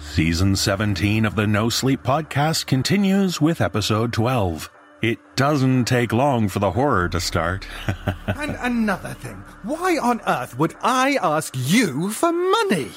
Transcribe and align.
Season 0.00 0.56
17 0.56 1.24
of 1.24 1.36
the 1.36 1.46
No 1.46 1.68
Sleep 1.68 2.02
podcast 2.02 2.66
continues 2.66 3.40
with 3.40 3.60
episode 3.60 4.12
12. 4.12 4.68
It 5.02 5.18
doesn't 5.36 5.84
take 5.84 6.12
long 6.12 6.48
for 6.48 6.58
the 6.58 6.72
horror 6.72 7.08
to 7.10 7.20
start. 7.20 7.66
and 8.26 8.56
another 8.60 9.14
thing, 9.14 9.44
why 9.62 9.98
on 10.02 10.20
earth 10.26 10.58
would 10.58 10.74
I 10.82 11.18
ask 11.22 11.54
you 11.56 12.10
for 12.10 12.32
money? 12.32 12.90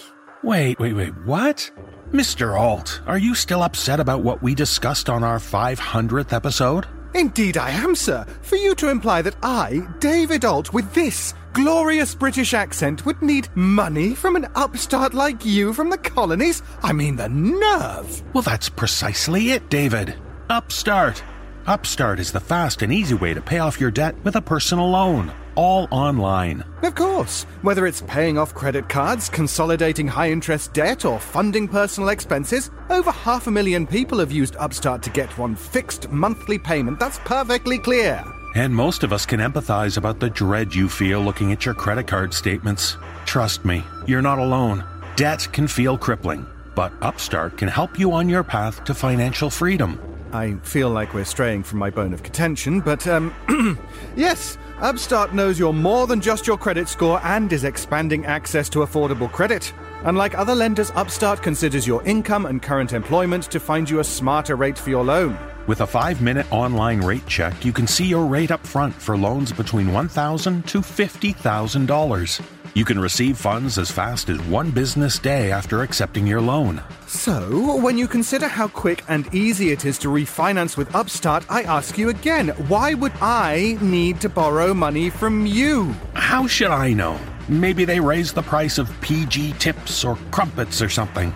wait, 0.43 0.77
wait, 0.79 0.93
wait, 0.93 1.13
what? 1.25 1.69
Mr. 2.11 2.59
Ault, 2.59 3.01
are 3.07 3.17
you 3.17 3.33
still 3.35 3.63
upset 3.63 3.99
about 3.99 4.21
what 4.23 4.41
we 4.41 4.53
discussed 4.53 5.09
on 5.09 5.23
our 5.23 5.39
500th 5.39 6.33
episode? 6.33 6.85
Indeed, 7.13 7.57
I 7.57 7.69
am, 7.69 7.95
sir. 7.95 8.25
For 8.41 8.55
you 8.55 8.75
to 8.75 8.89
imply 8.89 9.21
that 9.21 9.35
I, 9.43 9.87
David 9.99 10.43
Ault, 10.43 10.73
with 10.73 10.91
this 10.93 11.33
glorious 11.53 12.15
British 12.15 12.53
accent, 12.53 13.05
would 13.05 13.21
need 13.21 13.47
money 13.55 14.15
from 14.15 14.35
an 14.35 14.47
upstart 14.55 15.13
like 15.13 15.45
you 15.45 15.73
from 15.73 15.89
the 15.89 15.97
colonies? 15.97 16.61
I 16.81 16.93
mean, 16.93 17.15
the 17.15 17.29
nerve! 17.29 18.23
Well, 18.33 18.41
that's 18.41 18.69
precisely 18.69 19.51
it, 19.51 19.69
David. 19.69 20.15
Upstart. 20.49 21.23
Upstart 21.65 22.19
is 22.19 22.31
the 22.31 22.39
fast 22.39 22.81
and 22.81 22.91
easy 22.91 23.13
way 23.13 23.33
to 23.33 23.41
pay 23.41 23.59
off 23.59 23.79
your 23.79 23.91
debt 23.91 24.15
with 24.25 24.35
a 24.35 24.41
personal 24.41 24.89
loan, 24.89 25.31
all 25.55 25.87
online. 25.91 26.63
Of 26.81 26.95
course. 26.95 27.43
Whether 27.61 27.87
it's 27.87 28.01
paying 28.01 28.37
off 28.37 28.53
credit 28.53 28.89
cards, 28.89 29.29
consolidating 29.29 30.07
high 30.07 30.31
interest 30.31 30.73
debt, 30.73 31.05
or 31.05 31.19
funding 31.19 31.69
personal 31.69 32.09
expenses, 32.09 32.69
over 32.89 33.11
half 33.11 33.47
a 33.47 33.51
million 33.51 33.87
people 33.87 34.19
have 34.19 34.31
used 34.31 34.57
Upstart 34.57 35.01
to 35.03 35.09
get 35.09 35.37
one 35.37 35.55
fixed 35.55 36.09
monthly 36.09 36.59
payment. 36.59 36.99
That's 36.99 37.19
perfectly 37.19 37.79
clear. 37.79 38.21
And 38.55 38.75
most 38.75 39.03
of 39.03 39.11
us 39.11 39.25
can 39.25 39.39
empathize 39.39 39.97
about 39.97 40.19
the 40.19 40.29
dread 40.29 40.75
you 40.75 40.87
feel 40.87 41.21
looking 41.21 41.51
at 41.51 41.65
your 41.65 41.73
credit 41.73 42.05
card 42.05 42.33
statements. 42.33 42.97
Trust 43.25 43.65
me, 43.65 43.83
you're 44.05 44.21
not 44.21 44.37
alone. 44.37 44.85
Debt 45.15 45.47
can 45.51 45.67
feel 45.67 45.97
crippling, 45.97 46.45
but 46.75 46.93
Upstart 47.01 47.57
can 47.57 47.67
help 47.67 47.97
you 47.97 48.11
on 48.11 48.29
your 48.29 48.43
path 48.43 48.83
to 48.83 48.93
financial 48.93 49.49
freedom. 49.49 49.99
I 50.31 50.53
feel 50.63 50.89
like 50.89 51.15
we're 51.15 51.25
straying 51.25 51.63
from 51.63 51.79
my 51.79 51.89
bone 51.89 52.13
of 52.13 52.21
contention, 52.21 52.79
but, 52.79 53.07
um, 53.07 53.33
yes, 54.15 54.57
Upstart 54.81 55.33
knows 55.33 55.57
you're 55.57 55.73
more 55.73 56.05
than 56.05 56.21
just 56.21 56.45
your 56.45 56.57
credit 56.57 56.87
score 56.87 57.19
and 57.23 57.51
is 57.53 57.63
expanding 57.63 58.25
access 58.25 58.69
to 58.69 58.79
affordable 58.79 59.31
credit. 59.31 59.73
Unlike 60.03 60.37
other 60.37 60.53
lenders, 60.53 60.91
Upstart 60.91 61.41
considers 61.41 61.87
your 61.87 62.03
income 62.03 62.45
and 62.45 62.61
current 62.61 62.93
employment 62.93 63.45
to 63.45 63.59
find 63.59 63.89
you 63.89 63.99
a 63.99 64.03
smarter 64.03 64.55
rate 64.55 64.77
for 64.77 64.89
your 64.89 65.03
loan. 65.03 65.37
With 65.65 65.79
a 65.79 65.87
five 65.87 66.21
minute 66.21 66.45
online 66.51 66.99
rate 66.99 67.25
check, 67.25 67.63
you 67.63 67.71
can 67.71 67.87
see 67.87 68.05
your 68.05 68.25
rate 68.25 68.51
up 68.51 68.67
front 68.67 68.93
for 68.93 69.17
loans 69.17 69.53
between 69.53 69.93
1,000 69.93 70.67
to 70.67 70.79
$50,000. 70.79 72.41
You 72.73 72.83
can 72.83 72.99
receive 72.99 73.37
funds 73.37 73.77
as 73.77 73.89
fast 73.89 74.27
as 74.27 74.41
one 74.41 74.71
business 74.71 75.17
day 75.19 75.53
after 75.53 75.81
accepting 75.81 76.27
your 76.27 76.41
loan. 76.41 76.81
So, 77.07 77.77
when 77.77 77.97
you 77.97 78.09
consider 78.09 78.49
how 78.49 78.67
quick 78.67 79.05
and 79.07 79.33
easy 79.33 79.71
it 79.71 79.85
is 79.85 79.97
to 79.99 80.09
refinance 80.09 80.75
with 80.75 80.93
Upstart, 80.93 81.45
I 81.49 81.61
ask 81.63 81.97
you 81.97 82.09
again 82.09 82.49
why 82.67 82.93
would 82.93 83.13
I 83.21 83.77
need 83.79 84.19
to 84.19 84.27
borrow 84.27 84.73
money 84.73 85.09
from 85.09 85.45
you? 85.45 85.95
How 86.13 86.45
should 86.45 86.71
I 86.71 86.91
know? 86.91 87.17
Maybe 87.47 87.85
they 87.85 88.01
raised 88.01 88.35
the 88.35 88.41
price 88.41 88.77
of 88.77 88.91
PG 88.99 89.53
tips 89.59 90.03
or 90.03 90.17
crumpets 90.31 90.81
or 90.81 90.89
something. 90.89 91.33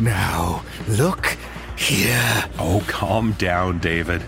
Now, 0.00 0.64
look 0.88 1.38
here. 1.76 2.44
Oh, 2.58 2.82
calm 2.86 3.32
down, 3.32 3.78
David. 3.78 4.22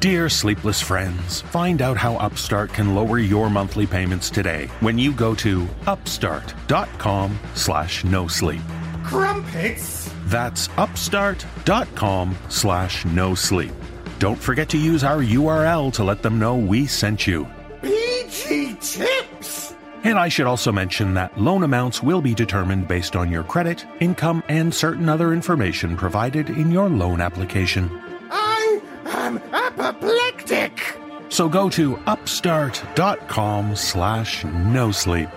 Dear 0.00 0.30
sleepless 0.30 0.80
friends, 0.80 1.42
find 1.42 1.82
out 1.82 1.96
how 1.98 2.16
Upstart 2.16 2.72
can 2.72 2.94
lower 2.94 3.18
your 3.18 3.50
monthly 3.50 3.86
payments 3.86 4.30
today 4.30 4.68
when 4.80 4.98
you 4.98 5.12
go 5.12 5.34
to 5.36 5.68
upstart.com 5.86 7.38
slash 7.54 8.02
no 8.04 8.26
sleep. 8.26 8.62
Crumpets? 9.04 10.10
That's 10.24 10.68
upstart.com 10.78 12.38
slash 12.48 13.04
no 13.04 13.34
sleep. 13.34 13.72
Don't 14.18 14.38
forget 14.38 14.68
to 14.70 14.78
use 14.78 15.04
our 15.04 15.18
URL 15.18 15.92
to 15.94 16.04
let 16.04 16.22
them 16.22 16.38
know 16.38 16.56
we 16.56 16.86
sent 16.86 17.26
you. 17.26 17.46
PG 17.82 18.76
tips? 18.80 19.69
And 20.02 20.18
I 20.18 20.28
should 20.28 20.46
also 20.46 20.72
mention 20.72 21.14
that 21.14 21.38
loan 21.38 21.62
amounts 21.62 22.02
will 22.02 22.22
be 22.22 22.34
determined 22.34 22.88
based 22.88 23.16
on 23.16 23.30
your 23.30 23.44
credit, 23.44 23.84
income, 24.00 24.42
and 24.48 24.74
certain 24.74 25.08
other 25.08 25.32
information 25.32 25.96
provided 25.96 26.48
in 26.48 26.70
your 26.70 26.88
loan 26.88 27.20
application. 27.20 27.90
I 28.30 28.80
am 29.04 29.38
apoplectic. 29.52 30.96
So 31.28 31.48
go 31.48 31.68
to 31.70 31.96
upstart.com 32.06 33.76
slash 33.76 34.44
no 34.44 34.90
sleep. 34.90 35.28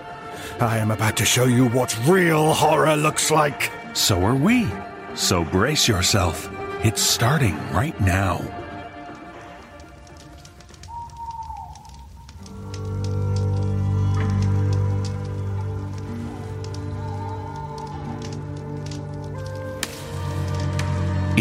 I 0.60 0.78
am 0.78 0.90
about 0.90 1.16
to 1.18 1.24
show 1.24 1.44
you 1.44 1.68
what 1.68 1.96
real 2.08 2.54
horror 2.54 2.96
looks 2.96 3.30
like. 3.30 3.70
So 3.92 4.22
are 4.24 4.34
we. 4.34 4.66
So 5.14 5.44
brace 5.44 5.86
yourself. 5.86 6.48
It's 6.82 7.02
starting 7.02 7.56
right 7.70 7.98
now. 8.00 8.63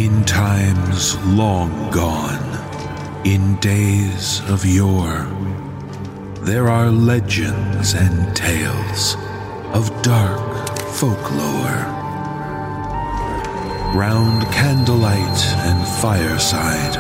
In 0.04 0.26
times 0.26 1.18
long 1.28 1.90
gone, 1.90 2.44
in 3.26 3.56
days 3.62 4.42
of 4.50 4.66
yore, 4.66 5.26
there 6.42 6.68
are 6.68 6.92
legends 6.92 7.94
and 7.94 8.36
tales 8.36 9.16
of 9.72 9.90
dark 10.02 10.78
folklore. 11.00 11.86
Round 13.96 14.44
candlelight 14.52 15.42
and 15.70 15.88
fireside, 16.02 16.96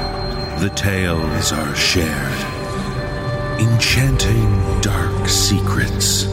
the 0.61 0.69
tales 0.69 1.51
are 1.51 1.75
shared, 1.75 2.39
enchanting 3.59 4.79
dark 4.79 5.27
secrets 5.27 6.23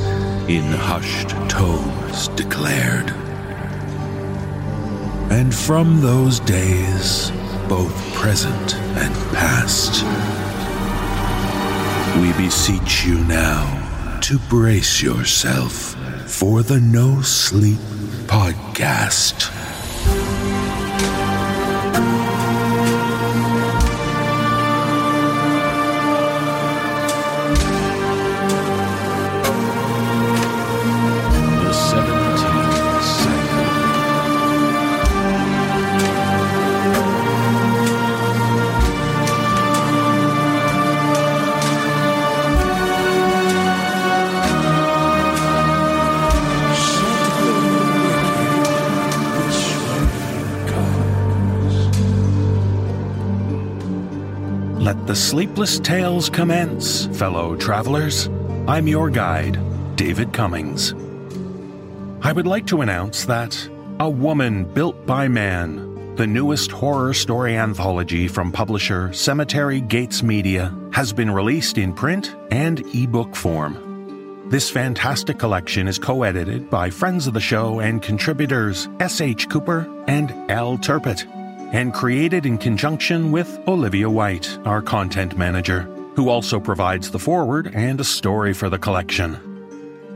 in 0.46 0.62
hushed 0.62 1.30
tones 1.50 2.28
declared. 2.36 3.12
And 5.30 5.54
from 5.54 6.00
those 6.00 6.40
days, 6.40 7.30
both 7.68 7.94
present 8.14 8.74
and 8.74 9.14
past, 9.32 10.02
we 12.20 12.32
beseech 12.32 13.04
you 13.04 13.22
now 13.24 14.18
to 14.22 14.38
brace 14.48 15.00
yourself 15.00 15.94
for 16.28 16.64
the 16.64 16.80
No 16.80 17.22
Sleep 17.22 17.78
Podcast. 18.26 19.59
The 55.10 55.16
sleepless 55.16 55.80
tales 55.80 56.30
commence, 56.30 57.06
fellow 57.06 57.56
travelers. 57.56 58.28
I'm 58.68 58.86
your 58.86 59.10
guide, 59.10 59.58
David 59.96 60.32
Cummings. 60.32 60.94
I 62.22 62.30
would 62.30 62.46
like 62.46 62.64
to 62.68 62.80
announce 62.80 63.24
that 63.24 63.58
A 63.98 64.08
Woman 64.08 64.62
Built 64.72 65.04
by 65.06 65.26
Man, 65.26 66.14
the 66.14 66.28
newest 66.28 66.70
horror 66.70 67.12
story 67.12 67.56
anthology 67.56 68.28
from 68.28 68.52
publisher 68.52 69.12
Cemetery 69.12 69.80
Gates 69.80 70.22
Media, 70.22 70.72
has 70.92 71.12
been 71.12 71.32
released 71.32 71.76
in 71.76 71.92
print 71.92 72.36
and 72.52 72.78
ebook 72.94 73.34
form. 73.34 74.48
This 74.48 74.70
fantastic 74.70 75.40
collection 75.40 75.88
is 75.88 75.98
co 75.98 76.22
edited 76.22 76.70
by 76.70 76.88
friends 76.88 77.26
of 77.26 77.34
the 77.34 77.40
show 77.40 77.80
and 77.80 78.00
contributors 78.00 78.88
S.H. 79.00 79.48
Cooper 79.48 79.92
and 80.06 80.30
L. 80.48 80.78
Turpett, 80.78 81.26
and 81.72 81.94
created 81.94 82.46
in 82.46 82.58
conjunction 82.58 83.32
with 83.32 83.58
Olivia 83.68 84.08
White, 84.10 84.58
our 84.64 84.82
content 84.82 85.36
manager, 85.36 85.82
who 86.16 86.28
also 86.28 86.60
provides 86.60 87.10
the 87.10 87.18
foreword 87.18 87.72
and 87.74 88.00
a 88.00 88.04
story 88.04 88.52
for 88.52 88.68
the 88.68 88.78
collection. 88.78 89.38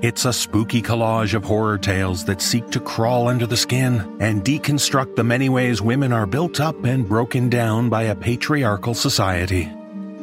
It's 0.02 0.24
a 0.24 0.32
spooky 0.32 0.82
collage 0.82 1.34
of 1.34 1.44
horror 1.44 1.78
tales 1.78 2.24
that 2.26 2.42
seek 2.42 2.70
to 2.70 2.80
crawl 2.80 3.28
under 3.28 3.46
the 3.46 3.56
skin 3.56 4.16
and 4.20 4.44
deconstruct 4.44 5.16
the 5.16 5.24
many 5.24 5.48
ways 5.48 5.80
women 5.80 6.12
are 6.12 6.26
built 6.26 6.60
up 6.60 6.84
and 6.84 7.08
broken 7.08 7.48
down 7.48 7.88
by 7.88 8.02
a 8.02 8.14
patriarchal 8.14 8.94
society, 8.94 9.64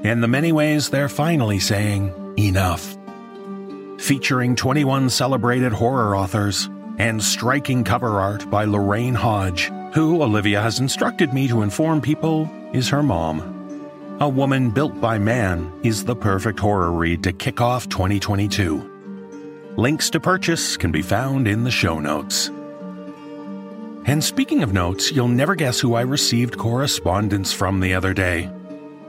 and 0.03 0.21
the 0.21 0.27
many 0.27 0.51
ways 0.51 0.89
they're 0.89 1.09
finally 1.09 1.59
saying, 1.59 2.13
enough 2.37 2.97
featuring 4.01 4.55
21 4.55 5.09
celebrated 5.09 5.71
horror 5.71 6.15
authors, 6.15 6.69
and 6.97 7.23
striking 7.23 7.83
cover 7.83 8.19
art 8.19 8.49
by 8.49 8.65
Lorraine 8.65 9.13
Hodge, 9.13 9.71
who 9.93 10.21
Olivia 10.21 10.61
has 10.61 10.79
instructed 10.79 11.33
me 11.33 11.47
to 11.47 11.61
inform 11.61 12.01
people 12.01 12.49
is 12.73 12.87
her 12.89 13.03
mom. 13.03 14.17
A 14.21 14.29
Woman 14.29 14.69
Built 14.69 15.01
by 15.01 15.17
Man 15.17 15.71
is 15.83 16.05
the 16.05 16.15
perfect 16.15 16.59
horror 16.59 16.91
read 16.91 17.23
to 17.23 17.33
kick 17.33 17.59
off 17.59 17.89
2022. 17.89 19.73
Links 19.77 20.09
to 20.11 20.19
purchase 20.19 20.77
can 20.77 20.91
be 20.91 21.01
found 21.01 21.47
in 21.47 21.63
the 21.63 21.71
show 21.71 21.99
notes. 21.99 22.49
And 24.05 24.23
speaking 24.23 24.63
of 24.63 24.73
notes, 24.73 25.11
you'll 25.11 25.27
never 25.27 25.55
guess 25.55 25.79
who 25.79 25.95
I 25.95 26.01
received 26.01 26.57
correspondence 26.57 27.51
from 27.51 27.79
the 27.79 27.93
other 27.93 28.13
day. 28.13 28.49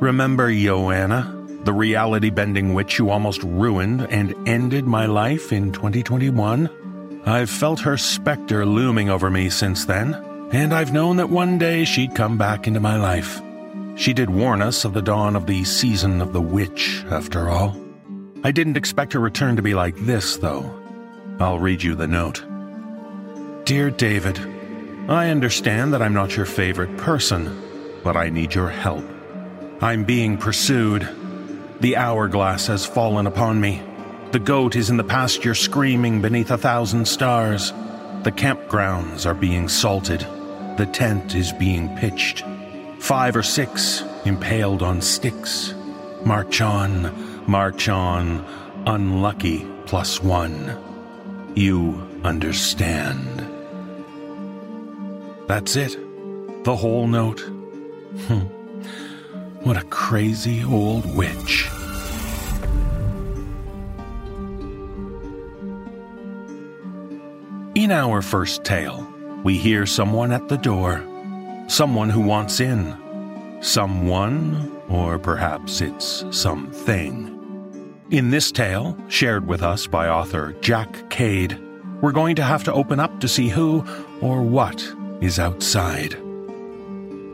Remember 0.01 0.53
Joanna, 0.53 1.47
the 1.65 1.73
reality 1.73 2.31
bending 2.31 2.75
witch 2.75 2.97
who 2.97 3.11
almost 3.11 3.43
ruined 3.43 4.03
and 4.11 4.35
ended 4.49 4.85
my 4.85 5.07
life 5.07 5.53
in 5.53 5.73
2021? 5.73 7.23
I've 7.25 7.51
felt 7.51 7.81
her 7.81 7.97
specter 7.97 8.67
looming 8.67 9.11
over 9.11 9.31
me 9.31 9.49
since 9.49 9.85
then, 9.85 10.32
and 10.53 10.75
I've 10.75 10.93
known 10.93 11.17
that 11.17 11.31
one 11.31 11.57
day 11.57 11.85
she'd 11.85 12.15
come 12.15 12.37
back 12.37 12.67
into 12.67 12.79
my 12.79 12.97
life. 12.97 13.41
She 13.97 14.13
did 14.13 14.29
warn 14.29 14.61
us 14.61 14.85
of 14.85 14.93
the 14.93 15.03
dawn 15.03 15.35
of 15.35 15.47
the 15.47 15.65
season 15.65 16.21
of 16.21 16.33
the 16.33 16.41
witch, 16.41 17.05
after 17.11 17.49
all. 17.49 17.77
I 18.45 18.53
didn't 18.53 18.77
expect 18.77 19.15
her 19.15 19.21
return 19.21 19.57
to 19.57 19.63
be 19.63 19.75
like 19.75 19.97
this, 19.97 20.37
though. 20.37 20.79
I'll 21.41 21.59
read 21.59 21.83
you 21.83 21.95
the 21.95 22.07
note. 22.07 22.45
Dear 23.65 23.91
David, 23.91 24.39
I 25.09 25.31
understand 25.31 25.95
that 25.95 26.03
I'm 26.03 26.15
not 26.15 26.37
your 26.37 26.47
favorite 26.47 26.97
person, 26.99 28.01
but 28.05 28.17
I 28.17 28.29
need 28.29 28.55
your 28.55 28.69
help. 28.69 29.05
I'm 29.81 30.05
being 30.05 30.37
pursued. 30.37 31.09
The 31.81 31.97
hourglass 31.97 32.67
has 32.67 32.85
fallen 32.85 33.27
upon 33.27 33.61
me. 33.61 33.83
The 34.33 34.39
goat 34.39 34.77
is 34.77 34.91
in 34.91 34.97
the 34.97 35.05
pasture 35.05 35.55
screaming 35.55 36.21
beneath 36.21 36.51
a 36.51 36.59
thousand 36.59 37.07
stars. 37.09 37.73
The 38.23 38.33
campgrounds 38.33 39.27
are 39.27 39.35
being 39.35 39.69
salted. 39.69 40.27
The 40.77 40.87
tent 40.87 41.35
is 41.35 41.53
being 41.53 41.95
pitched. 41.97 42.45
Five 42.99 43.37
or 43.37 43.43
six 43.43 44.03
impaled 44.25 44.83
on 44.83 45.01
sticks. 45.01 45.75
March 46.25 46.61
on, 46.61 47.45
march 47.47 47.89
on, 47.89 48.45
unlucky 48.87 49.67
plus 49.87 50.23
one. 50.23 50.77
You 51.55 52.09
understand. 52.25 53.47
That's 55.47 55.77
it. 55.77 55.99
The 56.65 56.77
whole 56.77 57.07
note. 57.07 57.41
Hmm. 57.41 58.47
What 59.65 59.77
a 59.77 59.85
crazy 59.85 60.65
old 60.65 61.05
witch. 61.15 61.69
In 67.75 67.91
our 67.91 68.23
first 68.23 68.65
tale, 68.65 69.12
we 69.43 69.59
hear 69.59 69.87
someone 69.87 70.33
at 70.33 70.49
the 70.49 70.57
door. 70.57 71.05
Someone 71.69 72.11
who 72.11 72.21
wants 72.21 72.61
in. 72.61 72.97
Someone, 73.61 74.71
or 74.89 75.19
perhaps 75.19 75.81
it's 75.81 76.25
something. 76.31 77.29
In 78.11 78.31
this 78.31 78.53
tale, 78.53 78.97
shared 79.09 79.47
with 79.47 79.63
us 79.63 79.87
by 79.87 80.09
author 80.09 80.55
Jack 80.61 81.11
Kaide, 81.11 81.59
we're 82.01 82.13
going 82.13 82.37
to 82.37 82.43
have 82.43 82.65
to 82.65 82.73
open 82.73 83.01
up 83.01 83.21
to 83.21 83.29
see 83.29 83.49
who 83.49 83.85
or 84.21 84.43
what 84.43 84.83
is 85.21 85.39
outside. 85.39 86.13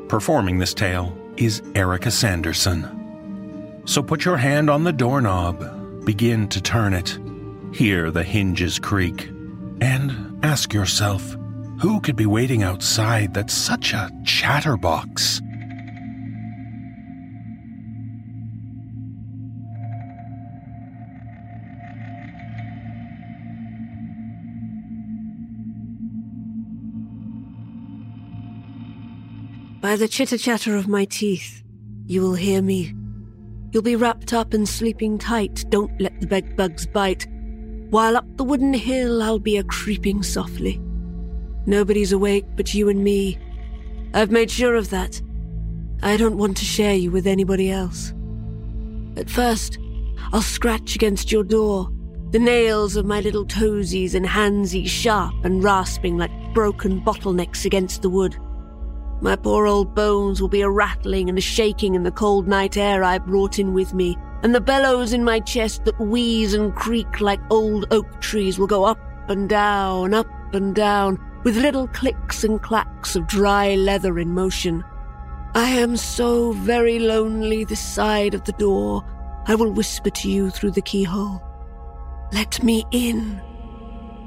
Performing 0.08 0.58
this 0.58 0.74
tale 0.74 1.16
is 1.36 1.62
Erika 1.74 2.10
Sanderson. 2.10 3.82
So 3.86 4.02
put 4.02 4.24
your 4.24 4.36
hand 4.36 4.68
on 4.68 4.84
the 4.84 4.92
doorknob, 4.92 6.04
begin 6.04 6.48
to 6.48 6.60
turn 6.60 6.92
it, 6.92 7.18
hear 7.72 8.10
the 8.10 8.22
hinges 8.22 8.78
creak, 8.78 9.30
and 9.80 10.28
Ask 10.42 10.72
yourself, 10.72 11.36
who 11.80 12.00
could 12.00 12.16
be 12.16 12.26
waiting 12.26 12.62
outside 12.62 13.32
that's 13.34 13.54
such 13.54 13.92
a 13.92 14.10
chatterbox? 14.24 15.40
By 29.80 29.96
the 29.96 30.08
chitter 30.08 30.36
chatter 30.36 30.76
of 30.76 30.88
my 30.88 31.04
teeth, 31.04 31.62
you 32.06 32.20
will 32.20 32.34
hear 32.34 32.60
me. 32.60 32.94
You'll 33.70 33.82
be 33.82 33.96
wrapped 33.96 34.32
up 34.32 34.52
and 34.52 34.68
sleeping 34.68 35.18
tight. 35.18 35.64
Don't 35.68 35.98
let 36.00 36.20
the 36.20 36.26
bed 36.26 36.56
bugs 36.56 36.86
bite 36.86 37.26
while 37.90 38.16
up 38.16 38.26
the 38.36 38.44
wooden 38.44 38.74
hill 38.74 39.22
I'll 39.22 39.38
be 39.38 39.56
a 39.56 39.64
creeping 39.64 40.22
softly. 40.22 40.80
Nobody's 41.66 42.12
awake 42.12 42.46
but 42.56 42.74
you 42.74 42.88
and 42.88 43.02
me. 43.02 43.38
I've 44.14 44.30
made 44.30 44.50
sure 44.50 44.74
of 44.74 44.90
that. 44.90 45.20
I 46.02 46.16
don't 46.16 46.38
want 46.38 46.56
to 46.58 46.64
share 46.64 46.94
you 46.94 47.10
with 47.10 47.26
anybody 47.26 47.70
else. 47.70 48.12
At 49.16 49.28
first, 49.28 49.78
I'll 50.32 50.42
scratch 50.42 50.94
against 50.94 51.32
your 51.32 51.44
door, 51.44 51.90
the 52.30 52.38
nails 52.38 52.96
of 52.96 53.06
my 53.06 53.20
little 53.20 53.46
toesies 53.46 54.14
and 54.14 54.24
handsies 54.24 54.88
sharp 54.88 55.34
and 55.44 55.62
rasping 55.64 56.16
like 56.16 56.30
broken 56.54 57.00
bottlenecks 57.00 57.64
against 57.64 58.02
the 58.02 58.10
wood. 58.10 58.36
My 59.20 59.34
poor 59.34 59.66
old 59.66 59.94
bones 59.94 60.40
will 60.40 60.48
be 60.48 60.60
a 60.60 60.70
rattling 60.70 61.28
and 61.28 61.36
a 61.36 61.40
shaking 61.40 61.94
in 61.94 62.04
the 62.04 62.12
cold 62.12 62.46
night 62.46 62.76
air 62.76 63.02
I 63.02 63.18
brought 63.18 63.58
in 63.58 63.74
with 63.74 63.92
me 63.92 64.16
and 64.42 64.54
the 64.54 64.60
bellows 64.60 65.12
in 65.12 65.24
my 65.24 65.40
chest 65.40 65.84
that 65.84 65.98
wheeze 65.98 66.54
and 66.54 66.74
creak 66.74 67.20
like 67.20 67.40
old 67.50 67.86
oak 67.90 68.20
trees 68.20 68.58
will 68.58 68.68
go 68.68 68.84
up 68.84 69.00
and 69.28 69.48
down, 69.48 70.14
up 70.14 70.28
and 70.54 70.74
down, 70.74 71.18
with 71.44 71.56
little 71.56 71.88
clicks 71.88 72.44
and 72.44 72.62
clacks 72.62 73.16
of 73.16 73.26
dry 73.26 73.74
leather 73.74 74.18
in 74.18 74.34
motion. 74.34 74.84
I 75.54 75.70
am 75.70 75.96
so 75.96 76.52
very 76.52 76.98
lonely 76.98 77.64
this 77.64 77.80
side 77.80 78.34
of 78.34 78.44
the 78.44 78.52
door, 78.52 79.04
I 79.46 79.54
will 79.54 79.72
whisper 79.72 80.10
to 80.10 80.30
you 80.30 80.50
through 80.50 80.72
the 80.72 80.82
keyhole. 80.82 81.42
Let 82.32 82.62
me 82.62 82.84
in. 82.90 83.40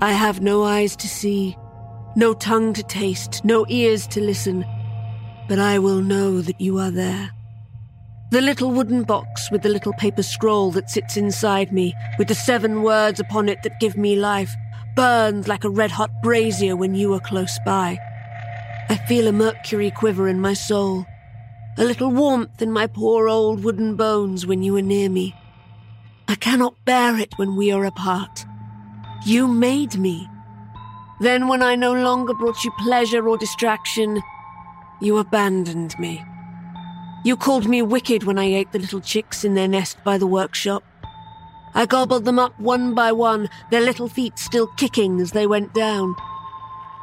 I 0.02 0.14
have 0.14 0.42
no 0.42 0.64
eyes 0.64 0.96
to 0.96 1.08
see, 1.08 1.56
no 2.16 2.34
tongue 2.34 2.74
to 2.74 2.84
taste, 2.84 3.46
no 3.46 3.66
ears 3.70 4.08
to 4.08 4.20
listen, 4.20 4.66
but 5.48 5.60
I 5.60 5.78
will 5.78 6.02
know 6.02 6.42
that 6.42 6.60
you 6.60 6.80
are 6.80 6.90
there. 6.90 7.30
The 8.32 8.42
little 8.42 8.72
wooden 8.72 9.04
box 9.04 9.52
with 9.52 9.62
the 9.62 9.70
little 9.70 9.94
paper 9.94 10.24
scroll 10.24 10.72
that 10.72 10.90
sits 10.90 11.18
inside 11.18 11.72
me, 11.72 11.94
with 12.18 12.30
the 12.30 12.36
seven 12.36 12.82
words 12.82 13.20
upon 13.20 13.48
it 13.48 13.62
that 13.62 13.80
give 13.80 13.96
me 13.96 14.16
life, 14.16 14.56
burns 14.96 15.48
like 15.48 15.64
a 15.64 15.70
red 15.70 15.92
hot 15.92 16.12
brazier 16.22 16.76
when 16.76 16.96
you 16.96 17.14
are 17.14 17.20
close 17.20 17.58
by. 17.66 17.98
I 18.90 18.96
feel 19.08 19.28
a 19.28 19.32
mercury 19.32 19.92
quiver 19.92 20.28
in 20.28 20.42
my 20.42 20.54
soul, 20.54 21.06
a 21.78 21.84
little 21.84 22.12
warmth 22.12 22.62
in 22.62 22.72
my 22.72 22.88
poor 22.88 23.28
old 23.28 23.64
wooden 23.64 23.96
bones 23.96 24.46
when 24.46 24.64
you 24.64 24.76
are 24.78 24.82
near 24.82 25.10
me. 25.10 25.36
I 26.28 26.36
cannot 26.36 26.86
bear 26.86 27.18
it 27.18 27.38
when 27.38 27.56
we 27.56 27.72
are 27.72 27.86
apart. 27.86 28.46
You 29.26 29.48
made 29.48 29.98
me. 29.98 30.30
Then, 31.20 31.48
when 31.48 31.62
I 31.62 31.76
no 31.76 31.94
longer 31.94 32.34
brought 32.34 32.64
you 32.64 32.72
pleasure 32.80 33.28
or 33.28 33.38
distraction, 33.38 34.22
you 35.02 35.18
abandoned 35.18 35.98
me. 36.00 36.24
You 37.24 37.38
called 37.38 37.68
me 37.68 37.82
wicked 37.82 38.24
when 38.24 38.40
I 38.40 38.46
ate 38.46 38.72
the 38.72 38.80
little 38.80 39.02
chicks 39.02 39.44
in 39.44 39.54
their 39.54 39.68
nest 39.68 40.04
by 40.04 40.18
the 40.18 40.26
workshop. 40.26 40.84
I 41.74 41.86
gobbled 41.86 42.26
them 42.26 42.40
up 42.40 42.60
one 42.60 42.94
by 42.94 43.12
one, 43.12 43.50
their 43.70 43.82
little 43.82 44.08
feet 44.08 44.38
still 44.38 44.68
kicking 44.68 45.20
as 45.22 45.32
they 45.32 45.48
went 45.48 45.74
down. 45.74 46.16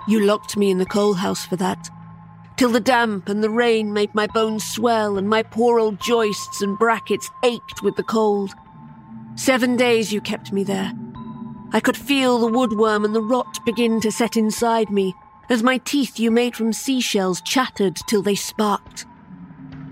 You 0.06 0.20
locked 0.20 0.56
me 0.56 0.70
in 0.70 0.78
the 0.78 0.87
coal 0.87 1.14
house 1.14 1.44
for 1.44 1.56
that, 1.56 1.90
till 2.56 2.70
the 2.70 2.80
damp 2.80 3.28
and 3.28 3.42
the 3.42 3.50
rain 3.50 3.92
made 3.92 4.14
my 4.14 4.26
bones 4.26 4.64
swell 4.64 5.16
and 5.16 5.28
my 5.28 5.42
poor 5.42 5.78
old 5.78 6.00
joists 6.00 6.60
and 6.60 6.78
brackets 6.78 7.30
ached 7.44 7.82
with 7.82 7.96
the 7.96 8.02
cold. 8.02 8.52
Seven 9.37 9.76
days 9.76 10.12
you 10.12 10.20
kept 10.20 10.52
me 10.52 10.64
there. 10.64 10.92
I 11.72 11.80
could 11.80 11.96
feel 11.96 12.38
the 12.38 12.48
woodworm 12.48 13.04
and 13.04 13.14
the 13.14 13.22
rot 13.22 13.64
begin 13.64 14.00
to 14.00 14.10
set 14.10 14.37
inside 14.37 14.90
me, 14.90 15.14
as 15.50 15.62
my 15.62 15.78
teeth 15.78 16.18
you 16.18 16.30
made 16.30 16.56
from 16.56 16.72
seashells 16.72 17.40
chattered 17.42 17.96
till 18.08 18.22
they 18.22 18.34
sparked. 18.34 19.06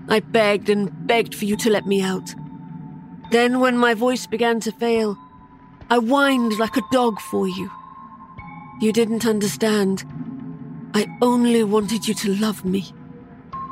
I 0.09 0.19
begged 0.19 0.69
and 0.69 0.91
begged 1.07 1.35
for 1.35 1.45
you 1.45 1.55
to 1.57 1.69
let 1.69 1.85
me 1.85 2.01
out. 2.01 2.33
Then, 3.31 3.59
when 3.59 3.77
my 3.77 3.93
voice 3.93 4.25
began 4.25 4.59
to 4.61 4.71
fail, 4.71 5.17
I 5.89 5.97
whined 5.97 6.57
like 6.59 6.77
a 6.77 6.81
dog 6.91 7.19
for 7.19 7.47
you. 7.47 7.69
You 8.79 8.91
didn't 8.93 9.25
understand. 9.25 10.05
I 10.93 11.07
only 11.21 11.63
wanted 11.63 12.07
you 12.07 12.13
to 12.13 12.35
love 12.35 12.63
me. 12.63 12.91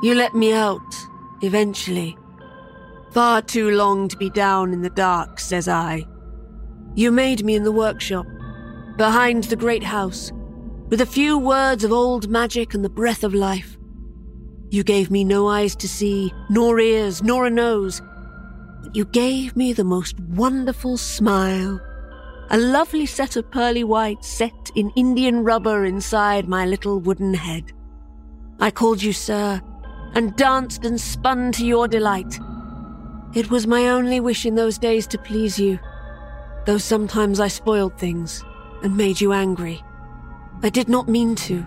You 0.02 0.14
let 0.14 0.34
me 0.34 0.52
out, 0.52 0.94
eventually. 1.42 2.16
Far 3.12 3.40
too 3.40 3.70
long 3.70 4.08
to 4.08 4.16
be 4.16 4.28
down 4.30 4.72
in 4.72 4.82
the 4.82 4.90
dark, 4.90 5.40
says 5.40 5.68
I. 5.68 6.04
You 6.94 7.10
made 7.10 7.44
me 7.44 7.54
in 7.54 7.64
the 7.64 7.72
workshop, 7.72 8.26
behind 8.96 9.44
the 9.44 9.56
great 9.56 9.82
house, 9.82 10.32
with 10.88 11.00
a 11.00 11.06
few 11.06 11.38
words 11.38 11.82
of 11.84 11.92
old 11.92 12.28
magic 12.28 12.74
and 12.74 12.84
the 12.84 12.90
breath 12.90 13.24
of 13.24 13.34
life. 13.34 13.76
You 14.70 14.82
gave 14.82 15.10
me 15.10 15.24
no 15.24 15.48
eyes 15.48 15.76
to 15.76 15.88
see, 15.88 16.32
nor 16.50 16.78
ears, 16.80 17.22
nor 17.22 17.46
a 17.46 17.50
nose. 17.50 18.02
You 18.96 19.04
gave 19.04 19.56
me 19.56 19.74
the 19.74 19.84
most 19.84 20.18
wonderful 20.20 20.96
smile. 20.96 21.78
A 22.48 22.56
lovely 22.56 23.04
set 23.04 23.36
of 23.36 23.50
pearly 23.50 23.84
whites 23.84 24.26
set 24.26 24.70
in 24.74 24.90
Indian 24.96 25.44
rubber 25.44 25.84
inside 25.84 26.48
my 26.48 26.64
little 26.64 26.98
wooden 26.98 27.34
head. 27.34 27.74
I 28.58 28.70
called 28.70 29.02
you 29.02 29.12
sir, 29.12 29.60
and 30.14 30.34
danced 30.34 30.86
and 30.86 30.98
spun 30.98 31.52
to 31.52 31.66
your 31.66 31.86
delight. 31.86 32.40
It 33.34 33.50
was 33.50 33.66
my 33.66 33.88
only 33.88 34.18
wish 34.18 34.46
in 34.46 34.54
those 34.54 34.78
days 34.78 35.06
to 35.08 35.18
please 35.18 35.58
you, 35.58 35.78
though 36.64 36.78
sometimes 36.78 37.38
I 37.38 37.48
spoiled 37.48 37.98
things 37.98 38.42
and 38.82 38.96
made 38.96 39.20
you 39.20 39.34
angry. 39.34 39.84
I 40.62 40.70
did 40.70 40.88
not 40.88 41.06
mean 41.06 41.34
to. 41.34 41.66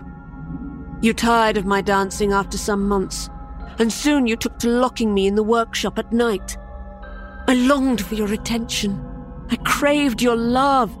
You 1.00 1.14
tired 1.14 1.58
of 1.58 1.64
my 1.64 1.80
dancing 1.80 2.32
after 2.32 2.58
some 2.58 2.88
months, 2.88 3.30
and 3.78 3.92
soon 3.92 4.26
you 4.26 4.34
took 4.34 4.58
to 4.58 4.68
locking 4.68 5.14
me 5.14 5.28
in 5.28 5.36
the 5.36 5.44
workshop 5.44 5.96
at 5.96 6.12
night. 6.12 6.56
I 7.50 7.54
longed 7.54 8.00
for 8.00 8.14
your 8.14 8.32
attention. 8.32 9.04
I 9.50 9.56
craved 9.56 10.22
your 10.22 10.36
love. 10.36 10.96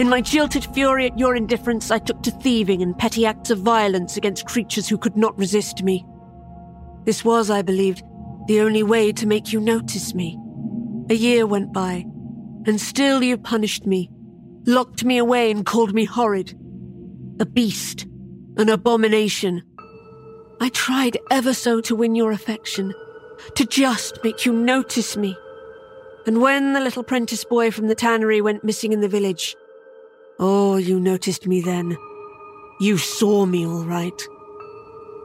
In 0.00 0.08
my 0.08 0.20
jilted 0.20 0.64
fury 0.74 1.06
at 1.06 1.16
your 1.16 1.36
indifference, 1.36 1.92
I 1.92 2.00
took 2.00 2.24
to 2.24 2.32
thieving 2.32 2.82
and 2.82 2.98
petty 2.98 3.24
acts 3.24 3.50
of 3.50 3.60
violence 3.60 4.16
against 4.16 4.48
creatures 4.48 4.88
who 4.88 4.98
could 4.98 5.16
not 5.16 5.38
resist 5.38 5.84
me. 5.84 6.04
This 7.04 7.24
was, 7.24 7.50
I 7.50 7.62
believed, 7.62 8.02
the 8.48 8.60
only 8.62 8.82
way 8.82 9.12
to 9.12 9.28
make 9.28 9.52
you 9.52 9.60
notice 9.60 10.12
me. 10.12 10.36
A 11.08 11.14
year 11.14 11.46
went 11.46 11.72
by, 11.72 12.04
and 12.66 12.80
still 12.80 13.22
you 13.22 13.38
punished 13.38 13.86
me, 13.86 14.10
locked 14.66 15.04
me 15.04 15.18
away 15.18 15.52
and 15.52 15.64
called 15.64 15.94
me 15.94 16.04
horrid. 16.04 16.52
A 17.38 17.46
beast, 17.46 18.08
an 18.56 18.70
abomination. 18.70 19.62
I 20.60 20.70
tried 20.70 21.16
ever 21.30 21.54
so 21.54 21.80
to 21.82 21.94
win 21.94 22.16
your 22.16 22.32
affection, 22.32 22.92
to 23.54 23.64
just 23.64 24.18
make 24.24 24.44
you 24.44 24.52
notice 24.52 25.16
me. 25.16 25.36
And 26.26 26.40
when 26.40 26.74
the 26.74 26.80
little 26.80 27.02
prentice 27.02 27.44
boy 27.44 27.70
from 27.70 27.88
the 27.88 27.94
tannery 27.94 28.40
went 28.40 28.64
missing 28.64 28.92
in 28.92 29.00
the 29.00 29.08
village, 29.08 29.56
oh, 30.38 30.76
you 30.76 31.00
noticed 31.00 31.46
me 31.46 31.60
then. 31.60 31.96
You 32.80 32.98
saw 32.98 33.46
me 33.46 33.66
all 33.66 33.84
right. 33.84 34.22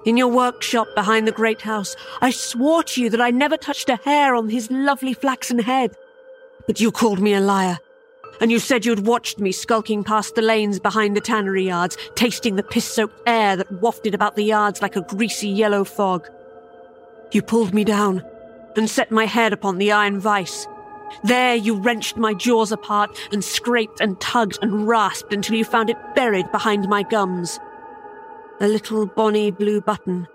In 0.05 0.17
your 0.17 0.27
workshop 0.27 0.87
behind 0.93 1.27
the 1.27 1.31
great 1.31 1.61
house, 1.61 1.95
I 2.21 2.29
swore 2.29 2.83
to 2.83 3.01
you 3.01 3.09
that 3.09 3.21
I 3.21 3.31
never 3.31 3.57
touched 3.57 3.89
a 3.89 3.95
hair 3.95 4.35
on 4.35 4.49
his 4.49 4.69
lovely 4.69 5.13
flaxen 5.13 5.59
head. 5.59 5.95
But 6.67 6.79
you 6.79 6.91
called 6.91 7.19
me 7.19 7.33
a 7.33 7.39
liar, 7.39 7.79
and 8.39 8.51
you 8.51 8.59
said 8.59 8.85
you'd 8.85 9.07
watched 9.07 9.39
me 9.39 9.51
skulking 9.51 10.03
past 10.03 10.35
the 10.35 10.41
lanes 10.41 10.79
behind 10.79 11.15
the 11.15 11.21
tannery 11.21 11.65
yards, 11.65 11.97
tasting 12.15 12.55
the 12.55 12.63
piss 12.63 12.85
soaked 12.85 13.19
air 13.25 13.55
that 13.55 13.71
wafted 13.81 14.13
about 14.13 14.35
the 14.35 14.43
yards 14.43 14.81
like 14.81 14.95
a 14.95 15.01
greasy 15.01 15.49
yellow 15.49 15.83
fog. 15.83 16.27
You 17.31 17.41
pulled 17.41 17.73
me 17.73 17.83
down 17.83 18.23
and 18.75 18.89
set 18.89 19.11
my 19.11 19.25
head 19.25 19.53
upon 19.53 19.77
the 19.77 19.91
iron 19.91 20.19
vice. 20.19 20.67
There 21.23 21.55
you 21.55 21.75
wrenched 21.75 22.17
my 22.17 22.33
jaws 22.33 22.71
apart 22.71 23.17
and 23.31 23.43
scraped 23.43 24.01
and 24.01 24.19
tugged 24.19 24.59
and 24.61 24.87
rasped 24.87 25.33
until 25.33 25.55
you 25.55 25.65
found 25.65 25.89
it 25.89 25.97
buried 26.15 26.51
behind 26.51 26.87
my 26.87 27.03
gums 27.03 27.59
a 28.61 28.67
little 28.67 29.05
bonny 29.05 29.51
blue 29.51 29.81
button, 29.81 30.27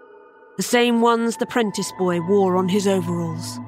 the 0.59 0.63
same 0.63 1.01
ones 1.01 1.39
the 1.39 1.47
prentice 1.47 1.91
boy 1.99 2.21
wore 2.21 2.57
on 2.57 2.69
his 2.69 2.87
overalls. 2.87 3.59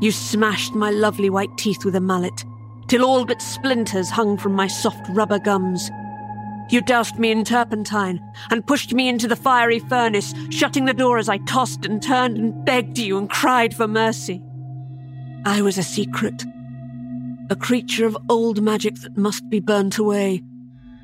You 0.00 0.12
smashed 0.12 0.74
my 0.74 0.90
lovely 0.90 1.28
white 1.28 1.56
teeth 1.58 1.84
with 1.84 1.94
a 1.94 2.00
mallet, 2.00 2.44
till 2.88 3.04
all 3.04 3.26
but 3.26 3.42
splinters 3.42 4.08
hung 4.08 4.38
from 4.38 4.54
my 4.54 4.66
soft 4.66 5.06
rubber 5.10 5.38
gums. 5.38 5.90
You 6.70 6.80
doused 6.80 7.18
me 7.18 7.30
in 7.30 7.44
turpentine 7.44 8.20
and 8.50 8.66
pushed 8.66 8.94
me 8.94 9.08
into 9.08 9.28
the 9.28 9.36
fiery 9.36 9.80
furnace, 9.80 10.32
shutting 10.48 10.86
the 10.86 10.94
door 10.94 11.18
as 11.18 11.28
I 11.28 11.38
tossed 11.38 11.84
and 11.84 12.02
turned 12.02 12.38
and 12.38 12.64
begged 12.64 12.98
you 12.98 13.18
and 13.18 13.28
cried 13.28 13.74
for 13.74 13.86
mercy. 13.86 14.42
I 15.46 15.62
was 15.62 15.78
a 15.78 15.82
secret, 15.82 16.44
a 17.48 17.56
creature 17.56 18.04
of 18.06 18.16
old 18.28 18.60
magic 18.60 18.96
that 18.96 19.16
must 19.16 19.48
be 19.48 19.58
burnt 19.58 19.96
away 19.96 20.42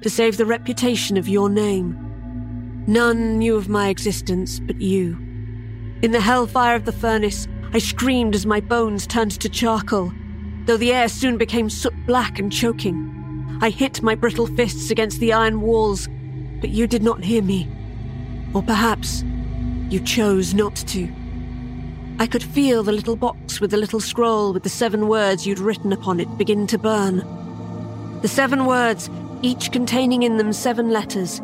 to 0.03 0.11
save 0.11 0.37
the 0.37 0.45
reputation 0.45 1.17
of 1.17 1.27
your 1.27 1.49
name. 1.49 2.85
None 2.87 3.39
knew 3.39 3.57
of 3.57 3.71
my 3.71 3.89
existence 3.89 4.61
but 4.61 4.79
you. 4.79 5.17
In 6.03 6.11
the 6.11 6.21
hellfire 6.21 6.77
of 6.77 6.85
the 6.85 6.93
furnace, 6.93 7.49
I 7.73 7.79
screamed 7.79 8.35
as 8.35 8.45
my 8.45 8.61
bones 8.61 9.07
turned 9.07 9.41
to 9.41 9.49
charcoal, 9.49 10.13
though 10.67 10.77
the 10.77 10.93
air 10.93 11.09
soon 11.09 11.39
became 11.39 11.71
soot 11.71 11.95
black 12.07 12.39
and 12.39 12.53
choking. 12.53 13.59
I 13.63 13.71
hit 13.71 14.03
my 14.03 14.15
brittle 14.15 14.49
fists 14.49 14.91
against 14.91 15.19
the 15.19 15.33
iron 15.33 15.63
walls, 15.63 16.09
but 16.61 16.69
you 16.69 16.87
did 16.87 17.03
not 17.03 17.25
hear 17.25 17.41
me. 17.41 17.71
Or 18.53 18.63
perhaps 18.63 19.25
you 19.89 19.99
chose 20.01 20.53
not 20.53 20.77
to. 20.77 21.11
I 22.19 22.27
could 22.27 22.43
feel 22.43 22.83
the 22.83 22.93
little 22.93 23.17
box 23.17 23.61
with 23.61 23.71
the 23.71 23.77
little 23.77 24.01
scroll 24.01 24.55
with 24.55 24.63
the 24.63 24.71
seven 24.71 25.07
words 25.07 25.47
you'd 25.47 25.59
written 25.59 25.93
upon 25.93 26.19
it 26.19 26.39
begin 26.39 26.67
to 26.69 26.79
burn. 26.79 27.19
The 28.23 28.29
seven 28.29 28.65
words, 28.65 29.11
each 29.43 29.71
containing 29.71 30.23
in 30.23 30.39
them 30.39 30.55
seven 30.55 30.89
letters, 30.89 31.43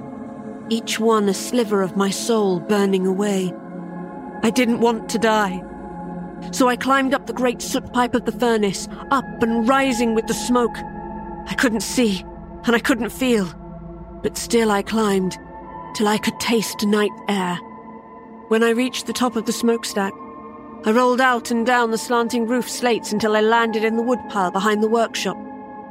each 0.70 0.98
one 0.98 1.28
a 1.28 1.34
sliver 1.34 1.82
of 1.82 1.94
my 1.94 2.08
soul 2.08 2.58
burning 2.58 3.06
away. 3.06 3.52
I 4.42 4.48
didn't 4.48 4.80
want 4.80 5.10
to 5.10 5.18
die. 5.18 5.62
So 6.52 6.68
I 6.68 6.76
climbed 6.76 7.12
up 7.12 7.26
the 7.26 7.34
great 7.34 7.60
soot 7.60 7.92
pipe 7.92 8.14
of 8.14 8.24
the 8.24 8.32
furnace, 8.32 8.88
up 9.10 9.42
and 9.42 9.68
rising 9.68 10.14
with 10.14 10.26
the 10.26 10.34
smoke. 10.34 10.76
I 11.48 11.54
couldn't 11.58 11.82
see, 11.82 12.24
and 12.64 12.74
I 12.74 12.78
couldn't 12.78 13.10
feel, 13.10 13.44
but 14.22 14.38
still 14.38 14.70
I 14.70 14.80
climbed, 14.80 15.36
till 15.94 16.08
I 16.08 16.16
could 16.16 16.40
taste 16.40 16.86
night 16.86 17.12
air. 17.28 17.56
When 18.48 18.62
I 18.62 18.70
reached 18.70 19.06
the 19.06 19.12
top 19.12 19.36
of 19.36 19.44
the 19.44 19.52
smokestack, 19.52 20.12
I 20.84 20.90
rolled 20.90 21.20
out 21.20 21.52
and 21.52 21.64
down 21.64 21.92
the 21.92 21.98
slanting 21.98 22.48
roof 22.48 22.68
slates 22.68 23.12
until 23.12 23.36
I 23.36 23.40
landed 23.40 23.84
in 23.84 23.96
the 23.96 24.02
woodpile 24.02 24.50
behind 24.50 24.82
the 24.82 24.88
workshop, 24.88 25.36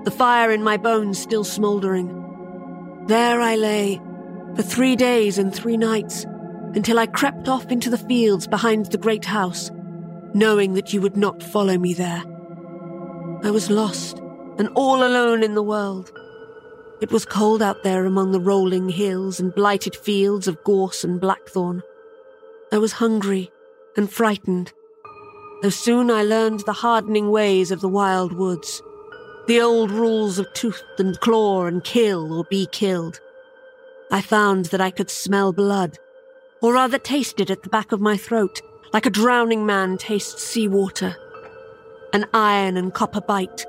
the 0.03 0.11
fire 0.11 0.51
in 0.51 0.63
my 0.63 0.75
bones 0.75 1.17
still 1.17 1.45
smouldering. 1.45 3.05
There 3.07 3.39
I 3.39 3.55
lay, 3.55 4.01
for 4.55 4.63
three 4.63 4.97
days 4.97 5.37
and 5.37 5.55
three 5.55 5.77
nights 5.77 6.25
until 6.75 6.99
I 6.99 7.05
crept 7.05 7.47
off 7.47 7.71
into 7.71 7.89
the 7.89 7.97
fields 7.97 8.47
behind 8.47 8.87
the 8.87 8.97
great 8.97 9.23
house, 9.23 9.71
knowing 10.33 10.73
that 10.73 10.91
you 10.91 10.99
would 10.99 11.15
not 11.15 11.41
follow 11.41 11.77
me 11.77 11.93
there. 11.93 12.23
I 13.43 13.49
was 13.49 13.69
lost 13.69 14.19
and 14.57 14.67
all 14.75 15.03
alone 15.03 15.41
in 15.41 15.55
the 15.55 15.63
world. 15.63 16.11
It 17.01 17.11
was 17.11 17.25
cold 17.25 17.61
out 17.61 17.83
there 17.83 18.05
among 18.05 18.31
the 18.31 18.41
rolling 18.41 18.89
hills 18.89 19.39
and 19.39 19.55
blighted 19.55 19.95
fields 19.95 20.49
of 20.49 20.63
gorse 20.65 21.05
and 21.05 21.19
blackthorn. 21.19 21.81
I 22.73 22.77
was 22.77 22.91
hungry 22.93 23.51
and 23.97 24.11
frightened, 24.11 24.73
though 25.61 25.69
soon 25.69 26.09
I 26.09 26.23
learned 26.23 26.61
the 26.61 26.73
hardening 26.73 27.29
ways 27.31 27.71
of 27.71 27.81
the 27.81 27.89
wild 27.89 28.33
woods, 28.33 28.81
the 29.47 29.61
old 29.61 29.91
rules 29.91 30.39
of 30.39 30.51
tooth 30.53 30.83
and 30.97 31.19
claw 31.19 31.65
and 31.65 31.83
kill 31.83 32.33
or 32.33 32.43
be 32.45 32.67
killed. 32.67 33.19
I 34.11 34.21
found 34.21 34.65
that 34.65 34.81
I 34.81 34.91
could 34.91 35.09
smell 35.09 35.53
blood, 35.53 35.97
or 36.61 36.73
rather 36.73 36.97
taste 36.97 37.39
it 37.39 37.49
at 37.49 37.63
the 37.63 37.69
back 37.69 37.91
of 37.91 38.01
my 38.01 38.17
throat, 38.17 38.61
like 38.93 39.05
a 39.05 39.11
drowning 39.11 39.65
man 39.65 39.97
tastes 39.97 40.43
sea 40.43 40.67
water. 40.67 41.15
An 42.13 42.25
iron 42.33 42.75
and 42.77 42.93
copper 42.93 43.21
bite, 43.21 43.65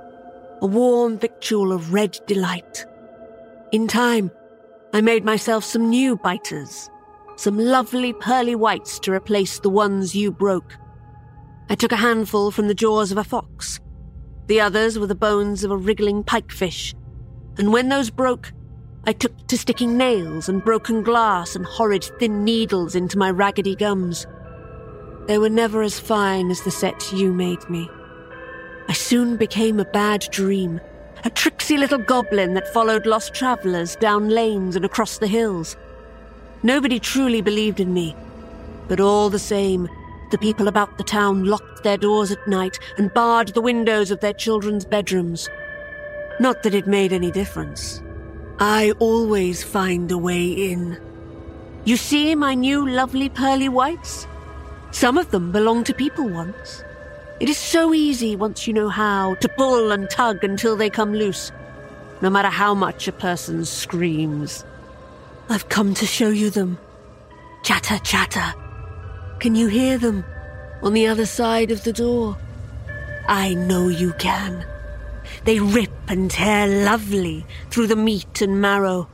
a 0.61 0.67
warm 0.67 1.19
victual 1.19 1.73
of 1.73 1.93
red 1.93 2.19
delight. 2.27 2.85
In 3.71 3.87
time, 3.87 4.31
I 4.93 5.01
made 5.01 5.25
myself 5.25 5.65
some 5.65 5.89
new 5.89 6.17
biters, 6.17 6.91
some 7.37 7.59
lovely 7.59 8.13
pearly 8.13 8.55
whites 8.55 8.99
to 9.01 9.13
replace 9.13 9.59
the 9.59 9.71
ones 9.71 10.15
you 10.15 10.31
broke. 10.31 10.77
I 11.69 11.75
took 11.75 11.93
a 11.93 11.97
handful 11.97 12.51
from 12.51 12.69
the 12.69 12.75
jaws 12.75 13.13
of 13.13 13.19
a 13.19 13.25
fox. 13.25 13.81
The 14.47 14.61
others 14.61 14.99
were 14.99 15.07
the 15.07 15.15
bones 15.15 15.65
of 15.65 15.71
a 15.71 15.77
wriggling 15.77 16.25
pikefish, 16.25 16.95
and 17.59 17.73
when 17.73 17.89
those 17.89 18.11
broke, 18.11 18.53
I 19.05 19.13
took 19.13 19.47
to 19.49 19.59
sticking 19.59 19.97
nails 19.97 20.49
and 20.49 20.65
broken 20.65 21.03
glass 21.03 21.57
and 21.57 21.65
horrid 21.65 22.05
thin 22.19 22.45
needles 22.45 22.95
into 22.95 23.19
my 23.19 23.31
raggedy 23.31 23.75
gums. 23.75 24.27
They 25.27 25.39
were 25.39 25.49
never 25.49 25.83
as 25.83 25.99
fine 25.99 26.51
as 26.51 26.63
the 26.63 26.71
set 26.71 27.13
you 27.13 27.33
made 27.33 27.69
me. 27.71 27.89
I 28.89 28.93
soon 28.93 29.37
became 29.37 29.81
a 29.81 29.85
bad 29.85 30.27
dream, 30.31 30.81
a 31.25 31.31
tricksy 31.31 31.79
little 31.79 31.99
goblin 31.99 32.55
that 32.55 32.73
followed 32.73 33.07
lost 33.07 33.35
travellers 33.35 33.97
down 33.97 34.29
lanes 34.29 34.77
and 34.77 34.85
across 34.85 35.19
the 35.19 35.29
hills. 35.29 35.77
Nobody 36.63 36.99
truly 36.99 37.41
believed 37.41 37.81
in 37.81 37.95
me, 37.95 38.15
but 38.89 39.01
all 39.01 39.31
the 39.31 39.39
same, 39.39 39.89
the 40.33 40.39
people 40.39 40.67
about 40.67 40.99
the 40.99 41.05
town 41.05 41.45
locked 41.45 41.85
their 41.85 41.97
doors 41.97 42.33
at 42.33 42.49
night 42.49 42.79
and 42.99 43.15
barred 43.15 43.49
the 43.49 43.61
windows 43.61 44.11
of 44.11 44.19
their 44.19 44.33
children's 44.33 44.85
bedrooms. 44.85 45.49
Not 46.41 46.65
that 46.65 46.75
it 46.75 46.89
made 46.89 47.13
any 47.13 47.31
difference. 47.31 48.03
I 48.59 48.93
always 48.99 49.63
find 49.63 50.11
a 50.11 50.19
way 50.19 50.49
in. 50.49 50.99
You 51.85 51.97
see 51.97 52.35
my 52.35 52.55
new 52.55 52.89
lovely 52.89 53.29
pearly 53.29 53.69
whites? 53.69 54.27
Some 54.91 55.19
of 55.19 55.31
them 55.31 55.53
belong 55.53 55.85
to 55.85 55.95
people 55.95 56.29
once. 56.29 56.83
It 57.39 57.49
is 57.49 57.59
so 57.59 57.93
easy 57.93 58.35
once 58.35 58.67
you 58.67 58.73
know 58.73 58.89
how 58.89 59.35
to 59.37 59.49
pull 59.51 59.93
and 59.93 60.09
tug 60.09 60.43
until 60.43 60.77
they 60.77 60.91
come 60.91 61.13
loose, 61.13 61.53
no 62.23 62.31
matter 62.31 62.49
how 62.49 62.75
much 62.75 63.07
a 63.07 63.13
person 63.13 63.65
screams. 63.65 64.65
I've 65.49 65.69
come 65.69 65.93
to 65.95 66.07
show 66.07 66.31
you 66.31 66.51
them. 66.51 66.79
Chatter, 67.65 67.99
chatter. 67.99 68.62
Can 69.43 69.57
you 69.57 69.67
hear 69.67 69.99
them 69.99 70.25
on 70.85 70.93
the 70.93 71.09
other 71.09 71.27
side 71.27 71.73
of 71.73 71.83
the 71.83 71.93
door? 71.93 72.39
I 73.27 73.55
know 73.55 73.89
you 73.89 74.13
can. 74.13 74.65
They 75.43 75.59
rip 75.59 75.91
and 76.07 76.31
tear 76.31 76.85
lovely 76.85 77.45
through 77.69 77.89
the 77.89 77.97
meat 77.97 78.41
and 78.41 78.61
marrow. 78.61 79.09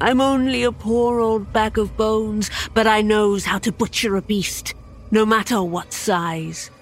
I'm 0.00 0.20
only 0.20 0.64
a 0.64 0.72
poor 0.72 1.20
old 1.20 1.52
bag 1.52 1.78
of 1.78 1.96
bones, 1.96 2.50
but 2.74 2.88
I 2.88 3.02
knows 3.02 3.44
how 3.44 3.58
to 3.58 3.70
butcher 3.70 4.16
a 4.16 4.20
beast, 4.20 4.74
no 5.12 5.24
matter 5.24 5.62
what 5.62 5.92
size. 5.92 6.72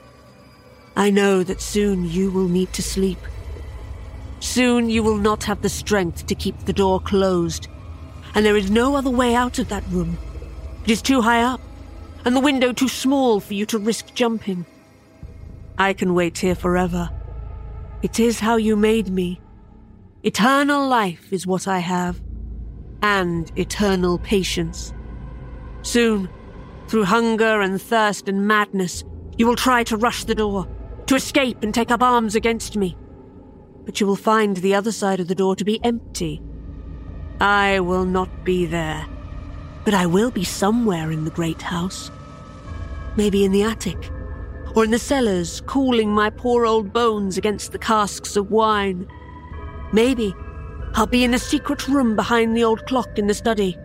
I 0.96 1.10
know 1.10 1.42
that 1.42 1.60
soon 1.60 2.06
you 2.06 2.30
will 2.30 2.48
need 2.48 2.72
to 2.72 2.82
sleep. 2.82 3.18
Soon 4.40 4.88
you 4.88 5.02
will 5.02 5.18
not 5.18 5.44
have 5.44 5.60
the 5.60 5.68
strength 5.68 6.26
to 6.28 6.34
keep 6.34 6.58
the 6.60 6.72
door 6.72 6.98
closed, 6.98 7.68
and 8.34 8.46
there 8.46 8.56
is 8.56 8.70
no 8.70 8.96
other 8.96 9.10
way 9.10 9.34
out 9.34 9.58
of 9.58 9.68
that 9.68 9.84
room. 9.90 10.16
It 10.84 10.90
is 10.90 11.02
too 11.02 11.20
high 11.20 11.42
up, 11.42 11.60
and 12.24 12.34
the 12.34 12.40
window 12.40 12.72
too 12.72 12.88
small 12.88 13.40
for 13.40 13.54
you 13.54 13.66
to 13.66 13.78
risk 13.78 14.14
jumping. 14.14 14.64
I 15.76 15.92
can 15.92 16.14
wait 16.14 16.38
here 16.38 16.54
forever. 16.54 17.10
It 18.02 18.20
is 18.20 18.40
how 18.40 18.56
you 18.56 18.76
made 18.76 19.08
me. 19.08 19.40
Eternal 20.22 20.86
life 20.88 21.32
is 21.32 21.46
what 21.46 21.68
I 21.68 21.80
have, 21.80 22.22
and 23.02 23.52
eternal 23.56 24.18
patience. 24.18 24.94
Soon, 25.82 26.28
through 26.88 27.04
hunger 27.04 27.60
and 27.60 27.80
thirst 27.80 28.28
and 28.28 28.46
madness, 28.46 29.04
you 29.36 29.46
will 29.46 29.56
try 29.56 29.82
to 29.84 29.96
rush 29.96 30.24
the 30.24 30.34
door, 30.34 30.68
to 31.06 31.14
escape 31.14 31.62
and 31.62 31.74
take 31.74 31.90
up 31.90 32.02
arms 32.02 32.34
against 32.34 32.76
me. 32.76 32.96
But 33.84 34.00
you 34.00 34.06
will 34.06 34.16
find 34.16 34.56
the 34.56 34.74
other 34.74 34.92
side 34.92 35.20
of 35.20 35.28
the 35.28 35.34
door 35.34 35.56
to 35.56 35.64
be 35.64 35.82
empty. 35.84 36.40
I 37.40 37.80
will 37.80 38.06
not 38.06 38.44
be 38.44 38.64
there, 38.64 39.06
but 39.84 39.94
I 39.94 40.06
will 40.06 40.30
be 40.30 40.44
somewhere 40.44 41.10
in 41.10 41.24
the 41.24 41.30
great 41.30 41.62
house. 41.62 42.10
Maybe 43.16 43.44
in 43.44 43.52
the 43.52 43.62
attic, 43.62 44.10
or 44.74 44.84
in 44.84 44.90
the 44.90 44.98
cellars, 44.98 45.60
cooling 45.66 46.10
my 46.10 46.30
poor 46.30 46.66
old 46.66 46.92
bones 46.92 47.38
against 47.38 47.72
the 47.72 47.78
casks 47.78 48.36
of 48.36 48.50
wine. 48.50 49.06
Maybe 49.92 50.34
I'll 50.94 51.06
be 51.06 51.24
in 51.24 51.30
the 51.30 51.38
secret 51.38 51.86
room 51.88 52.16
behind 52.16 52.56
the 52.56 52.64
old 52.64 52.86
clock 52.86 53.18
in 53.18 53.26
the 53.26 53.34
study, 53.34 53.76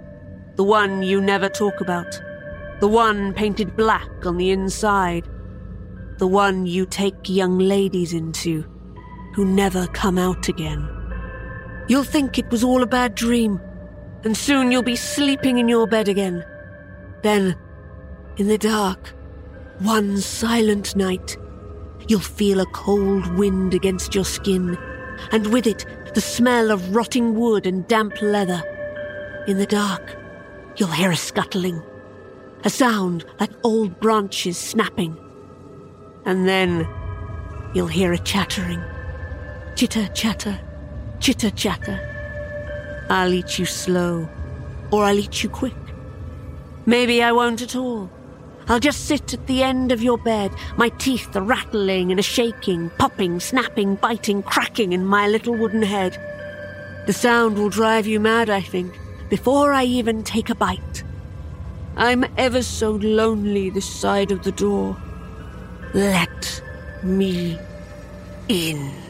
the 0.56 0.64
one 0.64 1.04
you 1.04 1.22
never 1.22 1.50
talk 1.50 1.82
about, 1.82 2.20
the 2.80 2.88
one 2.88 3.34
painted 3.34 3.76
black 3.76 4.26
on 4.26 4.38
the 4.38 4.52
inside 4.52 5.28
the 6.20 6.28
one 6.28 6.66
you 6.66 6.86
take 6.86 7.30
young 7.30 7.58
ladies 7.58 8.12
into, 8.12 8.66
who 9.34 9.46
never 9.46 9.88
come 9.88 10.18
out 10.18 10.50
again. 10.50 10.88
You'll 11.88 12.04
think 12.04 12.38
it 12.38 12.52
was 12.52 12.62
all 12.62 12.84
a 12.84 12.88
bad 12.88 13.16
dream, 13.16 13.60
and 14.24 14.36
soon 14.36 14.72
you'll 14.72 14.84
be 14.84 14.96
sleeping 14.96 15.58
in 15.58 15.68
your 15.68 15.88
bed 15.88 16.08
again. 16.08 16.46
Then, 17.24 17.56
in 18.38 18.48
the 18.48 18.58
dark, 18.58 19.14
one 19.80 20.18
silent 20.20 20.96
night, 20.96 21.38
you'll 22.08 22.20
feel 22.20 22.60
a 22.60 22.66
cold 22.68 23.38
wind 23.38 23.74
against 23.74 24.16
your 24.16 24.26
skin, 24.26 24.78
and 25.32 25.48
with 25.48 25.68
it, 25.68 25.86
the 26.14 26.22
smell 26.22 26.72
of 26.72 26.96
rotting 26.96 27.36
wood 27.36 27.66
and 27.66 27.88
damp 27.88 28.22
leather. 28.22 28.62
In 29.48 29.58
the 29.58 29.66
dark, 29.66 30.16
you'll 30.76 30.90
hear 30.90 31.12
a 31.12 31.18
scuttling, 31.18 31.82
a 32.64 32.70
sound 32.70 33.26
like 33.40 33.52
old 33.64 34.00
branches 34.00 34.58
snapping 34.58 35.18
and 36.26 36.48
then 36.48 36.88
you'll 37.74 37.88
hear 37.88 38.14
a 38.14 38.18
chattering. 38.18 38.84
Chitter 39.76 40.08
chatter, 40.10 40.60
chitter 41.20 41.50
chatter. 41.50 42.19
I'll 43.10 43.34
eat 43.34 43.58
you 43.58 43.66
slow, 43.66 44.30
or 44.92 45.04
I'll 45.04 45.18
eat 45.18 45.44
you 45.44 45.50
quick. 45.50 45.74
Maybe 46.86 47.24
I 47.24 47.32
won't 47.32 47.62
at 47.62 47.76
all. 47.76 48.10
I'll 48.68 48.80
just 48.80 49.06
sit 49.06 49.34
at 49.34 49.48
the 49.48 49.64
end 49.64 49.92
of 49.92 50.04
your 50.04 50.20
bed, 50.20 50.52
my 50.78 50.90
teeth 50.90 51.36
a 51.36 51.42
rattling 51.42 52.12
and 52.12 52.20
a 52.20 52.24
shaking, 52.24 52.92
popping, 53.00 53.40
snapping, 53.40 53.96
biting, 53.96 54.44
cracking 54.44 54.94
in 54.94 55.06
my 55.06 55.28
little 55.28 55.56
wooden 55.56 55.82
head. 55.82 56.18
The 57.08 57.14
sound 57.14 57.58
will 57.58 57.70
drive 57.70 58.06
you 58.06 58.20
mad, 58.20 58.52
I 58.52 58.62
think, 58.62 58.94
before 59.28 59.74
I 59.74 59.86
even 59.86 60.24
take 60.24 60.52
a 60.52 60.56
bite. 60.56 61.04
I'm 61.98 62.24
ever 62.38 62.62
so 62.62 62.92
lonely 62.92 63.72
this 63.72 63.90
side 63.90 64.32
of 64.32 64.44
the 64.44 64.52
door. 64.52 64.96
Let 65.96 66.62
me 67.02 67.58
in. 68.48 69.09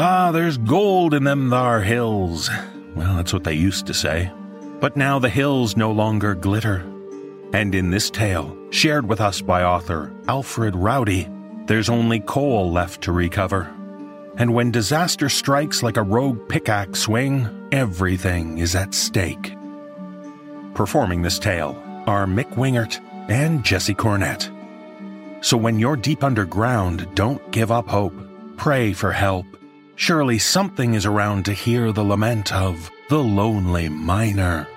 Ah, 0.00 0.30
there's 0.30 0.58
gold 0.58 1.12
in 1.12 1.24
them 1.24 1.50
thar 1.50 1.80
hills. 1.80 2.48
Well, 2.94 3.16
that's 3.16 3.32
what 3.32 3.42
they 3.42 3.54
used 3.54 3.84
to 3.88 3.94
say. 3.94 4.30
But 4.78 4.96
now 4.96 5.18
the 5.18 5.28
hills 5.28 5.76
no 5.76 5.90
longer 5.90 6.36
glitter. 6.36 6.86
And 7.52 7.74
in 7.74 7.90
this 7.90 8.08
tale, 8.08 8.56
shared 8.70 9.08
with 9.08 9.20
us 9.20 9.40
by 9.40 9.64
author 9.64 10.14
Alfred 10.28 10.76
Rowdy, 10.76 11.28
there's 11.66 11.88
only 11.88 12.20
coal 12.20 12.70
left 12.70 13.02
to 13.02 13.12
recover. 13.12 13.68
And 14.36 14.54
when 14.54 14.70
disaster 14.70 15.28
strikes 15.28 15.82
like 15.82 15.96
a 15.96 16.02
rogue 16.04 16.48
pickaxe 16.48 17.00
swing, 17.00 17.48
everything 17.72 18.58
is 18.58 18.76
at 18.76 18.94
stake. 18.94 19.52
Performing 20.74 21.22
this 21.22 21.40
tale 21.40 21.76
are 22.06 22.24
Mick 22.24 22.54
Wingert 22.54 23.00
and 23.28 23.64
Jesse 23.64 23.96
Cornett. 23.96 24.48
So 25.44 25.56
when 25.56 25.80
you're 25.80 25.96
deep 25.96 26.22
underground, 26.22 27.12
don't 27.16 27.50
give 27.50 27.72
up 27.72 27.88
hope. 27.88 28.14
Pray 28.56 28.92
for 28.92 29.10
help 29.10 29.57
Surely 30.00 30.38
something 30.38 30.94
is 30.94 31.04
around 31.04 31.44
to 31.44 31.52
hear 31.52 31.90
the 31.90 32.04
lament 32.04 32.52
of 32.54 32.88
the 33.08 33.18
lonely 33.18 33.88
miner. 33.88 34.68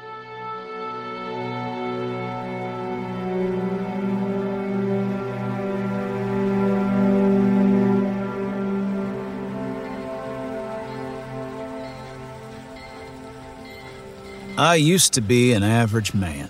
I 14.58 14.74
used 14.74 15.14
to 15.14 15.22
be 15.22 15.54
an 15.54 15.62
average 15.62 16.16
man. 16.16 16.50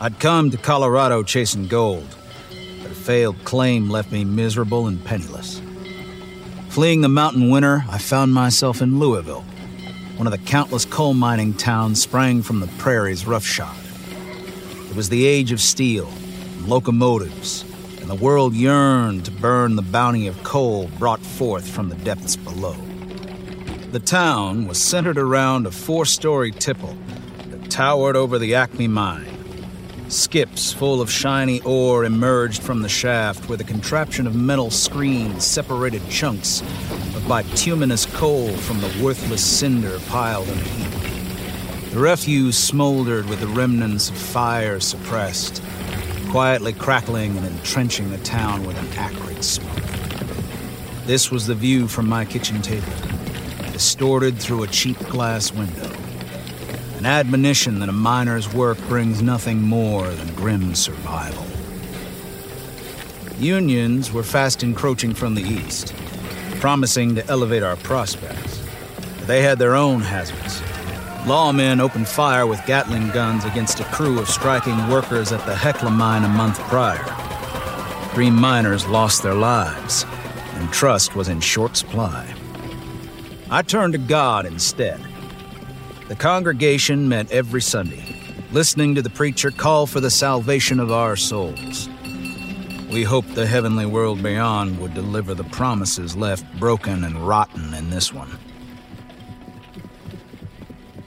I'd 0.00 0.18
come 0.18 0.50
to 0.52 0.56
Colorado 0.56 1.22
chasing 1.22 1.68
gold, 1.68 2.16
but 2.82 2.90
a 2.90 2.94
failed 2.94 3.44
claim 3.44 3.90
left 3.90 4.10
me 4.10 4.24
miserable 4.24 4.86
and 4.86 5.04
penniless. 5.04 5.60
Fleeing 6.68 7.00
the 7.00 7.08
mountain 7.08 7.48
winter, 7.48 7.84
I 7.88 7.98
found 7.98 8.34
myself 8.34 8.82
in 8.82 8.98
Louisville, 8.98 9.44
one 10.16 10.26
of 10.26 10.30
the 10.30 10.46
countless 10.46 10.84
coal 10.84 11.14
mining 11.14 11.54
towns 11.54 12.02
sprang 12.02 12.42
from 12.42 12.60
the 12.60 12.66
prairie's 12.78 13.26
roughshod. 13.26 13.76
It 14.90 14.94
was 14.94 15.08
the 15.08 15.26
age 15.26 15.52
of 15.52 15.60
steel 15.60 16.08
and 16.08 16.68
locomotives, 16.68 17.64
and 18.00 18.10
the 18.10 18.14
world 18.14 18.54
yearned 18.54 19.24
to 19.24 19.30
burn 19.30 19.76
the 19.76 19.82
bounty 19.82 20.26
of 20.26 20.42
coal 20.44 20.88
brought 20.98 21.20
forth 21.20 21.68
from 21.68 21.88
the 21.88 21.96
depths 21.96 22.36
below. 22.36 22.76
The 23.92 24.00
town 24.00 24.68
was 24.68 24.78
centered 24.78 25.18
around 25.18 25.66
a 25.66 25.70
four 25.70 26.04
story 26.04 26.52
tipple 26.52 26.96
that 27.48 27.70
towered 27.70 28.16
over 28.16 28.38
the 28.38 28.54
Acme 28.54 28.88
mine 28.88 29.35
Skips 30.08 30.72
full 30.72 31.00
of 31.00 31.10
shiny 31.10 31.60
ore 31.62 32.04
emerged 32.04 32.62
from 32.62 32.80
the 32.80 32.88
shaft 32.88 33.48
where 33.48 33.58
the 33.58 33.64
contraption 33.64 34.28
of 34.28 34.36
metal 34.36 34.70
screens 34.70 35.44
separated 35.44 36.08
chunks 36.08 36.60
of 37.16 37.26
bituminous 37.26 38.06
coal 38.06 38.52
from 38.52 38.80
the 38.80 39.02
worthless 39.02 39.44
cinder 39.44 39.98
piled 40.06 40.46
in 40.46 40.58
a 40.58 40.62
heap. 40.62 41.90
The 41.90 41.98
refuse 41.98 42.56
smoldered 42.56 43.28
with 43.28 43.40
the 43.40 43.48
remnants 43.48 44.08
of 44.08 44.16
fire 44.16 44.78
suppressed, 44.78 45.60
quietly 46.30 46.72
crackling 46.72 47.36
and 47.36 47.44
entrenching 47.44 48.10
the 48.10 48.18
town 48.18 48.64
with 48.64 48.78
an 48.78 48.86
acrid 48.96 49.42
smoke. 49.42 49.74
This 51.04 51.32
was 51.32 51.48
the 51.48 51.54
view 51.56 51.88
from 51.88 52.08
my 52.08 52.24
kitchen 52.24 52.62
table, 52.62 52.92
distorted 53.72 54.38
through 54.38 54.62
a 54.62 54.68
cheap 54.68 54.98
glass 55.08 55.52
window 55.52 55.90
an 56.98 57.06
admonition 57.06 57.78
that 57.78 57.88
a 57.88 57.92
miner's 57.92 58.52
work 58.52 58.78
brings 58.88 59.20
nothing 59.20 59.60
more 59.60 60.08
than 60.08 60.34
grim 60.34 60.74
survival. 60.74 61.44
Unions 63.38 64.10
were 64.10 64.22
fast 64.22 64.62
encroaching 64.62 65.12
from 65.12 65.34
the 65.34 65.42
east, 65.42 65.94
promising 66.58 67.14
to 67.14 67.26
elevate 67.26 67.62
our 67.62 67.76
prospects. 67.76 68.62
But 69.18 69.26
they 69.26 69.42
had 69.42 69.58
their 69.58 69.74
own 69.74 70.00
hazards. 70.00 70.62
Lawmen 71.26 71.80
opened 71.80 72.08
fire 72.08 72.46
with 72.46 72.64
Gatling 72.66 73.10
guns 73.10 73.44
against 73.44 73.80
a 73.80 73.84
crew 73.84 74.18
of 74.18 74.28
striking 74.28 74.88
workers 74.88 75.32
at 75.32 75.44
the 75.44 75.54
Hecla 75.54 75.90
mine 75.90 76.24
a 76.24 76.28
month 76.28 76.58
prior. 76.60 77.04
Three 78.14 78.30
miners 78.30 78.86
lost 78.86 79.22
their 79.22 79.34
lives, 79.34 80.06
and 80.54 80.72
trust 80.72 81.14
was 81.14 81.28
in 81.28 81.40
short 81.40 81.76
supply. 81.76 82.32
I 83.50 83.60
turned 83.60 83.92
to 83.92 83.98
God 83.98 84.46
instead. 84.46 84.98
The 86.08 86.14
congregation 86.14 87.08
met 87.08 87.32
every 87.32 87.60
Sunday, 87.60 88.04
listening 88.52 88.94
to 88.94 89.02
the 89.02 89.10
preacher 89.10 89.50
call 89.50 89.88
for 89.88 89.98
the 89.98 90.10
salvation 90.10 90.78
of 90.78 90.92
our 90.92 91.16
souls. 91.16 91.88
We 92.92 93.02
hoped 93.02 93.34
the 93.34 93.44
heavenly 93.44 93.86
world 93.86 94.22
beyond 94.22 94.78
would 94.78 94.94
deliver 94.94 95.34
the 95.34 95.42
promises 95.42 96.14
left 96.14 96.44
broken 96.60 97.02
and 97.02 97.26
rotten 97.26 97.74
in 97.74 97.90
this 97.90 98.12
one. 98.12 98.38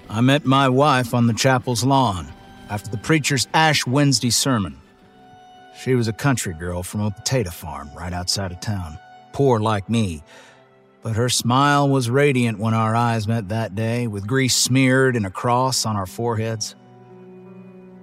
I 0.09 0.19
met 0.19 0.43
my 0.43 0.67
wife 0.67 1.13
on 1.13 1.27
the 1.27 1.33
chapel's 1.33 1.85
lawn 1.85 2.27
after 2.69 2.91
the 2.91 2.97
preacher's 2.97 3.47
Ash 3.53 3.87
Wednesday 3.87 4.31
sermon. 4.31 4.81
She 5.81 5.95
was 5.95 6.09
a 6.09 6.13
country 6.13 6.53
girl 6.53 6.83
from 6.83 6.99
a 6.99 7.11
potato 7.11 7.51
farm 7.51 7.89
right 7.95 8.11
outside 8.11 8.51
of 8.51 8.59
town, 8.59 8.99
poor 9.31 9.61
like 9.61 9.89
me. 9.89 10.23
But 11.01 11.15
her 11.15 11.29
smile 11.29 11.87
was 11.87 12.09
radiant 12.09 12.59
when 12.59 12.73
our 12.73 12.95
eyes 12.95 13.27
met 13.27 13.49
that 13.49 13.73
day, 13.73 14.07
with 14.07 14.27
grease 14.27 14.55
smeared 14.55 15.15
and 15.15 15.25
a 15.25 15.31
cross 15.31 15.85
on 15.85 15.95
our 15.95 16.05
foreheads. 16.05 16.75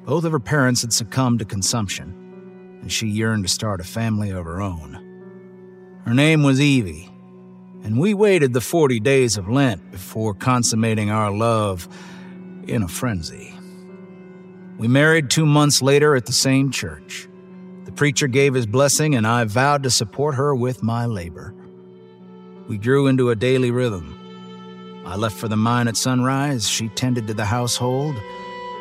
Both 0.04 0.24
of 0.24 0.32
her 0.32 0.40
parents 0.40 0.80
had 0.80 0.92
succumbed 0.92 1.40
to 1.40 1.44
consumption, 1.44 2.78
and 2.80 2.90
she 2.90 3.06
yearned 3.06 3.44
to 3.44 3.52
start 3.52 3.80
a 3.80 3.84
family 3.84 4.30
of 4.30 4.44
her 4.46 4.62
own. 4.62 5.02
Her 6.06 6.14
name 6.14 6.42
was 6.42 6.60
Evie, 6.60 7.10
and 7.82 7.98
we 7.98 8.14
waited 8.14 8.52
the 8.52 8.60
40 8.60 9.00
days 9.00 9.36
of 9.36 9.48
Lent 9.48 9.90
before 9.90 10.32
consummating 10.32 11.10
our 11.10 11.30
love 11.30 11.88
in 12.66 12.82
a 12.82 12.88
frenzy. 12.88 13.52
We 14.78 14.88
married 14.88 15.28
two 15.28 15.46
months 15.46 15.82
later 15.82 16.16
at 16.16 16.26
the 16.26 16.32
same 16.32 16.70
church. 16.70 17.28
The 17.84 17.92
preacher 17.92 18.26
gave 18.26 18.54
his 18.54 18.66
blessing, 18.66 19.14
and 19.14 19.26
I 19.26 19.44
vowed 19.44 19.82
to 19.82 19.90
support 19.90 20.36
her 20.36 20.54
with 20.54 20.82
my 20.82 21.06
labor. 21.06 21.54
We 22.68 22.78
grew 22.78 23.06
into 23.06 23.30
a 23.30 23.36
daily 23.36 23.70
rhythm. 23.70 24.18
I 25.06 25.14
left 25.14 25.36
for 25.36 25.46
the 25.46 25.56
mine 25.56 25.86
at 25.86 25.96
sunrise, 25.96 26.68
she 26.68 26.88
tended 26.88 27.28
to 27.28 27.34
the 27.34 27.44
household, 27.44 28.16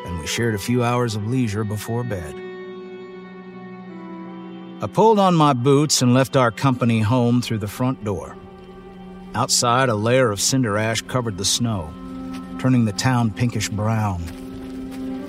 and 0.04 0.18
we 0.18 0.26
shared 0.26 0.56
a 0.56 0.58
few 0.58 0.82
hours 0.82 1.14
of 1.14 1.28
leisure 1.28 1.62
before 1.62 2.02
bed. 2.02 2.34
I 4.82 4.88
pulled 4.88 5.20
on 5.20 5.36
my 5.36 5.52
boots 5.52 6.02
and 6.02 6.12
left 6.12 6.36
our 6.36 6.50
company 6.50 7.00
home 7.00 7.40
through 7.40 7.58
the 7.58 7.68
front 7.68 8.02
door. 8.02 8.36
Outside, 9.36 9.88
a 9.88 9.94
layer 9.94 10.32
of 10.32 10.40
cinder 10.40 10.76
ash 10.76 11.00
covered 11.02 11.38
the 11.38 11.44
snow, 11.44 11.88
turning 12.58 12.86
the 12.86 12.92
town 12.92 13.30
pinkish 13.30 13.68
brown. 13.68 14.20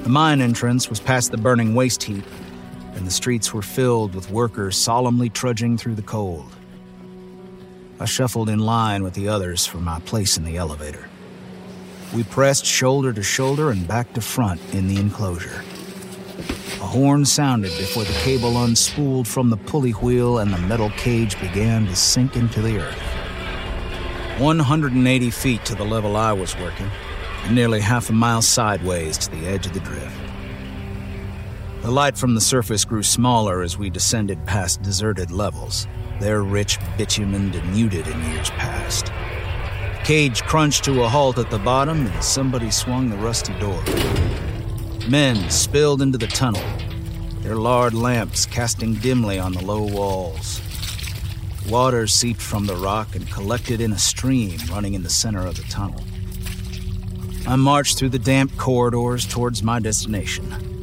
The 0.02 0.10
mine 0.10 0.42
entrance 0.42 0.90
was 0.90 1.00
past 1.00 1.30
the 1.30 1.38
burning 1.38 1.76
waste 1.76 2.02
heap, 2.02 2.26
and 2.96 3.06
the 3.06 3.12
streets 3.12 3.54
were 3.54 3.62
filled 3.62 4.16
with 4.16 4.32
workers 4.32 4.76
solemnly 4.76 5.30
trudging 5.30 5.78
through 5.78 5.96
the 5.96 6.02
cold. 6.02 6.57
I 8.00 8.06
shuffled 8.06 8.50
in 8.50 8.60
line 8.60 9.02
with 9.02 9.16
the 9.16 9.28
others 9.28 9.66
for 9.66 9.78
my 9.78 10.00
place 10.02 10.38
in 10.38 10.44
the 10.44 10.58
elevator. 10.58 11.10
We 12.14 12.24
pressed 12.24 12.64
shoulder 12.64 13.12
to 13.12 13.24
shoulder 13.24 13.72
and 13.72 13.88
back 13.88 14.14
to 14.14 14.22
front 14.22 14.62
in 14.74 14.88
the 14.88 15.00
enclosure. 15.00 15.64
A 16.80 16.86
horn 16.86 17.26
sounded 17.26 17.72
before 17.72 18.04
the 18.04 18.14
cable 18.24 18.54
unspooled 18.54 19.26
from 19.26 19.50
the 19.50 19.58
pulley 19.58 19.92
wheel 19.92 20.38
and 20.38 20.54
the 20.54 20.60
metal 20.60 20.92
cage 20.92 21.40
began 21.42 21.88
to 21.88 21.96
sink 21.96 22.36
into 22.36 22.62
the 22.62 22.78
earth. 22.78 23.02
180 24.40 25.32
feet 25.32 25.66
to 25.66 25.74
the 25.74 25.84
level 25.84 26.16
I 26.16 26.34
was 26.34 26.56
working, 26.60 26.92
and 27.46 27.56
nearly 27.56 27.82
half 27.82 28.12
a 28.12 28.14
mile 28.14 28.44
sideways 28.44 29.18
to 29.18 29.32
the 29.32 29.48
edge 29.48 29.66
of 29.66 29.74
the 29.74 29.80
drift. 29.80 30.16
The 31.82 31.90
light 31.90 32.16
from 32.16 32.36
the 32.36 32.42
surface 32.42 32.86
grew 32.86 33.02
smaller 33.02 33.64
as 33.64 33.80
we 33.80 33.90
descended 33.90 34.46
past 34.46 34.84
deserted 34.84 35.32
levels, 35.32 35.88
their 36.20 36.44
rich 36.44 36.80
bitumen 36.98 37.52
denuded 37.52 38.08
in 38.08 38.32
years 38.32 38.50
past. 38.52 39.12
Cage 40.04 40.44
crunched 40.44 40.84
to 40.86 41.04
a 41.04 41.10
halt 41.10 41.38
at 41.38 41.50
the 41.50 41.60
bottom, 41.60 42.08
and 42.08 42.24
somebody 42.24 42.72
swung 42.72 43.10
the 43.10 43.18
rusty 43.18 43.54
door. 43.60 43.84
Men 45.10 45.50
spilled 45.50 46.02
into 46.02 46.18
the 46.18 46.28
tunnel, 46.28 46.64
their 47.42 47.56
lard 47.56 47.94
lamps 47.94 48.46
casting 48.46 48.96
dimly 48.96 49.40
on 49.40 49.54
the 49.54 49.64
low 49.64 49.84
walls. 49.84 50.62
Water 51.70 52.08
seeped 52.08 52.42
from 52.42 52.66
the 52.66 52.76
rock 52.76 53.16
and 53.16 53.30
collected 53.30 53.82
in 53.82 53.92
a 53.92 54.00
stream 54.00 54.58
running 54.72 54.94
in 54.94 55.04
the 55.04 55.10
center 55.10 55.46
of 55.46 55.58
the 55.58 55.64
tunnel. 55.64 56.02
I 57.46 57.56
marched 57.56 57.98
through 57.98 58.10
the 58.10 58.20
damp 58.20 58.56
corridors 58.58 59.26
towards 59.26 59.64
my 59.64 59.80
destination, 59.80 60.77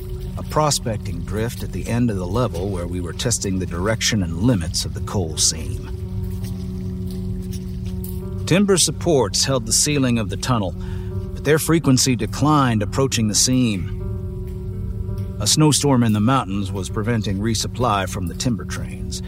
prospecting 0.51 1.21
drift 1.21 1.63
at 1.63 1.73
the 1.73 1.87
end 1.89 2.11
of 2.11 2.17
the 2.17 2.27
level 2.27 2.71
where 2.71 2.87
we 2.87 3.01
were 3.01 3.13
testing 3.13 3.59
the 3.59 3.67
direction 3.67 4.23
and 4.23 4.43
limits 4.43 4.85
of 4.85 4.95
the 4.95 5.01
coal 5.01 5.37
seam. 5.37 5.91
Timber 8.47 8.77
supports 8.77 9.45
held 9.45 9.65
the 9.67 9.73
ceiling 9.73 10.19
of 10.19 10.29
the 10.29 10.37
tunnel, 10.37 10.75
but 11.33 11.45
their 11.45 11.59
frequency 11.59 12.15
declined 12.15 12.83
approaching 12.83 13.29
the 13.29 13.35
seam. 13.35 14.01
A 15.41 15.47
snowstorm 15.47 16.03
in 16.03 16.13
the 16.13 16.21
mountains 16.21 16.71
was 16.71 16.91
preventing 16.91 17.39
resupply 17.39 18.09
from 18.09 18.27
the 18.27 18.35
timber 18.35 18.65
trains, 18.65 19.21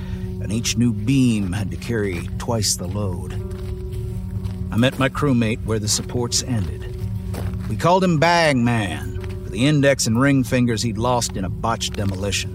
and 0.43 0.53
each 0.53 0.77
new 0.77 0.93
beam 0.93 1.53
had 1.53 1.71
to 1.71 1.77
carry 1.77 2.29
twice 2.39 2.77
the 2.77 2.87
load. 2.87 3.33
I 4.71 4.77
met 4.77 4.99
my 4.99 5.09
crewmate 5.09 5.65
where 5.65 5.79
the 5.79 5.89
supports 5.89 6.43
ended. 6.43 6.95
We 7.71 7.77
called 7.77 8.05
him 8.05 8.19
Bangman 8.19 9.15
for 9.15 9.16
the 9.57 9.67
index 9.67 10.07
and 10.07 10.21
ring 10.21 10.45
fingers 10.45 10.83
he'd 10.83 10.99
lost 10.99 11.35
in 11.35 11.43
a 11.43 11.49
botched 11.49 11.95
demolition. 11.95 12.53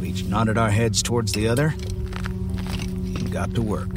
We 0.00 0.08
each 0.08 0.24
nodded 0.24 0.56
our 0.56 0.70
heads 0.70 1.02
towards 1.02 1.32
the 1.32 1.46
other 1.46 1.74
and 1.76 3.30
got 3.30 3.54
to 3.54 3.60
work. 3.60 3.92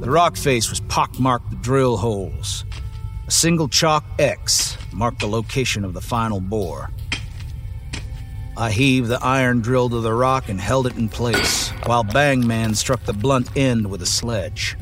The 0.00 0.10
rock 0.10 0.34
face 0.36 0.70
was 0.70 0.80
pockmarked 0.80 1.50
with 1.50 1.62
drill 1.62 1.98
holes. 1.98 2.64
A 3.28 3.30
single 3.30 3.68
chalk 3.68 4.04
X 4.18 4.76
marked 4.92 5.20
the 5.20 5.28
location 5.28 5.84
of 5.84 5.94
the 5.94 6.00
final 6.00 6.40
bore. 6.40 6.90
I 8.56 8.72
heaved 8.72 9.06
the 9.06 9.22
iron 9.22 9.60
drill 9.60 9.88
to 9.88 10.00
the 10.00 10.12
rock 10.12 10.48
and 10.48 10.60
held 10.60 10.88
it 10.88 10.96
in 10.96 11.08
place, 11.10 11.70
while 11.86 12.02
Bangman 12.02 12.74
struck 12.74 13.04
the 13.04 13.12
blunt 13.12 13.56
end 13.56 13.88
with 13.88 14.02
a 14.02 14.06
sledge. 14.06 14.76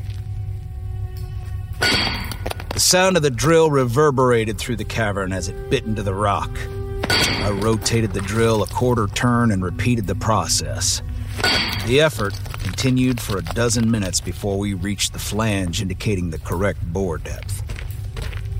The 2.81 2.97
sound 2.97 3.15
of 3.15 3.21
the 3.21 3.29
drill 3.29 3.69
reverberated 3.69 4.57
through 4.57 4.77
the 4.77 4.83
cavern 4.83 5.31
as 5.31 5.47
it 5.47 5.69
bit 5.69 5.85
into 5.85 6.01
the 6.01 6.15
rock. 6.15 6.49
I 7.09 7.51
rotated 7.51 8.11
the 8.11 8.21
drill 8.21 8.63
a 8.63 8.67
quarter 8.67 9.05
turn 9.05 9.51
and 9.51 9.63
repeated 9.63 10.07
the 10.07 10.15
process. 10.15 11.03
The 11.85 12.01
effort 12.01 12.33
continued 12.63 13.21
for 13.21 13.37
a 13.37 13.43
dozen 13.43 13.91
minutes 13.91 14.19
before 14.19 14.57
we 14.57 14.73
reached 14.73 15.13
the 15.13 15.19
flange 15.19 15.79
indicating 15.79 16.31
the 16.31 16.39
correct 16.39 16.81
bore 16.91 17.19
depth. 17.19 17.61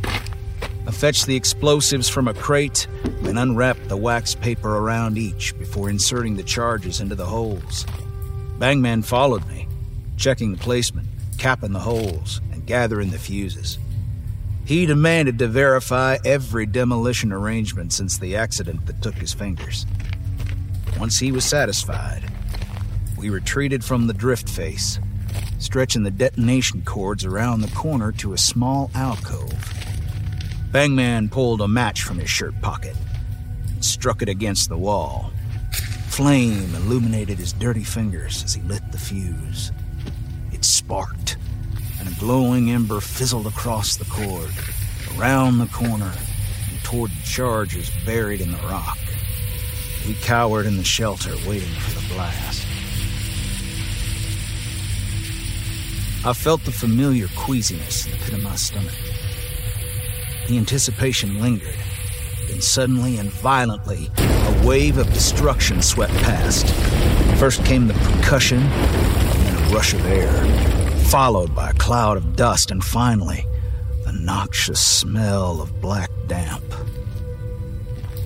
I 0.06 0.92
fetched 0.92 1.26
the 1.26 1.36
explosives 1.36 2.08
from 2.08 2.28
a 2.28 2.36
crate 2.36 2.86
and 3.24 3.40
unwrapped 3.40 3.90
the 3.90 3.98
wax 3.98 4.36
paper 4.36 4.78
around 4.78 5.18
each 5.18 5.58
before 5.58 5.90
inserting 5.90 6.36
the 6.36 6.44
charges 6.44 7.02
into 7.02 7.16
the 7.16 7.26
holes. 7.26 7.88
Bangman 8.60 9.02
followed 9.02 9.48
me, 9.48 9.68
checking 10.16 10.52
the 10.52 10.60
placement, 10.60 11.08
capping 11.40 11.74
the 11.74 11.80
holes, 11.80 12.40
and 12.52 12.68
gathering 12.68 13.10
the 13.10 13.18
fuses. 13.18 13.80
He 14.72 14.86
demanded 14.86 15.38
to 15.40 15.50
verify 15.50 16.18
every 16.24 16.66
demolition 16.66 17.34
arrangement 17.34 17.92
since 17.92 18.18
the 18.18 18.38
accident 18.38 18.86
that 18.86 19.02
took 19.02 19.16
his 19.16 19.34
fingers. 19.34 19.86
Once 20.98 21.20
he 21.20 21.34
was 21.34 21.44
satisfied, 21.44 22.24
we 23.18 23.30
retreated 23.30 23.84
from 23.84 24.08
the 24.08 24.14
drift 24.14 24.48
face, 24.48 24.98
stretching 25.60 26.04
the 26.04 26.10
detonation 26.10 26.84
cords 26.84 27.26
around 27.26 27.60
the 27.60 27.76
corner 27.76 28.14
to 28.14 28.32
a 28.32 28.38
small 28.38 28.90
alcove. 28.96 29.74
Bangman 30.72 31.28
pulled 31.28 31.60
a 31.60 31.68
match 31.68 32.04
from 32.04 32.18
his 32.18 32.30
shirt 32.30 32.54
pocket 32.62 32.96
and 33.74 33.84
struck 33.84 34.22
it 34.22 34.30
against 34.30 34.70
the 34.70 34.78
wall. 34.78 35.34
Flame 36.08 36.74
illuminated 36.76 37.40
his 37.40 37.52
dirty 37.52 37.84
fingers 37.84 38.42
as 38.46 38.54
he 38.54 38.62
lit 38.62 38.90
the 38.94 38.98
fuse. 38.98 39.74
It 40.54 40.64
sparked, 40.64 41.36
glowing 42.22 42.70
ember 42.70 43.00
fizzled 43.00 43.48
across 43.48 43.96
the 43.96 44.06
cord, 44.06 44.52
around 45.18 45.58
the 45.58 45.66
corner, 45.66 46.14
and 46.70 46.84
toward 46.84 47.10
the 47.10 47.24
charges 47.24 47.90
buried 48.06 48.40
in 48.40 48.52
the 48.52 48.58
rock. 48.60 49.00
We 50.08 50.14
cowered 50.14 50.68
in 50.68 50.78
the 50.78 50.84
shelter, 50.84 51.32
waiting 51.48 51.74
for 51.80 52.00
the 52.00 52.14
blast. 52.14 52.68
I 56.24 56.34
felt 56.34 56.64
the 56.64 56.72
familiar 56.72 57.28
queasiness 57.36 58.06
in 58.06 58.12
the 58.12 58.18
pit 58.20 58.36
of 58.36 58.44
my 58.44 58.56
stomach. 58.56 58.94
The 60.48 60.60
anticipation 60.60 61.42
lingered. 61.42 61.74
Then 62.48 62.62
suddenly 62.62 63.18
and 63.18 63.32
violently, 63.32 64.12
a 64.20 64.64
wave 64.64 65.00
of 65.00 65.12
destruction 65.12 65.82
swept 65.82 66.14
past. 66.18 66.68
First 67.40 67.66
came 67.66 67.88
the 67.88 67.96
percussion, 67.96 68.60
and 68.60 69.42
then 69.48 69.56
a 69.56 69.74
rush 69.74 69.96
of 69.96 70.06
air, 70.06 70.81
followed 71.12 71.54
by 71.54 71.70
a 71.70 71.74
cloud 71.74 72.16
of 72.16 72.38
dust, 72.38 72.72
and 72.72 72.82
finally, 72.82 73.46
the 74.06 74.14
noxious 74.14 74.80
smell 74.80 75.60
of 75.62 75.82
black 75.82 76.10
damp. 76.28 76.64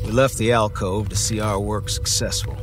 We 0.06 0.12
left 0.12 0.38
the 0.38 0.52
alcove 0.52 1.10
to 1.10 1.16
see 1.16 1.40
our 1.40 1.60
work 1.60 1.90
successful. 1.90 2.56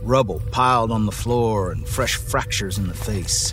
rubble 0.00 0.40
piled 0.52 0.90
on 0.90 1.04
the 1.04 1.12
floor 1.12 1.70
and 1.70 1.86
fresh 1.86 2.14
fractures 2.14 2.78
in 2.78 2.88
the 2.88 2.94
face. 2.94 3.52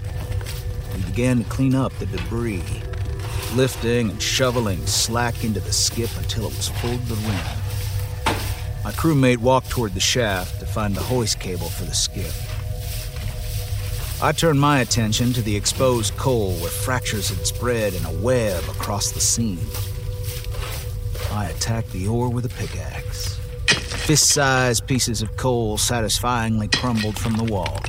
We 0.96 1.02
began 1.02 1.44
to 1.44 1.50
clean 1.50 1.76
up 1.76 1.92
the 2.00 2.06
debris, 2.06 2.64
lifting 3.54 4.10
and 4.10 4.22
shoveling 4.22 4.88
slack 4.88 5.44
into 5.44 5.60
the 5.60 5.74
skip 5.74 6.12
until 6.18 6.46
it 6.46 6.56
was 6.56 6.70
full 6.70 6.98
to 6.98 7.06
the 7.10 7.16
rim. 7.16 8.36
My 8.86 8.94
crewmate 8.94 9.40
walked 9.40 9.70
toward 9.70 9.96
the 9.96 10.00
shaft 10.00 10.62
to 10.62 10.66
find 10.66 10.96
the 10.96 11.02
hoist 11.02 11.42
cable 11.42 11.68
for 11.68 11.84
the 11.84 11.94
skip. 11.94 12.32
I 14.24 14.32
turned 14.32 14.62
my 14.62 14.80
attention 14.80 15.34
to 15.34 15.42
the 15.42 15.54
exposed 15.54 16.16
coal 16.16 16.54
where 16.54 16.70
fractures 16.70 17.28
had 17.28 17.46
spread 17.46 17.94
in 17.94 18.06
a 18.06 18.12
web 18.14 18.64
across 18.70 19.12
the 19.12 19.20
seam. 19.20 19.60
I 21.30 21.48
attacked 21.48 21.92
the 21.92 22.08
ore 22.08 22.30
with 22.30 22.46
a 22.46 22.50
pickaxe. 22.50 23.36
Fist 23.68 24.30
sized 24.30 24.88
pieces 24.88 25.22
of 25.22 25.36
coal 25.36 25.78
satisfyingly 25.78 26.70
crumbled 26.70 27.20
from 27.20 27.34
the 27.34 27.44
wall. 27.44 27.82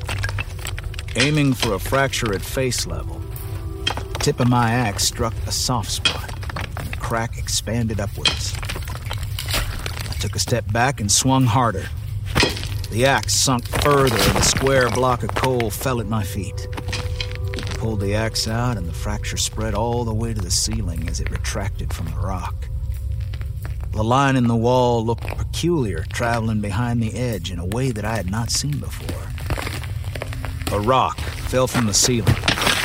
Aiming 1.14 1.54
for 1.54 1.74
a 1.74 1.78
fracture 1.78 2.34
at 2.34 2.42
face 2.42 2.84
level, 2.84 3.20
the 3.84 4.18
tip 4.18 4.40
of 4.40 4.48
my 4.48 4.72
axe 4.72 5.04
struck 5.04 5.34
a 5.46 5.52
soft 5.52 5.92
spot, 5.92 6.32
and 6.78 6.88
the 6.88 6.96
crack 6.96 7.38
expanded 7.38 8.00
upwards. 8.00 8.56
I 9.54 10.16
took 10.18 10.34
a 10.34 10.40
step 10.40 10.64
back 10.72 11.00
and 11.00 11.12
swung 11.12 11.44
harder. 11.44 11.86
The 12.94 13.06
axe 13.06 13.34
sunk 13.34 13.66
further, 13.82 14.16
and 14.16 14.38
a 14.38 14.42
square 14.44 14.88
block 14.88 15.24
of 15.24 15.34
coal 15.34 15.68
fell 15.68 15.98
at 16.00 16.06
my 16.06 16.22
feet. 16.22 16.68
I 16.72 17.60
pulled 17.74 17.98
the 17.98 18.14
axe 18.14 18.46
out, 18.46 18.76
and 18.76 18.86
the 18.86 18.92
fracture 18.92 19.36
spread 19.36 19.74
all 19.74 20.04
the 20.04 20.14
way 20.14 20.32
to 20.32 20.40
the 20.40 20.48
ceiling 20.48 21.08
as 21.08 21.18
it 21.18 21.28
retracted 21.28 21.92
from 21.92 22.06
the 22.06 22.16
rock. 22.18 22.68
The 23.90 24.04
line 24.04 24.36
in 24.36 24.46
the 24.46 24.54
wall 24.54 25.04
looked 25.04 25.26
peculiar, 25.26 26.04
traveling 26.12 26.60
behind 26.60 27.02
the 27.02 27.14
edge 27.14 27.50
in 27.50 27.58
a 27.58 27.66
way 27.66 27.90
that 27.90 28.04
I 28.04 28.14
had 28.14 28.30
not 28.30 28.52
seen 28.52 28.78
before. 28.78 29.26
A 30.70 30.80
rock 30.80 31.18
fell 31.18 31.66
from 31.66 31.86
the 31.86 31.94
ceiling, 31.94 32.36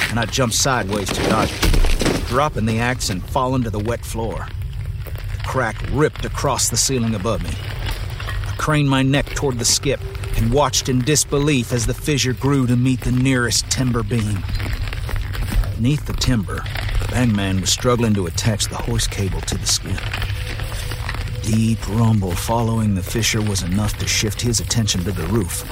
and 0.10 0.19
I 0.19 0.26
jumped 0.26 0.56
sideways 0.56 1.10
to 1.10 1.22
dodge 1.30 1.52
it, 1.54 2.26
dropping 2.26 2.65
the 2.65 2.80
axe 2.80 3.12
and 3.12 3.24
falling 3.24 3.62
to 3.62 3.69
the 3.69 3.78
wet 3.78 4.04
floor. 4.04 4.48
The 5.04 5.43
crack 5.45 5.76
ripped 5.91 6.26
across 6.26 6.67
the 6.67 6.78
ceiling 6.78 7.13
above 7.13 7.43
me 7.43 7.52
craned 8.60 8.89
my 8.89 9.02
neck 9.02 9.26
toward 9.28 9.58
the 9.58 9.65
skip 9.65 10.02
and 10.36 10.54
watched 10.54 10.89
in 10.89 11.00
disbelief 11.00 11.72
as 11.72 11.86
the 11.86 11.93
fissure 11.93 12.34
grew 12.34 12.67
to 12.67 12.76
meet 12.76 13.00
the 13.02 13.12
nearest 13.12 13.72
timber 13.72 14.04
beam. 14.04 14.43
Beneath 15.78 16.06
the 16.06 16.13
timber, 16.13 16.56
the 17.02 17.08
Bangman 17.10 17.62
was 17.62 17.72
struggling 17.72 18.13
to 18.15 18.28
attach 18.28 18.65
the 18.65 18.76
hoist 18.76 19.10
cable 19.12 19.39
to 19.41 19.58
the 19.58 19.65
skip. 19.65 20.00
Deep 21.41 21.80
rumble 21.88 22.34
following 22.34 22.95
the 22.95 23.02
fissure 23.02 23.41
was 23.41 23.63
enough 23.63 23.98
to 23.98 24.06
shift 24.06 24.41
his 24.41 24.60
attention 24.60 25.06
to 25.06 25.13
the 25.13 25.26
roof. 25.28 25.63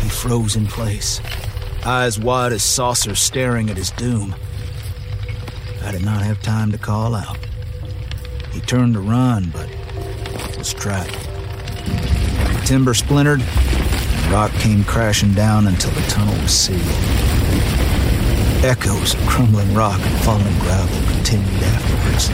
He 0.00 0.08
froze 0.08 0.54
in 0.54 0.68
place, 0.68 1.20
eyes 1.84 2.20
wide 2.20 2.52
as 2.52 2.62
saucers 2.62 3.18
staring 3.18 3.68
at 3.68 3.76
his 3.76 3.90
doom. 3.90 4.34
I 5.82 5.90
did 5.90 6.04
not 6.04 6.22
have 6.22 6.40
time 6.40 6.70
to 6.70 6.78
call 6.78 7.16
out. 7.16 7.36
He 8.52 8.60
turned 8.60 8.94
to 8.94 9.00
run, 9.00 9.50
but 9.52 9.68
was 10.56 10.72
trapped. 10.72 11.29
Timber 12.70 12.94
splintered, 12.94 13.42
and 13.42 14.32
rock 14.32 14.52
came 14.52 14.84
crashing 14.84 15.34
down 15.34 15.66
until 15.66 15.90
the 15.90 16.02
tunnel 16.02 16.40
was 16.40 16.56
sealed. 16.56 16.80
Echoes 18.64 19.14
of 19.14 19.20
crumbling 19.26 19.74
rock 19.74 20.00
and 20.00 20.20
falling 20.20 20.56
gravel 20.60 20.96
continued 21.12 21.64
afterwards. 21.64 22.30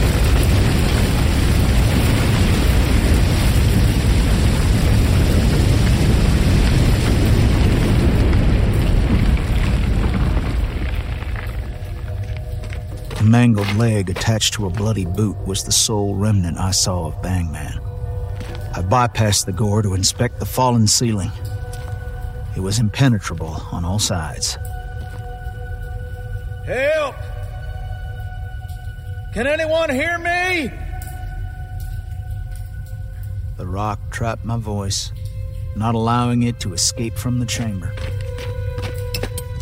A 13.19 13.25
mangled 13.25 13.75
leg 13.77 14.11
attached 14.11 14.53
to 14.53 14.67
a 14.67 14.71
bloody 14.71 15.07
boot 15.07 15.39
was 15.47 15.65
the 15.65 15.73
sole 15.73 16.15
remnant 16.15 16.59
I 16.59 16.73
saw 16.73 17.07
of 17.07 17.23
Bangman. 17.23 17.86
I 18.77 18.83
bypassed 18.83 19.47
the 19.47 19.53
gore 19.53 19.81
to 19.81 19.95
inspect 19.95 20.39
the 20.39 20.45
fallen 20.45 20.87
ceiling. 20.87 21.33
It 22.55 22.61
was 22.61 22.79
impenetrable 22.79 23.63
on 23.73 23.87
all 23.87 23.99
sides. 23.99 24.59
Help! 26.67 27.15
Can 29.33 29.47
anyone 29.47 29.89
hear 29.89 30.19
me? 30.19 30.71
The 33.57 33.67
rock 33.67 33.99
trapped 34.11 34.45
my 34.45 34.59
voice, 34.59 35.11
not 35.75 35.95
allowing 35.95 36.43
it 36.43 36.61
to 36.61 36.75
escape 36.75 37.15
from 37.17 37.39
the 37.39 37.47
chamber. 37.47 37.95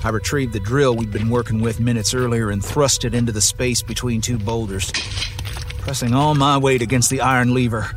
I 0.03 0.09
retrieved 0.09 0.53
the 0.53 0.61
drill 0.61 0.96
we'd 0.96 1.12
been 1.12 1.31
working 1.31 1.61
with 1.61 1.79
minutes 1.79 2.14
earlier 2.14 2.50
and 2.50 2.64
thrust 2.64 3.05
it 3.05 3.14
into 3.14 3.31
the 3.31 3.40
space 3.40 3.81
between 3.81 4.20
two 4.20 4.38
boulders, 4.38 4.90
pressing 5.79 6.14
all 6.14 6.35
my 6.35 6.59
weight 6.59 6.83
against 6.83 7.11
the 7.11 7.20
iron 7.20 7.55
lever. 7.55 7.94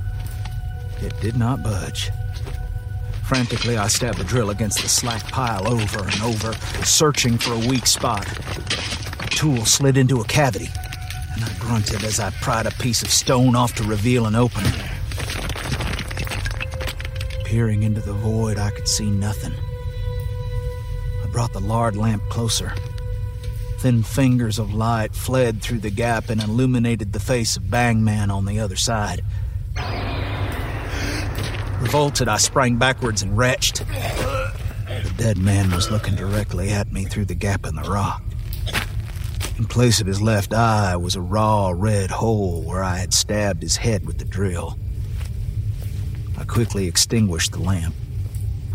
It 1.01 1.13
did 1.21 1.37
not 1.37 1.63
budge. 1.63 2.11
Frantically, 3.23 3.77
I 3.77 3.87
stabbed 3.87 4.17
the 4.17 4.23
drill 4.23 4.49
against 4.49 4.81
the 4.81 4.87
slack 4.87 5.23
pile 5.27 5.67
over 5.67 5.99
and 6.03 6.21
over, 6.21 6.53
searching 6.85 7.37
for 7.37 7.53
a 7.53 7.67
weak 7.67 7.85
spot. 7.85 8.25
The 8.25 9.27
tool 9.29 9.65
slid 9.65 9.97
into 9.97 10.21
a 10.21 10.25
cavity, 10.25 10.69
and 11.35 11.43
I 11.43 11.53
grunted 11.59 12.03
as 12.03 12.19
I 12.19 12.29
pried 12.41 12.65
a 12.65 12.71
piece 12.71 13.01
of 13.01 13.09
stone 13.09 13.55
off 13.55 13.75
to 13.75 13.83
reveal 13.83 14.25
an 14.27 14.35
opening. 14.35 14.71
Peering 17.43 17.83
into 17.83 18.01
the 18.01 18.13
void, 18.13 18.57
I 18.57 18.71
could 18.71 18.87
see 18.87 19.09
nothing. 19.09 19.53
I 21.23 21.27
brought 21.29 21.53
the 21.53 21.59
lard 21.59 21.95
lamp 21.97 22.23
closer. 22.29 22.73
Thin 23.79 24.03
fingers 24.03 24.57
of 24.57 24.73
light 24.73 25.13
fled 25.13 25.61
through 25.61 25.79
the 25.79 25.91
gap 25.91 26.29
and 26.29 26.41
illuminated 26.41 27.13
the 27.13 27.19
face 27.19 27.57
of 27.57 27.69
Bangman 27.69 28.31
on 28.31 28.45
the 28.45 28.59
other 28.59 28.75
side. 28.75 29.21
Revolted, 31.79 32.27
I 32.27 32.37
sprang 32.37 32.77
backwards 32.77 33.21
and 33.21 33.37
retched. 33.37 33.77
The 33.87 35.13
dead 35.17 35.37
man 35.37 35.71
was 35.71 35.91
looking 35.91 36.15
directly 36.15 36.69
at 36.69 36.91
me 36.91 37.05
through 37.05 37.25
the 37.25 37.35
gap 37.35 37.65
in 37.65 37.75
the 37.75 37.83
rock. 37.83 38.23
In 39.57 39.65
place 39.65 40.01
of 40.01 40.07
his 40.07 40.21
left 40.21 40.53
eye 40.53 40.95
was 40.95 41.15
a 41.15 41.21
raw 41.21 41.71
red 41.75 42.11
hole 42.11 42.61
where 42.63 42.83
I 42.83 42.97
had 42.97 43.13
stabbed 43.13 43.61
his 43.61 43.77
head 43.77 44.05
with 44.05 44.17
the 44.17 44.25
drill. 44.25 44.77
I 46.37 46.43
quickly 46.45 46.87
extinguished 46.87 47.53
the 47.53 47.59
lamp. 47.59 47.95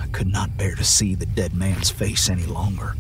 I 0.00 0.06
could 0.06 0.26
not 0.26 0.56
bear 0.56 0.74
to 0.74 0.84
see 0.84 1.14
the 1.14 1.26
dead 1.26 1.54
man's 1.54 1.90
face 1.90 2.28
any 2.28 2.46
longer. 2.46 2.96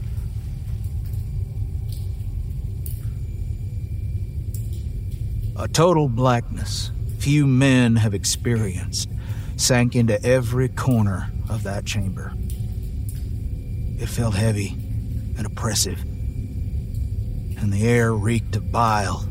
A 5.56 5.68
total 5.68 6.08
blackness 6.08 6.90
few 7.18 7.46
men 7.46 7.96
have 7.96 8.14
experienced 8.14 9.08
sank 9.56 9.96
into 9.96 10.22
every 10.24 10.68
corner 10.68 11.30
of 11.48 11.62
that 11.62 11.84
chamber. 11.84 12.32
It 13.98 14.08
felt 14.08 14.34
heavy 14.34 14.76
and 15.36 15.46
oppressive, 15.46 16.00
and 16.02 17.72
the 17.72 17.86
air 17.86 18.12
reeked 18.12 18.56
of 18.56 18.72
bile. 18.72 19.26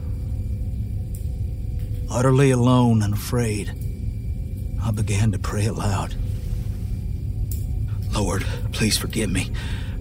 Utterly 2.10 2.52
alone 2.52 3.02
and 3.04 3.14
afraid, 3.14 3.70
I 4.84 4.92
began 4.92 5.32
to 5.32 5.40
pray 5.40 5.66
aloud. 5.66 6.16
Lord, 8.14 8.46
please 8.72 8.98
forgive 8.98 9.30
me. 9.30 9.52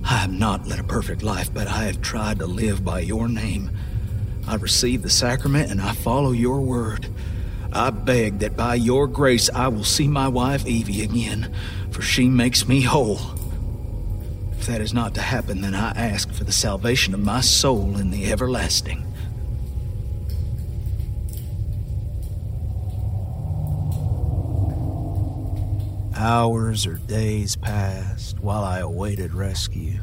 I 0.05 0.17
have 0.19 0.33
not 0.33 0.67
led 0.67 0.81
a 0.81 0.85
perfect 0.85 1.23
life, 1.23 1.53
but 1.53 1.69
I 1.69 1.85
have 1.85 2.01
tried 2.01 2.39
to 2.39 2.47
live 2.47 2.85
by 2.85 3.01
your 3.01 3.29
name. 3.29 3.71
I 4.49 4.57
receive 4.57 5.03
the 5.03 5.11
sacrament 5.11 5.71
and 5.71 5.81
I 5.81 5.93
follow 5.93 6.33
your 6.33 6.61
word. 6.61 7.07
I 7.73 7.91
beg 7.91 8.41
that 8.41 8.57
by 8.57 8.75
your 8.75 9.07
grace 9.07 9.49
I 9.51 9.69
will 9.69 9.85
see 9.85 10.09
my 10.09 10.27
wife 10.29 10.67
Evie 10.67 11.03
again, 11.03 11.55
for 11.91 12.03
she 12.03 12.29
makes 12.29 12.67
me 12.67 12.81
whole. 12.81 13.21
If 14.53 14.67
that 14.67 14.81
is 14.81 14.93
not 14.93 15.15
to 15.15 15.23
happen, 15.23 15.61
then 15.61 15.75
I 15.75 15.91
ask 15.93 16.31
for 16.33 16.45
the 16.45 16.53
salvation 16.53 17.15
of 17.15 17.21
my 17.21 17.41
soul 17.41 17.97
in 17.97 18.11
the 18.11 18.31
everlasting. 18.31 19.07
Hours 26.17 26.87
or 26.87 26.95
days 26.95 27.57
passed 27.57 28.41
while 28.41 28.63
I 28.63 28.81
awaited 28.81 29.33
rescue. 29.33 30.01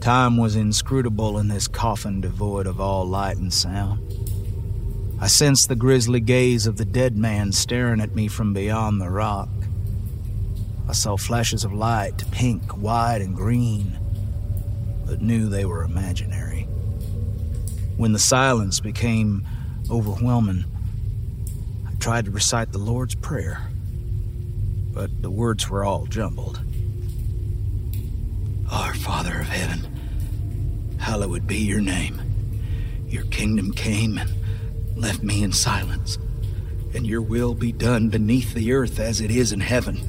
Time 0.00 0.36
was 0.36 0.56
inscrutable 0.56 1.38
in 1.38 1.46
this 1.46 1.68
coffin 1.68 2.20
devoid 2.20 2.66
of 2.66 2.80
all 2.80 3.06
light 3.06 3.36
and 3.36 3.52
sound. 3.52 4.11
I 5.22 5.28
sensed 5.28 5.68
the 5.68 5.76
grisly 5.76 6.18
gaze 6.18 6.66
of 6.66 6.78
the 6.78 6.84
dead 6.84 7.16
man 7.16 7.52
staring 7.52 8.00
at 8.00 8.16
me 8.16 8.26
from 8.26 8.52
beyond 8.52 9.00
the 9.00 9.08
rock. 9.08 9.48
I 10.88 10.94
saw 10.94 11.16
flashes 11.16 11.62
of 11.62 11.72
light, 11.72 12.28
pink, 12.32 12.76
white, 12.76 13.20
and 13.20 13.32
green, 13.32 13.96
but 15.06 15.22
knew 15.22 15.48
they 15.48 15.64
were 15.64 15.84
imaginary. 15.84 16.62
When 17.96 18.12
the 18.12 18.18
silence 18.18 18.80
became 18.80 19.46
overwhelming, 19.88 20.64
I 21.86 21.94
tried 22.00 22.24
to 22.24 22.32
recite 22.32 22.72
the 22.72 22.78
Lord's 22.78 23.14
Prayer. 23.14 23.68
but 24.92 25.22
the 25.22 25.30
words 25.30 25.70
were 25.70 25.84
all 25.84 26.04
jumbled. 26.06 26.60
Our 28.72 28.92
Father 28.94 29.38
of 29.38 29.46
Heaven, 29.46 30.98
hallowed 30.98 31.46
be 31.46 31.58
your 31.58 31.80
name. 31.80 32.20
Your 33.06 33.24
kingdom 33.26 33.72
came 33.72 34.18
and 34.18 34.41
left 34.96 35.22
me 35.22 35.42
in 35.42 35.52
silence, 35.52 36.18
and 36.94 37.06
your 37.06 37.22
will 37.22 37.54
be 37.54 37.72
done 37.72 38.08
beneath 38.08 38.54
the 38.54 38.72
earth 38.72 38.98
as 38.98 39.20
it 39.20 39.30
is 39.30 39.52
in 39.52 39.60
heaven. 39.60 40.00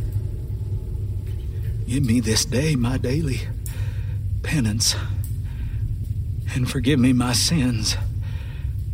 Give 1.88 2.04
me 2.04 2.20
this 2.20 2.46
day 2.46 2.76
my 2.76 2.98
daily 2.98 3.42
penance, 4.42 4.96
and 6.54 6.70
forgive 6.70 7.00
me 7.00 7.14
my 7.14 7.34
sins, 7.34 7.98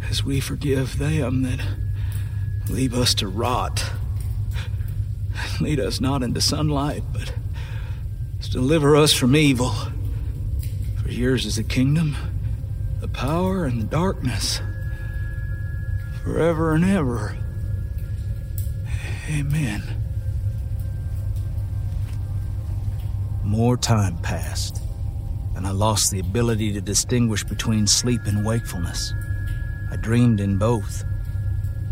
as 0.10 0.23
we 0.23 0.39
forgive 0.39 0.97
them 0.97 1.43
that 1.43 1.60
leave 2.69 2.93
us 2.93 3.13
to 3.15 3.28
rot. 3.28 3.91
Lead 5.62 5.80
us 5.80 5.99
not 5.99 6.23
into 6.23 6.41
sunlight, 6.41 7.04
but 7.12 7.34
deliver 8.52 8.95
us 8.95 9.13
from 9.13 9.36
evil. 9.36 9.75
For 11.02 11.10
yours 11.10 11.45
is 11.45 11.58
the 11.58 11.63
kingdom, 11.63 12.15
the 12.99 13.08
power, 13.08 13.65
and 13.65 13.82
the 13.82 13.86
darkness, 13.86 14.60
forever 16.30 16.74
and 16.76 16.86
ever. 16.86 17.36
Amen. 19.32 19.82
More 23.44 23.76
time 23.76 24.15
passed, 24.20 24.80
and 25.56 25.65
I 25.65 25.72
lost 25.72 26.12
the 26.12 26.20
ability 26.20 26.72
to 26.74 26.82
distinguish 26.82 27.44
between 27.44 27.88
sleep 27.88 28.22
and 28.26 28.46
wakefulness. 28.46 29.15
I 29.92 29.96
dreamed 29.96 30.39
in 30.39 30.60
both, 30.60 31.04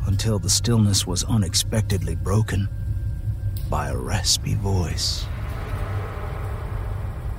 until 0.06 0.38
the 0.38 0.52
stillness 0.52 1.08
was 1.08 1.24
unexpectedly 1.24 2.16
broken 2.16 2.70
by 3.72 3.90
a 3.90 3.98
raspy 3.98 4.54
voice. 4.54 5.26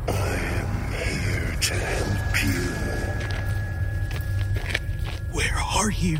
I 0.08 0.34
am 0.34 0.92
here 0.92 1.56
to 1.60 1.74
help 1.74 2.44
you. 2.44 2.62
Where 5.32 5.58
are 5.58 5.90
you? 5.90 6.18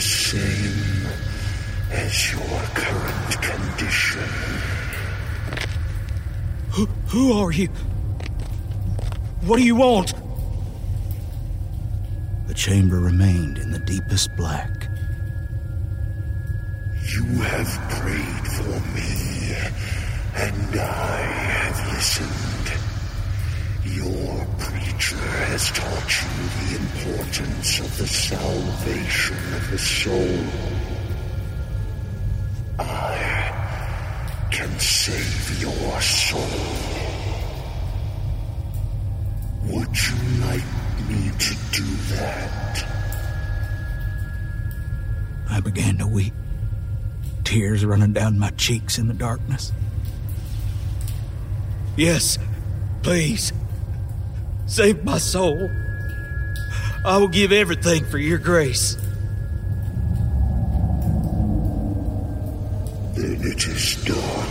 The 0.00 0.06
same 0.06 1.06
as 1.90 2.32
your 2.32 2.62
current 2.72 3.42
condition. 3.42 4.30
Who, 6.70 6.86
who 7.08 7.32
are 7.34 7.52
you? 7.52 7.68
What 9.42 9.58
do 9.58 9.62
you 9.62 9.76
want? 9.76 10.14
The 12.46 12.54
chamber 12.54 12.98
remained 12.98 13.58
in 13.58 13.72
the 13.72 13.78
deepest 13.78 14.34
black. 14.38 14.88
You 17.12 17.24
have 17.42 17.68
prayed 17.90 18.46
for 18.56 18.80
me, 18.96 19.54
and 20.34 20.80
I 20.80 21.16
have 21.60 21.92
listened. 21.92 22.72
Your 23.84 24.46
preacher 25.00 25.16
has 25.16 25.70
taught 25.70 26.22
you 26.22 26.28
the 26.60 26.76
importance 26.76 27.80
of 27.80 27.96
the 27.96 28.06
salvation 28.06 29.36
of 29.54 29.70
the 29.70 29.78
soul. 29.78 30.38
I 32.78 34.48
can 34.50 34.78
save 34.78 35.60
your 35.62 36.00
soul. 36.02 36.40
Would 39.64 39.88
you 39.88 40.44
like 40.44 40.64
me 41.08 41.30
to 41.38 41.54
do 41.72 41.86
that? 42.16 42.86
I 45.48 45.60
began 45.60 45.96
to 45.98 46.06
weep, 46.06 46.34
tears 47.44 47.86
running 47.86 48.12
down 48.12 48.38
my 48.38 48.50
cheeks 48.50 48.98
in 48.98 49.08
the 49.08 49.14
darkness. 49.14 49.72
Yes, 51.96 52.38
please. 53.02 53.52
Save 54.70 55.02
my 55.02 55.18
soul. 55.18 55.68
I 57.04 57.18
will 57.18 57.26
give 57.26 57.50
everything 57.50 58.04
for 58.04 58.18
your 58.18 58.38
grace. 58.38 58.94
Then 63.16 63.40
it 63.42 63.66
is 63.66 63.96
done. 64.04 64.48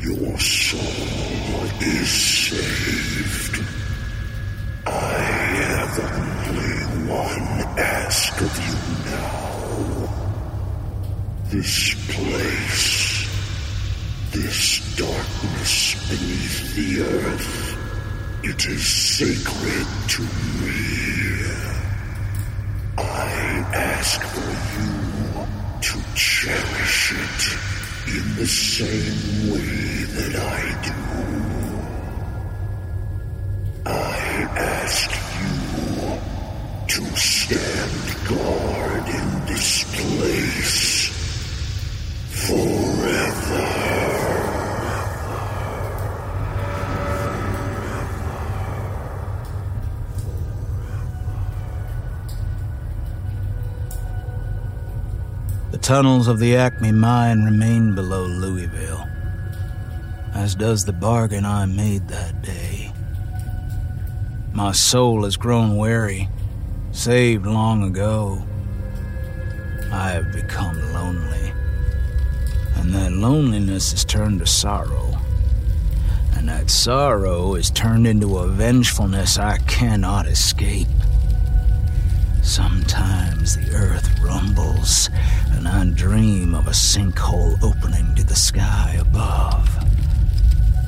Your 0.00 0.36
soul 0.36 0.80
is 1.80 2.10
saved. 2.10 3.64
I 4.84 5.18
have 5.62 6.00
only 6.00 7.08
one 7.08 7.78
ask 7.78 8.40
of 8.40 8.58
you 8.66 8.74
now. 9.12 10.08
This 11.50 11.94
place, 12.12 13.28
this 14.32 14.96
darkness 14.96 15.94
beneath 16.10 16.74
the 16.74 17.02
earth, 17.02 17.75
it 18.48 18.64
is 18.66 18.86
sacred 18.86 19.86
to 20.06 20.22
me. 20.22 20.76
I 22.96 23.30
ask 23.74 24.22
for 24.22 24.52
you 24.74 24.90
to 25.86 25.96
cherish 26.14 27.12
it 27.24 27.40
in 28.16 28.26
the 28.36 28.46
same 28.46 29.50
way 29.50 30.04
that 30.16 30.34
I 30.36 30.62
do. 30.86 30.98
I 33.84 34.18
ask 34.84 35.10
you 35.40 35.54
to 36.94 37.02
stand 37.16 38.04
guard 38.28 39.06
in 39.08 39.28
this 39.46 39.70
place 39.96 41.10
forever. 42.30 42.95
Tunnels 55.86 56.26
of 56.26 56.40
the 56.40 56.56
Acme 56.56 56.90
mine 56.90 57.44
remain 57.44 57.94
below 57.94 58.26
Louisville, 58.26 59.08
as 60.34 60.56
does 60.56 60.84
the 60.84 60.92
bargain 60.92 61.44
I 61.44 61.64
made 61.66 62.08
that 62.08 62.42
day. 62.42 62.92
My 64.52 64.72
soul 64.72 65.22
has 65.22 65.36
grown 65.36 65.76
weary, 65.76 66.28
saved 66.90 67.46
long 67.46 67.84
ago. 67.84 68.42
I 69.92 70.10
have 70.10 70.32
become 70.32 70.76
lonely, 70.92 71.52
and 72.74 72.92
that 72.92 73.12
loneliness 73.12 73.92
has 73.92 74.04
turned 74.04 74.40
to 74.40 74.46
sorrow. 74.46 75.16
And 76.36 76.48
that 76.48 76.68
sorrow 76.68 77.54
is 77.54 77.70
turned 77.70 78.08
into 78.08 78.38
a 78.38 78.48
vengefulness 78.48 79.38
I 79.38 79.58
cannot 79.58 80.26
escape. 80.26 80.88
Sometimes 82.42 83.54
the 83.56 83.72
earth 83.72 84.05
rumbles, 84.26 85.08
and 85.52 85.66
I 85.68 85.84
dream 85.86 86.54
of 86.54 86.66
a 86.66 86.72
sinkhole 86.72 87.62
opening 87.62 88.14
to 88.16 88.24
the 88.24 88.34
sky 88.34 88.96
above. 89.00 89.68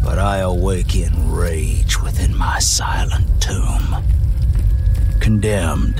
But 0.02 0.18
I 0.18 0.38
awake 0.38 0.96
in 0.96 1.32
rage 1.32 2.00
within 2.02 2.36
my 2.36 2.58
silent 2.58 3.26
tomb, 3.40 3.96
condemned 5.20 5.96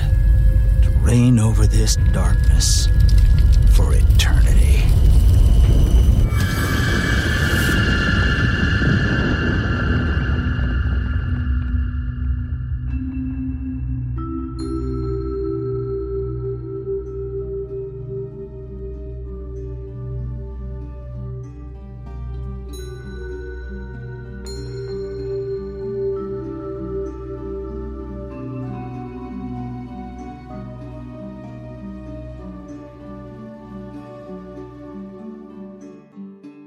to 0.83 0.89
reign 1.01 1.39
over 1.39 1.65
this 1.65 1.95
darkness 2.13 2.87
for 3.75 3.93
eternity. 3.93 4.58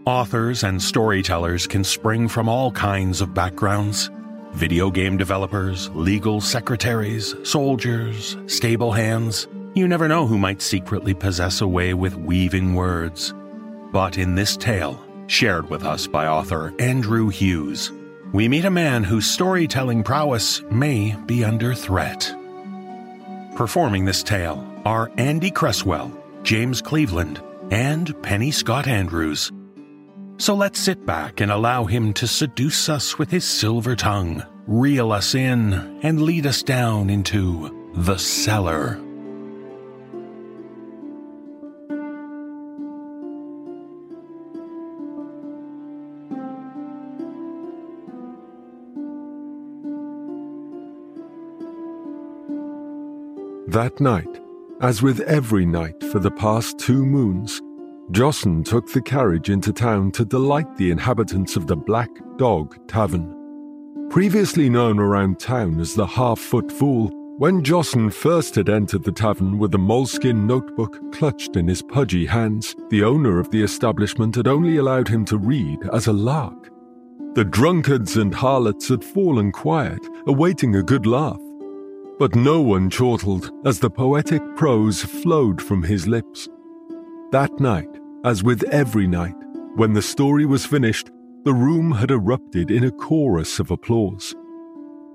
Authors 0.04 0.64
and 0.64 0.82
storytellers 0.82 1.68
can 1.68 1.84
spring 1.84 2.26
from 2.26 2.48
all 2.48 2.72
kinds 2.72 3.20
of 3.20 3.34
backgrounds 3.34 4.10
video 4.52 4.90
game 4.90 5.16
developers, 5.16 5.88
legal 5.90 6.40
secretaries, 6.40 7.36
soldiers, 7.44 8.36
stable 8.48 8.90
hands. 8.90 9.46
You 9.74 9.86
never 9.86 10.08
know 10.08 10.26
who 10.26 10.38
might 10.38 10.60
secretly 10.60 11.14
possess 11.14 11.60
a 11.60 11.68
way 11.68 11.94
with 11.94 12.16
weaving 12.16 12.74
words. 12.74 13.32
But 13.92 14.18
in 14.18 14.34
this 14.34 14.56
tale, 14.56 15.00
shared 15.28 15.70
with 15.70 15.84
us 15.84 16.08
by 16.08 16.26
author 16.26 16.74
Andrew 16.80 17.28
Hughes, 17.28 17.92
we 18.32 18.48
meet 18.48 18.64
a 18.64 18.70
man 18.70 19.04
whose 19.04 19.30
storytelling 19.30 20.02
prowess 20.02 20.62
may 20.70 21.16
be 21.26 21.44
under 21.44 21.74
threat. 21.74 22.34
Performing 23.54 24.04
this 24.04 24.24
tale 24.24 24.66
are 24.84 25.12
Andy 25.16 25.50
Cresswell, 25.50 26.10
James 26.42 26.82
Cleveland, 26.82 27.40
and 27.70 28.20
Penny 28.22 28.50
Scott 28.50 28.88
Andrews. 28.88 29.52
So 30.38 30.54
let's 30.54 30.80
sit 30.80 31.06
back 31.06 31.40
and 31.40 31.52
allow 31.52 31.84
him 31.84 32.12
to 32.14 32.26
seduce 32.26 32.88
us 32.88 33.16
with 33.16 33.30
his 33.30 33.44
silver 33.44 33.94
tongue, 33.94 34.42
reel 34.66 35.12
us 35.12 35.34
in, 35.34 35.72
and 36.02 36.22
lead 36.22 36.46
us 36.46 36.62
down 36.62 37.10
into 37.10 37.92
the 37.94 38.16
cellar. 38.18 39.00
That 53.68 54.00
night, 54.00 54.40
as 54.82 55.00
with 55.00 55.20
every 55.20 55.64
night 55.64 56.02
for 56.10 56.18
the 56.18 56.30
past 56.32 56.78
two 56.78 57.06
moons, 57.06 57.62
Jossen 58.12 58.62
took 58.62 58.92
the 58.92 59.00
carriage 59.00 59.48
into 59.48 59.72
town 59.72 60.12
to 60.12 60.24
delight 60.26 60.76
the 60.76 60.90
inhabitants 60.90 61.56
of 61.56 61.66
the 61.66 61.76
Black 61.76 62.10
Dog 62.36 62.76
Tavern. 62.86 63.34
Previously 64.10 64.68
known 64.68 64.98
around 64.98 65.40
town 65.40 65.80
as 65.80 65.94
the 65.94 66.06
Half 66.06 66.38
Foot 66.38 66.70
Fool, 66.70 67.08
when 67.38 67.62
Jossen 67.62 68.12
first 68.12 68.54
had 68.54 68.68
entered 68.68 69.02
the 69.02 69.12
tavern 69.12 69.58
with 69.58 69.74
a 69.74 69.78
moleskin 69.78 70.46
notebook 70.46 71.00
clutched 71.12 71.56
in 71.56 71.66
his 71.66 71.80
pudgy 71.80 72.26
hands, 72.26 72.76
the 72.90 73.02
owner 73.02 73.38
of 73.38 73.50
the 73.50 73.62
establishment 73.62 74.34
had 74.34 74.46
only 74.46 74.76
allowed 74.76 75.08
him 75.08 75.24
to 75.24 75.38
read 75.38 75.78
as 75.90 76.06
a 76.06 76.12
lark. 76.12 76.70
The 77.32 77.46
drunkards 77.46 78.18
and 78.18 78.34
harlots 78.34 78.88
had 78.88 79.02
fallen 79.02 79.52
quiet, 79.52 80.06
awaiting 80.26 80.76
a 80.76 80.82
good 80.82 81.06
laugh. 81.06 81.40
But 82.18 82.34
no 82.34 82.60
one 82.60 82.90
chortled 82.90 83.50
as 83.64 83.80
the 83.80 83.88
poetic 83.88 84.42
prose 84.54 85.00
flowed 85.00 85.62
from 85.62 85.82
his 85.82 86.06
lips. 86.06 86.50
That 87.30 87.58
night, 87.58 87.88
as 88.24 88.42
with 88.42 88.62
every 88.64 89.06
night, 89.06 89.34
when 89.74 89.92
the 89.92 90.02
story 90.02 90.46
was 90.46 90.64
finished, 90.64 91.10
the 91.44 91.52
room 91.52 91.92
had 91.92 92.10
erupted 92.10 92.70
in 92.70 92.84
a 92.84 92.90
chorus 92.90 93.58
of 93.58 93.70
applause. 93.70 94.34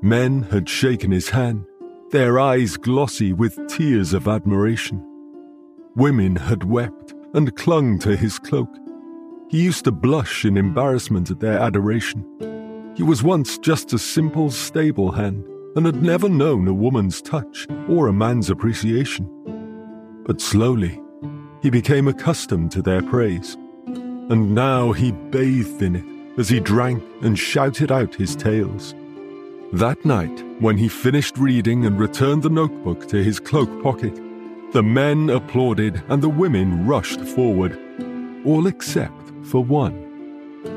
Men 0.01 0.43
had 0.43 0.67
shaken 0.67 1.11
his 1.11 1.29
hand, 1.29 1.65
their 2.11 2.39
eyes 2.39 2.75
glossy 2.75 3.33
with 3.33 3.67
tears 3.67 4.13
of 4.13 4.27
admiration. 4.27 5.03
Women 5.95 6.35
had 6.35 6.63
wept 6.63 7.13
and 7.33 7.55
clung 7.55 7.97
to 7.99 8.15
his 8.15 8.39
cloak. 8.39 8.69
He 9.49 9.63
used 9.63 9.85
to 9.85 9.91
blush 9.91 10.43
in 10.43 10.57
embarrassment 10.57 11.31
at 11.31 11.39
their 11.39 11.57
adoration. 11.57 12.93
He 12.95 13.03
was 13.03 13.23
once 13.23 13.57
just 13.57 13.93
a 13.93 13.99
simple 13.99 14.51
stable 14.51 15.11
hand 15.11 15.45
and 15.75 15.85
had 15.85 16.03
never 16.03 16.27
known 16.27 16.67
a 16.67 16.73
woman's 16.73 17.21
touch 17.21 17.67
or 17.87 18.07
a 18.07 18.13
man's 18.13 18.49
appreciation. 18.49 19.29
But 20.25 20.41
slowly, 20.41 20.99
he 21.61 21.69
became 21.69 22.07
accustomed 22.07 22.71
to 22.71 22.81
their 22.81 23.01
praise, 23.01 23.55
and 23.85 24.53
now 24.53 24.91
he 24.91 25.11
bathed 25.11 25.81
in 25.81 25.95
it 25.95 26.39
as 26.39 26.49
he 26.49 26.59
drank 26.59 27.03
and 27.21 27.37
shouted 27.37 27.91
out 27.91 28.13
his 28.13 28.35
tales. 28.35 28.93
That 29.73 30.03
night, 30.05 30.43
when 30.59 30.77
he 30.77 30.87
finished 30.87 31.37
reading 31.37 31.85
and 31.85 31.99
returned 31.99 32.43
the 32.43 32.49
notebook 32.49 33.07
to 33.09 33.23
his 33.23 33.39
cloak 33.39 33.83
pocket, 33.83 34.15
the 34.71 34.83
men 34.83 35.29
applauded 35.29 36.01
and 36.09 36.21
the 36.21 36.29
women 36.29 36.85
rushed 36.85 37.21
forward, 37.21 37.77
all 38.45 38.67
except 38.67 39.31
for 39.43 39.63
one. 39.63 40.03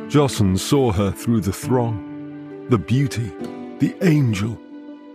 Jossen 0.09 0.59
saw 0.59 0.93
her 0.93 1.11
through 1.11 1.41
the 1.41 1.53
throng. 1.53 2.67
The 2.69 2.79
beauty, 2.79 3.33
the 3.79 3.95
angel, 4.03 4.59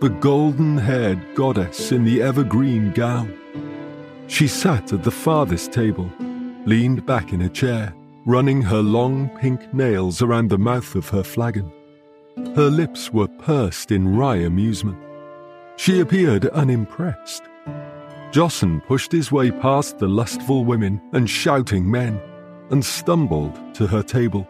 the 0.00 0.10
golden 0.10 0.76
haired 0.76 1.34
goddess 1.34 1.92
in 1.92 2.04
the 2.04 2.22
evergreen 2.22 2.92
gown. 2.92 3.32
She 4.28 4.48
sat 4.48 4.92
at 4.92 5.04
the 5.04 5.10
farthest 5.10 5.72
table, 5.72 6.10
leaned 6.66 7.06
back 7.06 7.32
in 7.32 7.42
a 7.42 7.48
chair, 7.48 7.94
running 8.24 8.60
her 8.62 8.82
long 8.82 9.28
pink 9.40 9.72
nails 9.72 10.20
around 10.20 10.50
the 10.50 10.58
mouth 10.58 10.94
of 10.96 11.08
her 11.10 11.22
flagon. 11.22 11.72
Her 12.56 12.68
lips 12.68 13.12
were 13.12 13.28
pursed 13.28 13.92
in 13.92 14.16
wry 14.16 14.36
amusement. 14.36 14.98
She 15.76 16.00
appeared 16.00 16.46
unimpressed. 16.46 17.44
Jossen 18.32 18.84
pushed 18.86 19.12
his 19.12 19.30
way 19.30 19.50
past 19.50 19.98
the 19.98 20.08
lustful 20.08 20.64
women 20.64 21.00
and 21.12 21.30
shouting 21.30 21.88
men 21.88 22.20
and 22.70 22.84
stumbled 22.84 23.74
to 23.74 23.86
her 23.86 24.02
table. 24.02 24.46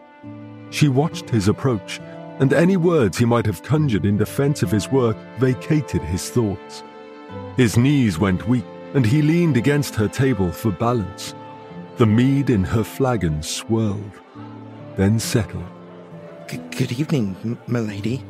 She 0.71 0.89
watched 0.89 1.29
his 1.29 1.47
approach 1.47 1.99
and 2.39 2.51
any 2.51 2.77
words 2.77 3.17
he 3.17 3.25
might 3.25 3.45
have 3.45 3.63
conjured 3.63 4.05
in 4.05 4.17
defense 4.17 4.63
of 4.63 4.71
his 4.71 4.89
work 4.91 5.17
vacated 5.37 6.01
his 6.01 6.29
thoughts. 6.29 6.83
His 7.55 7.77
knees 7.77 8.19
went 8.19 8.47
weak, 8.47 8.65
and 8.93 9.05
he 9.05 9.21
leaned 9.21 9.57
against 9.57 9.95
her 9.95 10.07
table 10.07 10.51
for 10.51 10.71
balance. 10.71 11.33
The 11.97 12.05
mead 12.05 12.49
in 12.49 12.63
her 12.63 12.83
flagon 12.83 13.41
swirled, 13.41 14.11
then 14.95 15.19
settled. 15.19 15.65
G- 16.49 16.57
good 16.77 16.91
evening, 16.91 17.35
m- 17.43 17.59
milady. 17.67 18.23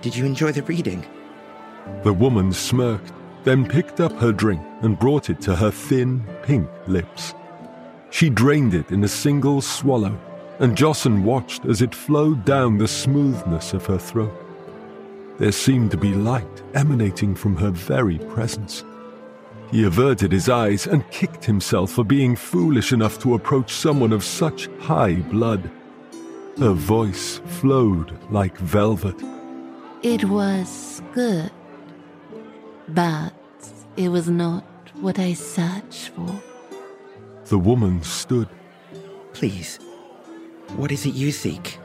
Did 0.00 0.16
you 0.16 0.24
enjoy 0.24 0.52
the 0.52 0.62
reading? 0.62 1.06
The 2.02 2.12
woman 2.12 2.52
smirked, 2.52 3.12
then 3.44 3.66
picked 3.66 4.00
up 4.00 4.12
her 4.18 4.32
drink 4.32 4.62
and 4.82 4.98
brought 4.98 5.30
it 5.30 5.40
to 5.42 5.56
her 5.56 5.70
thin, 5.70 6.24
pink 6.42 6.68
lips. 6.86 7.34
She 8.10 8.28
drained 8.28 8.74
it 8.74 8.90
in 8.90 9.04
a 9.04 9.08
single 9.08 9.60
swallow 9.60 10.18
and 10.58 10.76
Jossen 10.76 11.24
watched 11.24 11.64
as 11.64 11.82
it 11.82 11.94
flowed 11.94 12.44
down 12.44 12.78
the 12.78 12.86
smoothness 12.86 13.72
of 13.72 13.86
her 13.86 13.98
throat. 13.98 14.32
There 15.38 15.50
seemed 15.50 15.90
to 15.90 15.96
be 15.96 16.14
light 16.14 16.62
emanating 16.74 17.34
from 17.34 17.56
her 17.56 17.70
very 17.70 18.18
presence. 18.18 18.84
He 19.72 19.84
averted 19.84 20.32
his 20.32 20.50
eyes 20.50 20.86
and 20.86 21.10
kicked 21.10 21.46
himself 21.46 21.92
for 21.92 22.04
being 22.04 22.36
foolish 22.36 22.92
enough 22.92 23.18
to 23.20 23.34
approach 23.34 23.72
someone 23.72 24.12
of 24.12 24.22
such 24.22 24.68
high 24.80 25.14
blood. 25.14 25.70
Her 26.58 26.74
voice 26.74 27.40
flowed 27.46 28.12
like 28.30 28.58
velvet. 28.58 29.16
It 30.02 30.24
was 30.24 31.00
good, 31.14 31.50
but 32.88 33.32
it 33.96 34.10
was 34.10 34.28
not 34.28 34.62
what 35.00 35.18
I 35.18 35.32
searched 35.32 36.10
for. 36.10 36.42
The 37.46 37.58
woman 37.58 38.02
stood. 38.02 38.48
Please, 39.32 39.78
what 40.76 40.92
is 40.92 41.06
it 41.06 41.14
you 41.14 41.32
seek? 41.32 41.78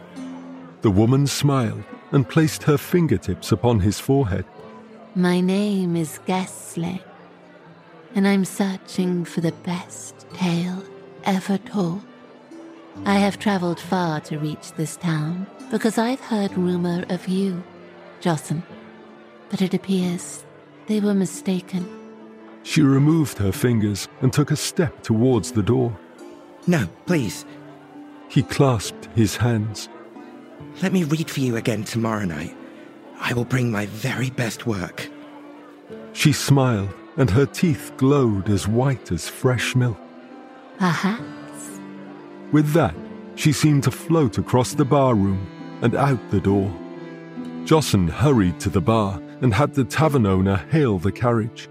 The 0.82 0.92
woman 0.92 1.26
smiled 1.26 1.86
and 2.12 2.28
placed 2.28 2.64
her 2.64 2.78
fingertips 2.78 3.54
upon 3.54 3.80
his 3.80 3.98
forehead. 3.98 4.46
My 5.16 5.40
name 5.40 5.96
is 5.96 6.20
Gessle, 6.28 7.00
and 8.18 8.28
I'm 8.28 8.46
searching 8.46 9.26
for 9.26 9.42
the 9.42 9.52
best 9.52 10.28
tale 10.34 10.84
ever 11.26 11.60
told. 11.60 12.02
I 13.06 13.20
have 13.20 13.38
traveled 13.38 13.80
far 13.80 14.20
to 14.22 14.40
reach 14.40 14.72
this 14.72 14.98
town 14.98 15.46
because 15.70 16.00
I've 16.00 16.20
heard 16.22 16.58
rumor 16.58 17.06
of 17.10 17.28
you, 17.28 17.64
Jossen. 18.20 18.64
but 19.52 19.62
it 19.62 19.76
appears 19.76 20.44
they 20.88 21.00
were 21.00 21.14
mistaken. 21.14 21.88
She 22.64 22.82
removed 22.82 23.38
her 23.38 23.52
fingers 23.52 24.08
and 24.22 24.34
took 24.34 24.50
a 24.50 24.56
step 24.56 25.04
towards 25.04 25.52
the 25.52 25.62
door. 25.62 25.96
No, 26.66 26.88
please, 27.06 27.46
he 28.30 28.42
clasped 28.42 29.10
his 29.14 29.36
hands. 29.36 29.90
Let 30.82 30.92
me 30.92 31.04
read 31.04 31.30
for 31.30 31.42
you 31.42 31.56
again 31.56 31.84
tomorrow 31.84 32.26
night. 32.26 32.58
I 33.20 33.34
will 33.34 33.46
bring 33.46 33.72
my 33.72 33.86
very 33.86 34.32
best 34.32 34.66
work. 34.66 35.08
She 36.14 36.34
smiled, 36.34 36.90
and 37.18 37.30
her 37.30 37.46
teeth 37.46 37.92
glowed 37.98 38.50
as 38.50 38.68
white 38.68 39.12
as 39.12 39.28
fresh 39.28 39.76
milk. 39.76 39.98
Perhaps. 40.78 41.80
With 42.52 42.72
that, 42.74 42.96
she 43.36 43.52
seemed 43.52 43.84
to 43.84 43.92
float 43.92 44.38
across 44.38 44.74
the 44.74 44.86
bar 44.86 45.16
room 45.16 45.46
and 45.82 45.96
out 45.96 46.32
the 46.32 46.40
door. 46.40 46.72
Jossen 47.66 48.10
hurried 48.10 48.60
to 48.62 48.70
the 48.70 48.82
bar 48.82 49.22
and 49.42 49.54
had 49.54 49.74
the 49.74 49.84
tavern 49.84 50.26
owner 50.26 50.58
hail 50.72 50.98
the 50.98 51.12
carriage. 51.12 51.68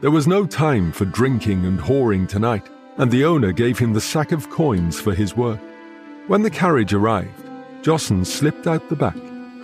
There 0.00 0.10
was 0.10 0.26
no 0.26 0.46
time 0.46 0.92
for 0.92 1.04
drinking 1.06 1.64
and 1.66 1.78
whoring 1.78 2.28
tonight, 2.28 2.68
and 2.98 3.10
the 3.10 3.24
owner 3.24 3.52
gave 3.52 3.78
him 3.78 3.92
the 3.92 4.00
sack 4.00 4.32
of 4.32 4.50
coins 4.50 5.00
for 5.00 5.14
his 5.14 5.36
work. 5.36 5.60
When 6.26 6.42
the 6.42 6.50
carriage 6.50 6.94
arrived, 6.94 7.44
Jossen 7.82 8.24
slipped 8.24 8.66
out 8.66 8.88
the 8.88 8.96
back, 8.96 9.16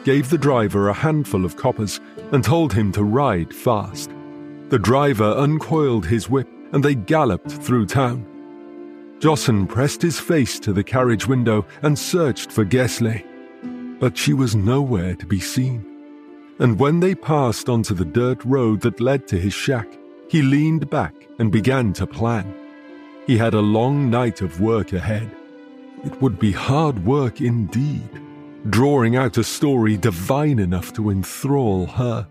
gave 0.04 0.28
the 0.28 0.38
driver 0.38 0.88
a 0.88 0.94
handful 0.94 1.44
of 1.44 1.56
coppers, 1.56 2.00
and 2.32 2.42
told 2.42 2.72
him 2.72 2.90
to 2.92 3.04
ride 3.04 3.54
fast. 3.54 4.10
The 4.70 4.78
driver 4.78 5.34
uncoiled 5.36 6.06
his 6.06 6.30
whip, 6.30 6.48
and 6.72 6.84
they 6.84 6.94
galloped 6.94 7.50
through 7.50 7.86
town. 7.86 8.24
Jossen 9.18 9.68
pressed 9.68 10.00
his 10.00 10.20
face 10.20 10.60
to 10.60 10.72
the 10.72 10.84
carriage 10.84 11.26
window 11.26 11.66
and 11.82 11.98
searched 11.98 12.52
for 12.52 12.64
Gessle, 12.64 13.24
but 13.98 14.16
she 14.16 14.32
was 14.32 14.54
nowhere 14.54 15.16
to 15.16 15.26
be 15.26 15.40
seen. 15.40 15.84
And 16.60 16.78
when 16.78 17.00
they 17.00 17.16
passed 17.16 17.68
onto 17.68 17.94
the 17.94 18.04
dirt 18.04 18.44
road 18.44 18.80
that 18.82 19.00
led 19.00 19.26
to 19.28 19.36
his 19.36 19.52
shack, 19.52 19.88
he 20.28 20.40
leaned 20.40 20.88
back 20.88 21.14
and 21.40 21.50
began 21.50 21.92
to 21.94 22.06
plan. 22.06 22.54
He 23.26 23.36
had 23.36 23.54
a 23.54 23.60
long 23.60 24.08
night 24.08 24.40
of 24.40 24.60
work 24.60 24.92
ahead. 24.92 25.28
It 26.04 26.22
would 26.22 26.38
be 26.38 26.52
hard 26.52 27.04
work 27.04 27.40
indeed. 27.40 28.08
drawing 28.68 29.16
out 29.16 29.38
a 29.38 29.44
story 29.44 29.96
divine 29.96 30.58
enough 30.58 30.92
to 30.92 31.10
enthrall 31.10 31.86
her. 31.86 32.26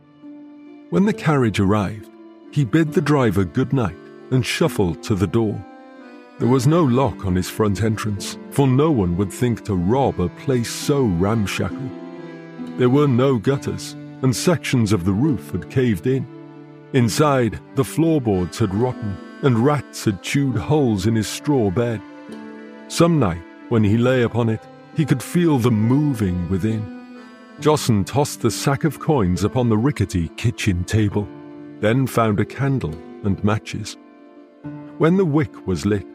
When 0.89 1.05
the 1.05 1.13
carriage 1.13 1.59
arrived, 1.59 2.08
he 2.51 2.65
bid 2.65 2.93
the 2.93 3.01
driver 3.01 3.43
good 3.43 3.73
night 3.73 3.97
and 4.31 4.45
shuffled 4.45 5.03
to 5.03 5.15
the 5.15 5.27
door. 5.27 5.63
There 6.39 6.47
was 6.47 6.67
no 6.67 6.83
lock 6.83 7.25
on 7.25 7.35
his 7.35 7.49
front 7.49 7.83
entrance, 7.83 8.37
for 8.51 8.67
no 8.67 8.91
one 8.91 9.17
would 9.17 9.31
think 9.31 9.65
to 9.65 9.75
rob 9.75 10.21
a 10.21 10.29
place 10.29 10.71
so 10.71 11.03
ramshackle. 11.03 11.89
There 12.77 12.89
were 12.89 13.07
no 13.07 13.37
gutters, 13.37 13.93
and 14.21 14.35
sections 14.35 14.93
of 14.93 15.03
the 15.03 15.11
roof 15.11 15.51
had 15.51 15.69
caved 15.69 16.07
in. 16.07 16.25
Inside, 16.93 17.59
the 17.75 17.83
floorboards 17.83 18.57
had 18.57 18.73
rotten, 18.73 19.17
and 19.43 19.59
rats 19.59 20.05
had 20.05 20.23
chewed 20.23 20.55
holes 20.55 21.07
in 21.07 21.15
his 21.15 21.27
straw 21.27 21.69
bed. 21.69 22.01
Some 22.87 23.19
night, 23.19 23.43
when 23.67 23.83
he 23.83 23.97
lay 23.97 24.23
upon 24.23 24.49
it, 24.49 24.61
he 24.95 25.05
could 25.05 25.21
feel 25.21 25.59
them 25.59 25.79
moving 25.79 26.49
within. 26.49 26.99
Jossen 27.59 28.05
tossed 28.05 28.41
the 28.41 28.49
sack 28.49 28.85
of 28.85 28.99
coins 28.99 29.43
upon 29.43 29.67
the 29.67 29.77
rickety 29.77 30.29
kitchen 30.29 30.83
table, 30.85 31.27
then 31.79 32.07
found 32.07 32.39
a 32.39 32.45
candle 32.45 32.93
and 33.23 33.43
matches. 33.43 33.97
When 34.97 35.17
the 35.17 35.25
wick 35.25 35.67
was 35.67 35.85
lit, 35.85 36.05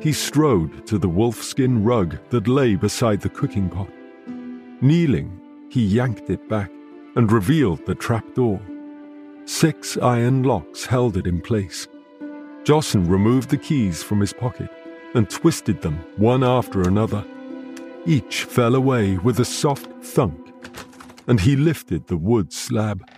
he 0.00 0.12
strode 0.12 0.86
to 0.86 0.98
the 0.98 1.08
wolfskin 1.08 1.84
rug 1.84 2.18
that 2.30 2.48
lay 2.48 2.74
beside 2.74 3.20
the 3.20 3.28
cooking 3.28 3.68
pot. 3.68 3.90
Kneeling, 4.80 5.40
he 5.70 5.84
yanked 5.84 6.30
it 6.30 6.48
back 6.48 6.70
and 7.16 7.30
revealed 7.30 7.84
the 7.86 7.94
trapdoor. 7.94 8.60
Six 9.46 9.96
iron 9.98 10.42
locks 10.42 10.86
held 10.86 11.16
it 11.16 11.26
in 11.26 11.40
place. 11.40 11.86
Jossen 12.64 13.08
removed 13.08 13.50
the 13.50 13.58
keys 13.58 14.02
from 14.02 14.20
his 14.20 14.32
pocket 14.32 14.70
and 15.14 15.28
twisted 15.28 15.82
them 15.82 15.98
one 16.16 16.42
after 16.42 16.82
another. 16.82 17.24
Each 18.06 18.44
fell 18.44 18.74
away 18.74 19.16
with 19.18 19.40
a 19.40 19.44
soft 19.44 19.90
thunk, 20.02 20.38
and 21.26 21.40
he 21.40 21.56
lifted 21.56 22.06
the 22.06 22.16
wood 22.16 22.52
slab. 22.52 23.08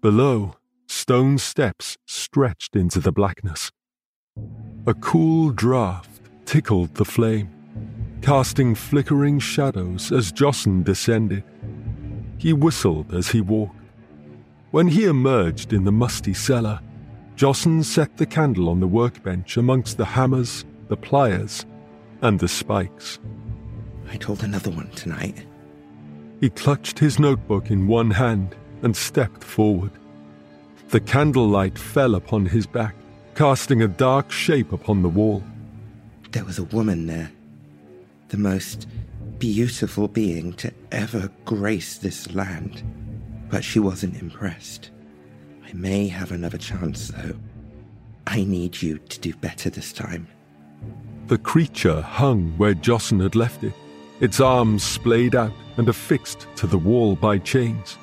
Below, 0.00 0.56
stone 1.02 1.36
steps 1.36 1.96
stretched 2.06 2.76
into 2.76 3.00
the 3.00 3.10
blackness. 3.10 3.72
A 4.86 4.94
cool 4.94 5.50
draught 5.50 6.06
tickled 6.44 6.94
the 6.94 7.04
flame, 7.04 7.50
casting 8.22 8.76
flickering 8.76 9.40
shadows 9.40 10.12
as 10.12 10.30
Jossen 10.30 10.84
descended. 10.84 11.42
He 12.38 12.52
whistled 12.52 13.12
as 13.12 13.26
he 13.26 13.40
walked. 13.40 13.74
When 14.70 14.86
he 14.86 15.06
emerged 15.06 15.72
in 15.72 15.82
the 15.82 15.90
musty 15.90 16.34
cellar, 16.34 16.78
Jossen 17.34 17.82
set 17.82 18.16
the 18.16 18.26
candle 18.38 18.68
on 18.68 18.78
the 18.78 18.86
workbench 18.86 19.56
amongst 19.56 19.96
the 19.96 20.04
hammers, 20.04 20.64
the 20.86 20.96
pliers, 20.96 21.66
and 22.20 22.38
the 22.38 22.46
spikes. 22.46 23.18
I 24.08 24.18
told 24.18 24.44
another 24.44 24.70
one 24.70 24.90
tonight. 24.90 25.46
He 26.40 26.48
clutched 26.48 27.00
his 27.00 27.18
notebook 27.18 27.72
in 27.72 27.88
one 27.88 28.12
hand 28.12 28.54
and 28.82 28.96
stepped 28.96 29.42
forward. 29.42 29.90
The 30.92 31.00
candlelight 31.00 31.78
fell 31.78 32.14
upon 32.14 32.44
his 32.44 32.66
back, 32.66 32.94
casting 33.34 33.80
a 33.80 33.88
dark 33.88 34.30
shape 34.30 34.72
upon 34.72 35.00
the 35.00 35.08
wall. 35.08 35.42
There 36.32 36.44
was 36.44 36.58
a 36.58 36.64
woman 36.64 37.06
there. 37.06 37.32
The 38.28 38.36
most 38.36 38.86
beautiful 39.38 40.06
being 40.06 40.52
to 40.54 40.70
ever 40.90 41.30
grace 41.46 41.96
this 41.96 42.34
land. 42.34 42.82
But 43.48 43.64
she 43.64 43.78
wasn't 43.78 44.20
impressed. 44.20 44.90
I 45.64 45.72
may 45.72 46.08
have 46.08 46.30
another 46.30 46.58
chance, 46.58 47.08
though. 47.08 47.38
I 48.26 48.44
need 48.44 48.82
you 48.82 48.98
to 48.98 49.18
do 49.18 49.32
better 49.32 49.70
this 49.70 49.94
time. 49.94 50.28
The 51.28 51.38
creature 51.38 52.02
hung 52.02 52.52
where 52.58 52.74
Jossen 52.74 53.22
had 53.22 53.34
left 53.34 53.64
it, 53.64 53.72
its 54.20 54.40
arms 54.40 54.82
splayed 54.82 55.36
out 55.36 55.54
and 55.78 55.88
affixed 55.88 56.46
to 56.56 56.66
the 56.66 56.76
wall 56.76 57.16
by 57.16 57.38
chains. 57.38 57.96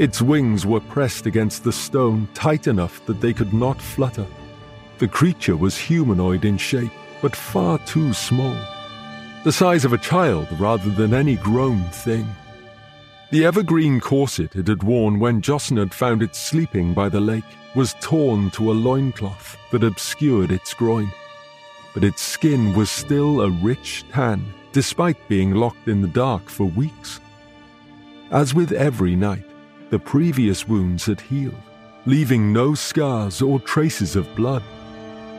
Its 0.00 0.22
wings 0.22 0.64
were 0.64 0.80
pressed 0.80 1.26
against 1.26 1.62
the 1.62 1.70
stone 1.70 2.26
tight 2.32 2.66
enough 2.66 3.04
that 3.04 3.20
they 3.20 3.34
could 3.34 3.52
not 3.52 3.78
flutter. 3.78 4.26
The 4.96 5.06
creature 5.06 5.58
was 5.58 5.76
humanoid 5.76 6.46
in 6.46 6.56
shape, 6.56 6.92
but 7.20 7.36
far 7.36 7.78
too 7.80 8.14
small. 8.14 8.56
The 9.44 9.52
size 9.52 9.84
of 9.84 9.92
a 9.92 9.98
child 9.98 10.48
rather 10.58 10.88
than 10.88 11.12
any 11.12 11.36
grown 11.36 11.82
thing. 11.90 12.26
The 13.30 13.44
evergreen 13.44 14.00
corset 14.00 14.56
it 14.56 14.68
had 14.68 14.82
worn 14.82 15.20
when 15.20 15.42
Jossen 15.42 15.76
had 15.76 15.92
found 15.92 16.22
it 16.22 16.34
sleeping 16.34 16.94
by 16.94 17.10
the 17.10 17.20
lake 17.20 17.52
was 17.74 17.94
torn 18.00 18.48
to 18.52 18.72
a 18.72 18.80
loincloth 18.88 19.58
that 19.70 19.84
obscured 19.84 20.50
its 20.50 20.72
groin. 20.72 21.12
But 21.92 22.04
its 22.04 22.22
skin 22.22 22.72
was 22.72 22.90
still 22.90 23.42
a 23.42 23.50
rich 23.50 24.04
tan, 24.10 24.50
despite 24.72 25.28
being 25.28 25.52
locked 25.52 25.88
in 25.88 26.00
the 26.00 26.08
dark 26.08 26.48
for 26.48 26.64
weeks. 26.64 27.20
As 28.30 28.54
with 28.54 28.72
every 28.72 29.14
night, 29.14 29.44
the 29.90 29.98
previous 29.98 30.66
wounds 30.66 31.06
had 31.06 31.20
healed, 31.20 31.54
leaving 32.06 32.52
no 32.52 32.74
scars 32.74 33.42
or 33.42 33.60
traces 33.60 34.16
of 34.16 34.34
blood. 34.34 34.62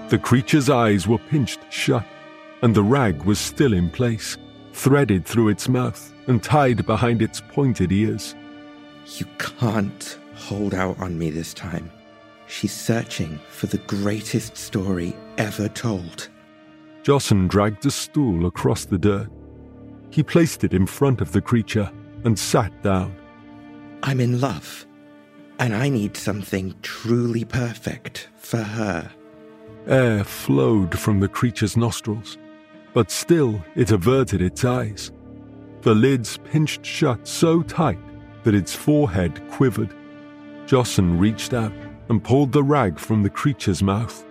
The 0.10 0.20
creature's 0.20 0.70
eyes 0.70 1.08
were 1.08 1.18
pinched 1.18 1.62
shut, 1.72 2.06
and 2.62 2.76
the 2.76 2.84
rag 2.84 3.24
was 3.24 3.40
still 3.40 3.74
in 3.74 3.90
place, 3.90 4.38
threaded 4.74 5.26
through 5.26 5.50
its 5.50 5.68
mouth 5.68 6.14
and 6.28 6.44
tied 6.44 6.86
behind 6.86 7.22
its 7.22 7.42
pointed 7.42 7.92
ears. 7.92 8.36
You 9.06 9.26
can't 9.38 10.20
hold 10.36 10.74
out 10.74 11.00
on 11.00 11.18
me 11.18 11.30
this 11.30 11.54
time. 11.54 11.90
She's 12.48 12.74
searching 12.74 13.40
for 13.50 13.68
the 13.68 13.78
greatest 13.80 14.58
story 14.58 15.16
ever 15.38 15.70
told. 15.70 16.30
Jossen 17.04 17.48
dragged 17.48 17.86
a 17.86 17.92
stool 17.92 18.46
across 18.46 18.86
the 18.86 18.98
dirt. 18.98 19.30
He 20.10 20.22
placed 20.22 20.64
it 20.64 20.74
in 20.74 20.86
front 20.86 21.22
of 21.22 21.32
the 21.32 21.42
creature 21.42 21.90
and 22.26 22.38
sat 22.38 22.84
down. 22.84 23.16
I'm 24.04 24.20
in 24.20 24.42
love, 24.42 24.86
and 25.60 25.76
I 25.76 25.90
need 25.90 26.18
something 26.18 26.74
truly 26.82 27.46
perfect 27.46 28.30
for 28.36 28.64
her. 28.64 29.12
Air 29.88 30.24
flowed 30.24 30.98
from 30.98 31.20
the 31.20 31.28
creature's 31.28 31.78
nostrils, 31.78 32.38
but 32.94 33.12
still 33.12 33.64
it 33.76 33.92
averted 33.92 34.42
its 34.42 34.66
eyes. 34.66 35.12
The 35.82 35.96
lids 35.96 36.38
pinched 36.44 36.86
shut 36.86 37.28
so 37.28 37.62
tight 37.64 38.00
that 38.44 38.56
its 38.56 38.76
forehead 38.76 39.42
quivered. 39.50 39.94
Jossen 40.66 41.20
reached 41.20 41.54
out 41.54 41.74
and 42.10 42.24
pulled 42.24 42.52
the 42.52 42.64
rag 42.64 43.00
from 43.00 43.24
the 43.24 43.30
creature's 43.30 43.82
mouth. 43.82 44.26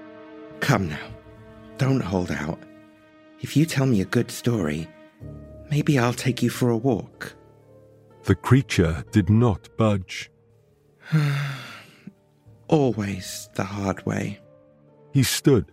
Come 0.60 0.88
now, 0.88 1.08
don't 1.78 2.02
hold 2.02 2.30
out. 2.30 2.58
If 3.40 3.56
you 3.56 3.66
tell 3.66 3.86
me 3.86 4.00
a 4.00 4.04
good 4.04 4.30
story, 4.30 4.88
maybe 5.70 5.98
I'll 5.98 6.12
take 6.12 6.42
you 6.42 6.50
for 6.50 6.70
a 6.70 6.76
walk. 6.76 7.34
The 8.24 8.34
creature 8.34 9.04
did 9.10 9.30
not 9.30 9.68
budge. 9.76 10.30
Always 12.68 13.48
the 13.54 13.64
hard 13.64 14.04
way. 14.06 14.40
He 15.12 15.22
stood, 15.22 15.72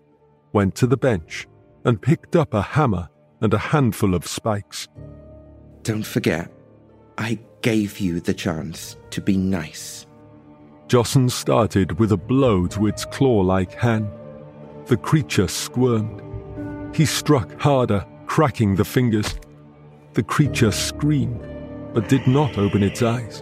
went 0.54 0.76
to 0.76 0.88
the 0.88 0.98
bench, 0.98 1.48
and 1.86 2.02
picked 2.02 2.36
up 2.36 2.54
a 2.54 2.62
hammer 2.62 3.10
and 3.41 3.54
a 3.54 3.58
handful 3.58 4.16
of 4.16 4.26
spikes. 4.26 4.88
Don't 5.84 6.06
forget, 6.06 6.52
I 7.18 7.39
gave 7.62 8.00
you 8.00 8.20
the 8.20 8.34
chance 8.34 8.98
to 9.12 9.22
be 9.22 9.38
nice. 9.38 10.06
Jossen 10.88 11.30
started 11.30 12.00
with 12.00 12.12
a 12.12 12.18
blow 12.18 12.66
to 12.68 12.88
its 12.88 13.06
claw 13.06 13.41
like 13.41 13.74
hand. 13.74 14.10
The 14.86 14.98
creature 14.98 15.48
squirmed. 15.48 16.22
He 16.95 17.06
struck 17.06 17.60
harder, 17.60 18.06
cracking 18.26 18.76
the 18.76 18.86
fingers. 18.86 19.36
The 20.14 20.24
creature 20.24 20.72
screamed, 20.72 21.41
but 21.98 22.08
did 22.08 22.28
not 22.28 22.60
open 22.60 22.84
its 22.84 23.02
eyes. 23.02 23.41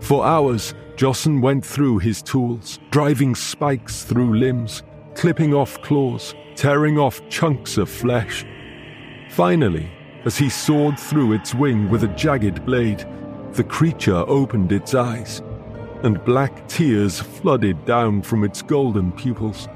For 0.00 0.24
hours, 0.24 0.72
Jossen 0.96 1.42
went 1.42 1.62
through 1.62 1.98
his 1.98 2.22
tools, 2.22 2.78
driving 2.90 3.34
spikes 3.34 4.02
through 4.02 4.38
limbs, 4.38 4.82
clipping 5.14 5.52
off 5.52 5.78
claws, 5.82 6.34
tearing 6.56 6.98
off 6.98 7.20
chunks 7.28 7.76
of 7.76 7.90
flesh. 7.90 8.46
Finally, 9.28 9.90
as 10.24 10.38
he 10.38 10.48
sawed 10.48 10.98
through 10.98 11.34
its 11.34 11.54
wing 11.54 11.90
with 11.90 12.02
a 12.02 12.08
jagged 12.16 12.64
blade, 12.64 13.06
the 13.52 13.64
creature 13.64 14.24
opened 14.26 14.72
its 14.72 14.94
eyes, 14.94 15.42
and 16.02 16.24
black 16.24 16.66
tears 16.68 17.20
flooded 17.20 17.84
down 17.84 18.22
from 18.22 18.42
its 18.42 18.62
golden 18.62 19.12
pupils. 19.12 19.68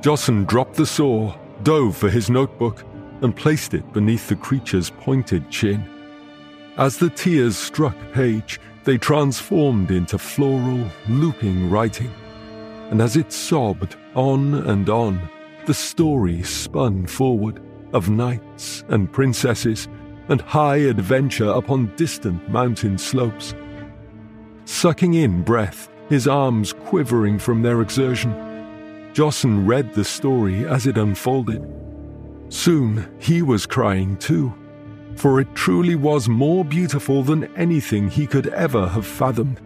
Jossen 0.00 0.46
dropped 0.46 0.76
the 0.76 0.86
saw, 0.86 1.36
dove 1.64 1.98
for 1.98 2.08
his 2.08 2.30
notebook, 2.30 2.82
and 3.20 3.36
placed 3.36 3.74
it 3.74 3.92
beneath 3.92 4.26
the 4.26 4.36
creature's 4.36 4.88
pointed 4.88 5.50
chin. 5.50 5.95
As 6.76 6.98
the 6.98 7.08
tears 7.08 7.56
struck 7.56 7.96
page, 8.12 8.60
they 8.84 8.98
transformed 8.98 9.90
into 9.90 10.18
floral, 10.18 10.86
looping 11.08 11.70
writing. 11.70 12.12
And 12.90 13.00
as 13.00 13.16
it 13.16 13.32
sobbed 13.32 13.96
on 14.14 14.54
and 14.54 14.88
on, 14.90 15.28
the 15.64 15.72
story 15.72 16.42
spun 16.42 17.06
forward 17.06 17.62
of 17.94 18.10
knights 18.10 18.84
and 18.88 19.10
princesses 19.10 19.88
and 20.28 20.40
high 20.42 20.76
adventure 20.76 21.48
upon 21.48 21.94
distant 21.96 22.46
mountain 22.50 22.98
slopes. 22.98 23.54
Sucking 24.66 25.14
in 25.14 25.42
breath, 25.42 25.88
his 26.10 26.28
arms 26.28 26.74
quivering 26.74 27.38
from 27.38 27.62
their 27.62 27.80
exertion, 27.80 28.32
Jossen 29.14 29.66
read 29.66 29.94
the 29.94 30.04
story 30.04 30.66
as 30.66 30.86
it 30.86 30.98
unfolded. 30.98 31.66
Soon 32.50 33.08
he 33.18 33.40
was 33.40 33.64
crying 33.64 34.18
too. 34.18 34.52
For 35.16 35.40
it 35.40 35.54
truly 35.54 35.94
was 35.94 36.28
more 36.28 36.64
beautiful 36.64 37.22
than 37.22 37.54
anything 37.56 38.08
he 38.08 38.26
could 38.26 38.48
ever 38.48 38.86
have 38.88 39.06
fathomed. 39.06 39.60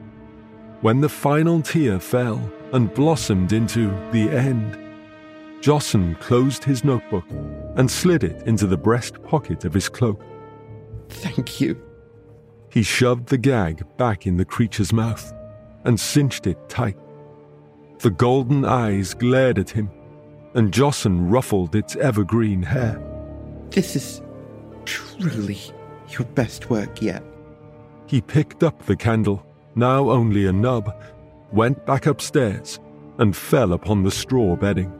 When 0.81 1.01
the 1.01 1.09
final 1.09 1.61
tear 1.61 2.01
fell 2.01 2.41
and 2.73 2.95
blossomed 2.95 3.53
into 3.53 3.89
the 4.13 4.31
end, 4.31 4.79
Jossen 5.61 6.19
closed 6.21 6.65
his 6.65 6.85
notebook 6.85 7.27
and 7.77 7.91
slid 7.91 8.25
it 8.25 8.47
into 8.47 8.67
the 8.67 8.79
breast 8.79 9.23
pocket 9.23 9.65
of 9.65 9.75
his 9.75 9.89
cloak. 9.89 10.23
Thank 11.09 11.61
you. 11.61 11.83
He 12.71 12.83
shoved 12.83 13.29
the 13.29 13.37
gag 13.37 13.85
back 13.99 14.27
in 14.27 14.37
the 14.37 14.45
creature's 14.45 14.93
mouth 14.93 15.35
and 15.85 15.99
cinched 15.99 16.47
it 16.47 16.69
tight. 16.69 16.97
The 17.99 18.11
golden 18.11 18.65
eyes 18.65 19.13
glared 19.13 19.59
at 19.59 19.69
him, 19.69 19.91
and 20.55 20.73
Jossen 20.73 21.31
ruffled 21.31 21.75
its 21.75 21.97
evergreen 21.97 22.63
hair. 22.63 23.03
This 23.71 23.97
is 23.97 24.23
truly 24.85 25.59
your 26.09 26.27
best 26.35 26.71
work 26.71 27.01
yet. 27.03 27.23
He 28.07 28.21
picked 28.21 28.63
up 28.63 28.85
the 28.85 28.97
candle, 28.97 29.45
now 29.75 30.11
only 30.11 30.47
a 30.47 30.53
nub, 30.53 30.95
went 31.53 31.85
back 31.87 32.07
upstairs, 32.07 32.81
and 33.19 33.37
fell 33.37 33.73
upon 33.73 34.03
the 34.03 34.11
straw 34.11 34.57
bedding. 34.57 34.93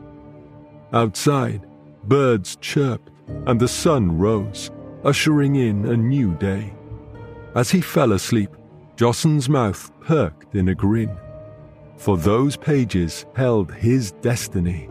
Outside, 0.93 1.65
birds 2.03 2.55
chirped, 2.57 3.11
and 3.47 3.59
the 3.59 3.67
sun 3.67 4.17
rose, 4.17 4.71
ushering 5.03 5.55
in 5.55 5.85
a 5.85 5.97
new 5.97 6.33
day. 6.35 6.73
As 7.55 7.71
he 7.71 7.81
fell 7.81 8.13
asleep, 8.13 8.51
Jossen's 8.95 9.49
mouth 9.49 9.91
perked 10.01 10.55
in 10.55 10.69
a 10.69 10.75
grin, 10.75 11.17
for 11.97 12.17
those 12.17 12.55
pages 12.55 13.25
held 13.35 13.73
his 13.73 14.11
destiny. 14.21 14.89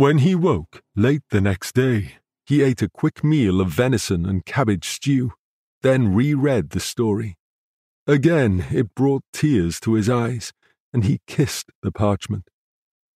When 0.00 0.16
he 0.16 0.34
woke 0.34 0.82
late 0.96 1.24
the 1.28 1.42
next 1.42 1.74
day, 1.74 2.14
he 2.46 2.62
ate 2.62 2.80
a 2.80 2.88
quick 2.88 3.22
meal 3.22 3.60
of 3.60 3.68
venison 3.68 4.24
and 4.24 4.46
cabbage 4.46 4.88
stew, 4.88 5.32
then 5.82 6.14
reread 6.14 6.70
the 6.70 6.80
story. 6.80 7.36
Again, 8.06 8.64
it 8.70 8.94
brought 8.94 9.24
tears 9.34 9.78
to 9.80 9.92
his 9.92 10.08
eyes, 10.08 10.54
and 10.94 11.04
he 11.04 11.20
kissed 11.26 11.70
the 11.82 11.92
parchment. 11.92 12.48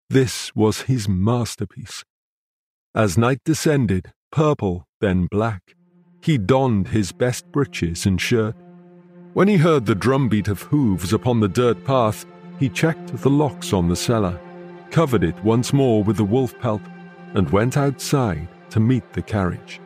This 0.10 0.54
was 0.58 0.82
his 0.82 1.08
masterpiece. 1.08 2.04
As 2.94 3.18
night 3.18 3.40
descended, 3.46 4.12
purple, 4.30 4.86
then 5.00 5.28
black, 5.32 5.78
he 6.22 6.38
donned 6.38 6.90
his 6.90 7.14
best 7.14 7.50
breeches 7.54 8.06
and 8.06 8.20
shirt. 8.20 8.58
When 9.34 9.48
he 9.48 9.56
heard 9.56 9.86
the 9.86 9.96
drumbeat 9.96 10.50
of 10.50 10.64
hooves 10.64 11.14
upon 11.14 11.40
the 11.40 11.48
dirt 11.48 11.86
path, 11.86 12.26
he 12.60 12.68
checked 12.68 13.16
the 13.16 13.30
locks 13.30 13.72
on 13.72 13.88
the 13.88 13.96
cellar 13.96 14.38
covered 14.94 15.24
it 15.24 15.44
once 15.44 15.74
more 15.74 16.04
with 16.04 16.18
the 16.18 16.24
wolf 16.24 16.58
pelt, 16.60 16.82
and 17.34 17.50
went 17.50 17.76
outside 17.76 18.48
to 18.70 18.80
meet 18.80 19.12
the 19.14 19.22
carriage. 19.24 19.82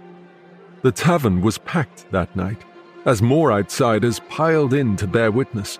The 0.81 0.91
tavern 0.91 1.41
was 1.41 1.57
packed 1.59 2.11
that 2.11 2.35
night, 2.35 2.61
as 3.05 3.21
more 3.21 3.53
outsiders 3.53 4.19
piled 4.27 4.73
in 4.73 4.97
to 4.97 5.07
bear 5.07 5.31
witness. 5.31 5.79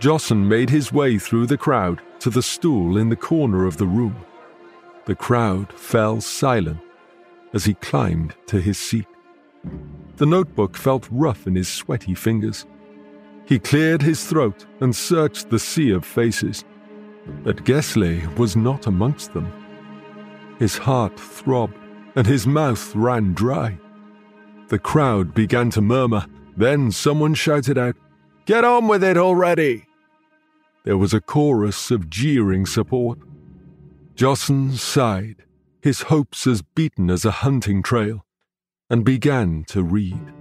Jossen 0.00 0.48
made 0.48 0.70
his 0.70 0.92
way 0.92 1.18
through 1.18 1.46
the 1.46 1.56
crowd 1.56 2.02
to 2.18 2.30
the 2.30 2.42
stool 2.42 2.98
in 2.98 3.08
the 3.08 3.22
corner 3.30 3.64
of 3.64 3.76
the 3.76 3.86
room. 3.86 4.16
The 5.04 5.14
crowd 5.14 5.72
fell 5.72 6.20
silent 6.20 6.80
as 7.52 7.64
he 7.64 7.74
climbed 7.74 8.34
to 8.46 8.60
his 8.60 8.76
seat. 8.76 9.06
The 10.16 10.26
notebook 10.26 10.76
felt 10.76 11.08
rough 11.12 11.46
in 11.46 11.54
his 11.54 11.68
sweaty 11.68 12.14
fingers. 12.14 12.66
He 13.46 13.60
cleared 13.60 14.02
his 14.02 14.24
throat 14.24 14.66
and 14.80 14.96
searched 14.96 15.50
the 15.50 15.60
sea 15.60 15.92
of 15.92 16.04
faces. 16.04 16.64
But 17.44 17.64
Gessle 17.64 18.36
was 18.36 18.56
not 18.56 18.86
amongst 18.86 19.32
them. 19.32 19.52
His 20.58 20.76
heart 20.78 21.18
throbbed, 21.18 21.76
and 22.14 22.26
his 22.26 22.46
mouth 22.46 22.94
ran 22.94 23.34
dry. 23.34 23.78
The 24.68 24.78
crowd 24.78 25.34
began 25.34 25.70
to 25.70 25.80
murmur, 25.80 26.26
then 26.56 26.90
someone 26.90 27.34
shouted 27.34 27.78
out, 27.78 27.96
Get 28.44 28.64
on 28.64 28.88
with 28.88 29.04
it 29.04 29.16
already! 29.16 29.86
There 30.84 30.98
was 30.98 31.14
a 31.14 31.20
chorus 31.20 31.90
of 31.90 32.10
jeering 32.10 32.66
support. 32.66 33.18
Jossen 34.14 34.72
sighed, 34.72 35.44
his 35.80 36.02
hopes 36.02 36.46
as 36.46 36.62
beaten 36.62 37.10
as 37.10 37.24
a 37.24 37.30
hunting 37.30 37.82
trail, 37.82 38.24
and 38.90 39.04
began 39.04 39.64
to 39.68 39.82
read. 39.82 40.32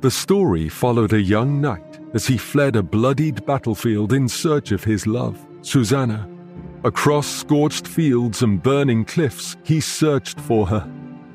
The 0.00 0.10
story 0.10 0.68
followed 0.68 1.12
a 1.12 1.20
young 1.20 1.60
knight 1.60 2.00
as 2.12 2.26
he 2.26 2.36
fled 2.36 2.76
a 2.76 2.82
bloodied 2.82 3.46
battlefield 3.46 4.12
in 4.12 4.28
search 4.28 4.70
of 4.70 4.84
his 4.84 5.06
love. 5.06 5.44
Susanna. 5.64 6.28
Across 6.84 7.26
scorched 7.26 7.88
fields 7.88 8.42
and 8.42 8.62
burning 8.62 9.04
cliffs, 9.04 9.56
he 9.64 9.80
searched 9.80 10.38
for 10.38 10.66
her. 10.66 10.86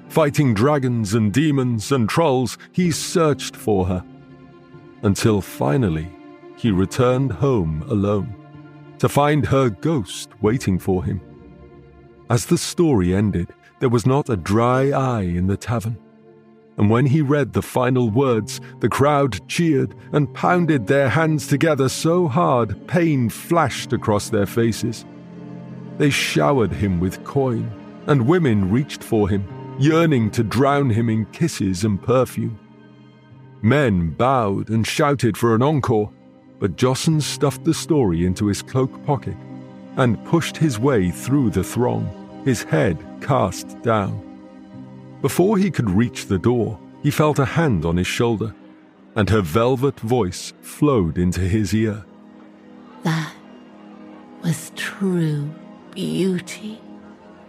Fighting 0.10 0.54
dragons 0.54 1.16
and 1.16 1.34
demons 1.34 1.92
and 1.92 2.08
trolls, 2.08 2.58
he 2.72 2.92
searched 2.92 3.56
for 3.56 3.88
her. 3.88 4.04
Until 5.02 5.42
finally, 5.42 6.10
he 6.56 6.72
returned 6.72 7.32
home 7.32 7.84
alone, 7.90 8.36
to 9.00 9.10
find 9.10 9.46
her 9.46 9.70
ghost 9.70 10.30
waiting 10.42 10.78
for 10.78 11.04
him. 11.04 11.22
As 12.30 12.46
the 12.46 12.58
story 12.58 13.16
ended, 13.16 13.54
there 13.80 13.90
was 13.90 14.06
not 14.06 14.30
a 14.30 14.38
dry 14.38 14.92
eye 14.92 15.24
in 15.24 15.48
the 15.48 15.58
tavern 15.58 15.98
and 16.80 16.90
when 16.90 17.06
he 17.06 17.22
read 17.22 17.52
the 17.52 17.62
final 17.62 18.10
words, 18.10 18.62
the 18.80 18.88
crowd 18.88 19.46
cheered 19.50 19.94
and 20.14 20.34
pounded 20.34 20.88
their 20.88 21.10
hands 21.10 21.46
together 21.46 21.90
so 21.90 22.26
hard 22.26 22.88
pain 22.88 23.28
flashed 23.28 23.92
across 23.92 24.30
their 24.30 24.46
faces. 24.46 25.06
They 25.98 26.10
showered 26.10 26.72
him 26.72 27.02
with 27.02 27.26
coin, 27.26 27.70
and 28.08 28.26
women 28.26 28.72
reached 28.72 29.04
for 29.04 29.28
him, 29.28 29.46
yearning 29.78 30.32
to 30.32 30.42
drown 30.42 30.90
him 30.90 31.10
in 31.10 31.26
kisses 31.26 31.84
and 31.84 32.02
perfume. 32.02 32.58
Men 33.62 34.12
bowed 34.12 34.70
and 34.70 34.88
shouted 34.88 35.36
for 35.36 35.56
an 35.56 35.62
encore, 35.62 36.10
but 36.60 36.78
Jossen 36.78 37.22
stuffed 37.22 37.66
the 37.66 37.74
story 37.74 38.26
into 38.26 38.46
his 38.48 38.62
cloak 38.62 39.06
pocket 39.06 39.36
and 39.98 40.24
pushed 40.24 40.56
his 40.56 40.80
way 40.80 41.12
through 41.12 41.50
the 41.50 41.64
throng, 41.64 42.08
his 42.46 42.64
head 42.64 42.98
cast 43.20 43.82
down. 43.82 44.29
Before 45.22 45.58
he 45.58 45.70
could 45.70 45.90
reach 45.90 46.28
the 46.28 46.40
door, 46.40 46.80
he 47.04 47.12
felt 47.12 47.40
a 47.40 47.46
hand 47.46 47.86
on 47.86 47.98
his 47.98 48.08
shoulder, 48.08 48.54
and 49.16 49.30
her 49.30 49.42
velvet 49.42 50.00
voice 50.00 50.54
flowed 50.62 51.18
into 51.18 51.42
his 51.42 51.74
ear. 51.74 52.06
That 53.04 53.34
was 54.44 54.72
true 54.76 55.50
beauty. 55.92 56.80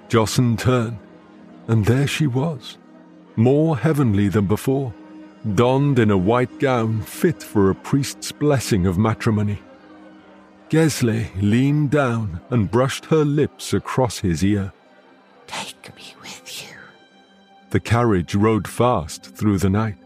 Jossen 0.09 0.59
turned, 0.59 0.99
and 1.69 1.85
there 1.85 2.07
she 2.07 2.27
was, 2.27 2.79
more 3.37 3.79
heavenly 3.79 4.29
than 4.29 4.47
before, 4.47 4.93
donned 5.55 5.99
in 5.99 6.11
a 6.11 6.19
white 6.19 6.59
gown 6.59 7.01
fit 7.03 7.43
for 7.43 7.71
a 7.71 7.75
priest's 7.75 8.33
blessing 8.33 8.87
of 8.87 8.99
matrimony. 8.99 9.61
Gessle 10.69 11.31
leaned 11.41 11.91
down 11.91 12.41
and 12.51 12.71
brushed 12.71 13.07
her 13.07 13.25
lips 13.25 13.73
across 13.73 14.19
his 14.19 14.45
ear. 14.45 14.73
Take 15.47 15.97
me 15.97 16.15
with 16.21 16.63
you. 16.63 16.80
The 17.71 17.79
carriage 17.79 18.35
rode 18.35 18.67
fast 18.67 19.37
through 19.37 19.59
the 19.59 19.71
night. 19.71 19.97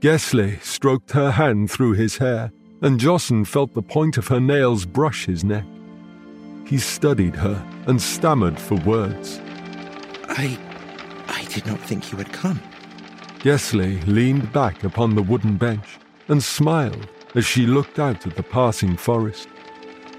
Gessle 0.00 0.62
stroked 0.62 1.10
her 1.10 1.32
hand 1.32 1.68
through 1.68 1.94
his 1.94 2.16
hair, 2.16 2.52
and 2.80 3.00
Jossen 3.00 3.44
felt 3.44 3.74
the 3.74 3.82
point 3.82 4.18
of 4.18 4.28
her 4.28 4.38
nails 4.38 4.86
brush 4.86 5.26
his 5.26 5.42
neck. 5.42 5.64
He 6.64 6.78
studied 6.78 7.34
her 7.34 7.60
and 7.88 8.00
stammered 8.00 8.58
for 8.58 8.76
words. 8.76 9.40
I. 10.28 10.56
I 11.26 11.44
did 11.46 11.66
not 11.66 11.80
think 11.80 12.12
you 12.12 12.18
had 12.18 12.32
come. 12.32 12.60
Gessle 13.40 14.00
leaned 14.06 14.52
back 14.52 14.84
upon 14.84 15.16
the 15.16 15.22
wooden 15.22 15.56
bench 15.56 15.98
and 16.28 16.40
smiled 16.40 17.08
as 17.34 17.44
she 17.44 17.66
looked 17.66 17.98
out 17.98 18.28
at 18.28 18.36
the 18.36 18.44
passing 18.44 18.96
forest. 18.96 19.48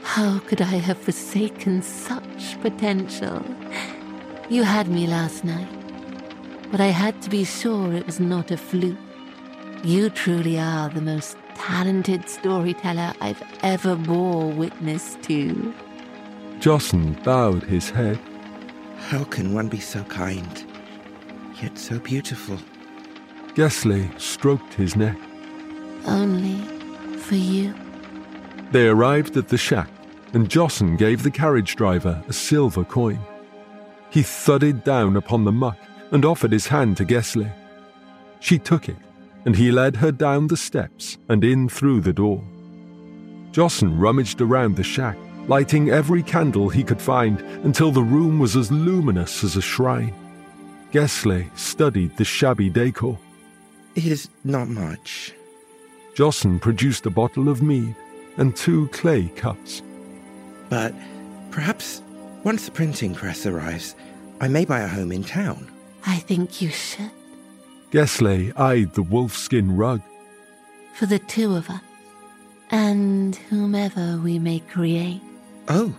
How 0.04 0.40
could 0.40 0.62
I 0.62 0.78
have 0.88 0.98
forsaken 0.98 1.82
such 1.82 2.60
potential? 2.62 3.42
You 4.50 4.64
had 4.64 4.90
me 4.90 5.08
last 5.08 5.46
night 5.46 5.77
but 6.72 6.82
I 6.82 6.88
had 6.88 7.22
to 7.22 7.30
be 7.30 7.44
sure 7.44 7.94
it 7.94 8.06
was 8.06 8.20
not 8.20 8.52
a 8.52 8.58
fluke. 8.58 8.98
You 9.84 10.10
truly 10.10 10.60
are 10.60 10.90
the 10.90 11.02
most 11.02 11.38
talented 11.56 12.30
storyteller 12.30 13.14
I've 13.22 13.42
ever 13.64 13.96
bore 13.96 14.50
witness 14.50 15.18
to. 15.24 15.74
Jossen 16.60 17.22
bowed 17.24 17.64
his 17.64 17.90
head. 17.90 18.20
How 18.98 19.24
can 19.24 19.54
one 19.54 19.70
be 19.70 19.80
so 19.80 20.04
kind, 20.04 20.66
yet 21.62 21.78
so 21.78 22.00
beautiful? 22.00 22.58
Gessle 23.54 24.20
stroked 24.20 24.74
his 24.74 24.96
neck. 24.96 25.18
Only 26.06 26.58
for 27.18 27.36
you. 27.36 27.74
They 28.72 28.88
arrived 28.88 29.38
at 29.38 29.48
the 29.48 29.58
shack, 29.58 29.90
and 30.34 30.50
Jossen 30.50 30.98
gave 30.98 31.24
the 31.24 31.32
carriage 31.32 31.76
driver 31.76 32.22
a 32.28 32.34
silver 32.34 32.84
coin. 32.84 33.20
He 34.10 34.24
thudded 34.24 34.84
down 34.84 35.16
upon 35.16 35.44
the 35.44 35.52
muck 35.52 35.78
and 36.12 36.26
offered 36.26 36.52
his 36.52 36.68
hand 36.68 36.98
to 36.98 37.06
Gessle. 37.06 37.52
She 38.40 38.60
took 38.60 38.90
it, 38.90 38.98
and 39.46 39.56
he 39.56 39.72
led 39.72 39.96
her 39.98 40.12
down 40.12 40.48
the 40.48 40.58
steps 40.58 41.18
and 41.30 41.44
in 41.44 41.70
through 41.70 42.02
the 42.02 42.14
door. 42.14 42.44
Jossen 43.52 44.00
rummaged 44.00 44.42
around 44.42 44.76
the 44.76 44.84
shack 44.84 45.18
lighting 45.48 45.90
every 45.90 46.22
candle 46.22 46.70
he 46.70 46.84
could 46.84 47.02
find 47.02 47.40
until 47.64 47.92
the 47.92 48.04
room 48.04 48.40
was 48.40 48.56
as 48.56 48.72
luminous 48.72 49.44
as 49.44 49.56
a 49.56 49.62
shrine. 49.62 50.14
Gessle 50.92 51.50
studied 51.58 52.16
the 52.18 52.26
shabby 52.26 52.70
decor. 52.70 53.18
It 53.96 54.06
is 54.06 54.30
not 54.44 54.68
much. 54.68 55.34
Jossen 56.16 56.60
produced 56.60 57.06
a 57.06 57.10
bottle 57.10 57.50
of 57.50 57.62
mead 57.62 57.96
and 58.38 58.56
two 58.56 58.88
clay 58.90 59.30
cups. 59.36 59.82
But 60.70 60.94
perhaps 61.52 62.02
once 62.44 62.66
the 62.66 62.72
printing 62.72 63.16
press 63.16 63.46
arrives, 63.46 63.96
I 64.40 64.48
may 64.48 64.66
buy 64.66 64.82
a 64.82 64.88
home 64.88 65.12
in 65.12 65.24
town. 65.24 65.72
I 66.08 66.18
think 66.18 66.62
you 66.62 66.70
should. 66.70 67.12
Gessle 67.92 68.58
eyed 68.58 68.94
the 68.94 69.04
wolfskin 69.04 69.78
rug. 69.78 70.02
For 70.94 71.06
the 71.06 71.20
two 71.20 71.56
of 71.56 71.70
us, 71.70 71.82
and 72.72 73.36
whomever 73.50 74.18
we 74.24 74.40
may 74.40 74.60
create. 74.60 75.22
Oh, 75.70 75.94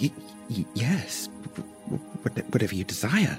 y- 0.00 0.12
y- 0.50 0.66
yes. 0.74 1.28
W- 1.56 1.72
w- 1.88 2.44
whatever 2.52 2.74
you 2.74 2.84
desire. 2.84 3.38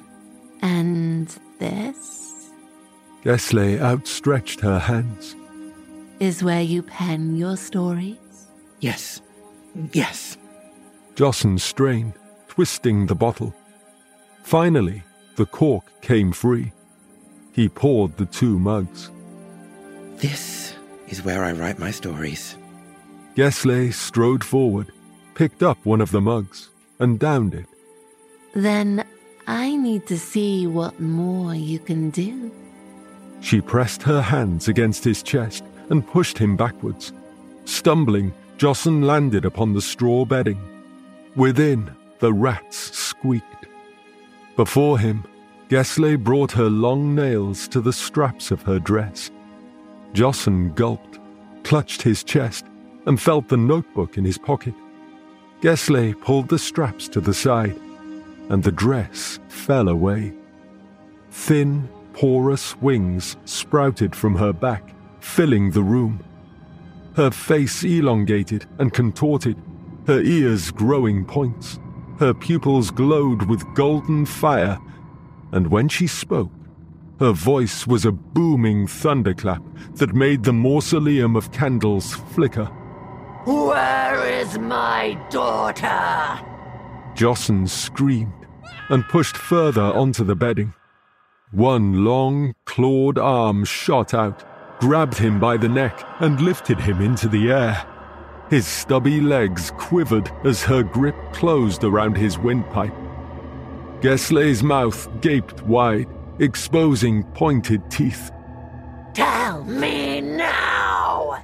And 0.61 1.27
this 1.59 2.49
Gessle 3.23 3.79
outstretched 3.79 4.59
her 4.61 4.79
hands. 4.79 5.35
is 6.19 6.41
where 6.43 6.61
you 6.63 6.81
pen 6.81 7.35
your 7.35 7.55
stories. 7.55 8.17
Yes. 8.79 9.21
Yes. 9.93 10.35
Jossen 11.15 11.59
strained, 11.59 12.13
twisting 12.47 13.05
the 13.05 13.13
bottle. 13.15 13.53
Finally, 14.43 15.03
the 15.37 15.45
cork 15.45 15.85
came 16.01 16.31
free. 16.31 16.73
He 17.53 17.69
poured 17.69 18.17
the 18.17 18.25
two 18.25 18.59
mugs. 18.59 19.09
This 20.17 20.73
is 21.07 21.23
where 21.23 21.43
I 21.43 21.53
write 21.53 21.79
my 21.79 21.91
stories. 21.91 22.57
Gessle 23.35 23.93
strode 23.93 24.43
forward, 24.43 24.91
picked 25.35 25.61
up 25.61 25.77
one 25.85 26.01
of 26.01 26.11
the 26.11 26.21
mugs, 26.21 26.69
and 26.99 27.19
downed 27.19 27.53
it. 27.53 27.67
Then 28.53 29.05
I 29.45 29.75
need 29.75 30.07
to 30.07 30.17
see 30.17 30.65
what 30.65 30.99
more 30.99 31.53
you 31.53 31.77
can 31.77 32.09
do. 32.09 32.51
She 33.39 33.61
pressed 33.61 34.01
her 34.03 34.21
hands 34.21 34.67
against 34.67 35.03
his 35.03 35.21
chest 35.21 35.63
and 35.89 36.07
pushed 36.07 36.39
him 36.39 36.57
backwards. 36.57 37.13
Stumbling, 37.65 38.33
Jossen 38.57 39.03
landed 39.03 39.45
upon 39.45 39.73
the 39.73 39.81
straw 39.81 40.25
bedding. 40.25 40.59
Within, 41.35 41.91
the 42.17 42.33
rats 42.33 42.97
squeaked. 42.97 43.56
Before 44.57 44.97
him, 44.97 45.23
Gessle 45.69 46.17
brought 46.17 46.51
her 46.53 46.67
long 46.69 47.13
nails 47.13 47.67
to 47.67 47.79
the 47.79 47.93
straps 47.93 48.49
of 48.49 48.63
her 48.63 48.79
dress. 48.79 49.29
Jossen 50.13 50.73
gulped, 50.73 51.19
clutched 51.63 52.01
his 52.01 52.23
chest, 52.23 52.65
and 53.05 53.21
felt 53.21 53.47
the 53.47 53.55
notebook 53.55 54.17
in 54.17 54.25
his 54.25 54.39
pocket. 54.39 54.73
Gessle 55.61 56.19
pulled 56.21 56.49
the 56.49 56.57
straps 56.57 57.07
to 57.09 57.21
the 57.21 57.35
side, 57.35 57.79
and 58.49 58.63
the 58.63 58.71
dress 58.71 59.39
fell 59.47 59.89
away. 59.89 60.33
Thin, 61.29 61.87
porous 62.13 62.75
wings 62.81 63.37
sprouted 63.45 64.15
from 64.15 64.35
her 64.35 64.53
back, 64.53 64.91
filling 65.19 65.69
the 65.69 65.83
room. 65.83 66.23
Her 67.15 67.29
face 67.29 67.83
elongated 67.83 68.65
and 68.79 68.91
contorted, 68.91 69.61
her 70.07 70.21
ears 70.21 70.71
growing 70.71 71.25
points. 71.25 71.79
Her 72.19 72.33
pupils 72.33 72.89
glowed 72.89 73.43
with 73.43 73.75
golden 73.75 74.25
fire, 74.25 74.79
and 75.51 75.67
when 75.67 75.87
she 75.87 76.07
spoke, 76.07 76.51
her 77.19 77.31
voice 77.31 77.85
was 77.85 78.05
a 78.05 78.11
booming 78.11 78.87
thunderclap 78.87 79.61
that 79.95 80.13
made 80.13 80.43
the 80.43 80.53
mausoleum 80.53 81.35
of 81.35 81.51
candles 81.51 82.13
flicker. 82.13 82.65
Where 83.45 84.27
is 84.27 84.57
my 84.57 85.13
daughter? 85.29 86.43
Jossen 87.15 87.67
screamed 87.67 88.33
and 88.89 89.07
pushed 89.07 89.37
further 89.37 89.81
onto 89.81 90.23
the 90.23 90.35
bedding. 90.35 90.73
One 91.51 92.03
long, 92.03 92.55
clawed 92.65 93.17
arm 93.17 93.63
shot 93.63 94.13
out, 94.13 94.43
grabbed 94.79 95.17
him 95.17 95.39
by 95.39 95.57
the 95.57 95.69
neck, 95.69 96.03
and 96.19 96.41
lifted 96.41 96.79
him 96.79 97.01
into 97.01 97.27
the 97.27 97.51
air. 97.51 97.85
His 98.49 98.65
stubby 98.65 99.19
legs 99.19 99.71
quivered 99.71 100.31
as 100.45 100.63
her 100.63 100.81
grip 100.81 101.15
closed 101.33 101.83
around 101.83 102.15
his 102.15 102.37
windpipe. 102.37 102.95
Gessle's 103.99 104.63
mouth 104.63 105.09
gaped 105.19 105.63
wide, 105.63 106.07
exposing 106.39 107.23
pointed 107.33 107.91
teeth. 107.91 108.31
Tell 109.13 109.65
me 109.65 110.21
now! 110.21 111.43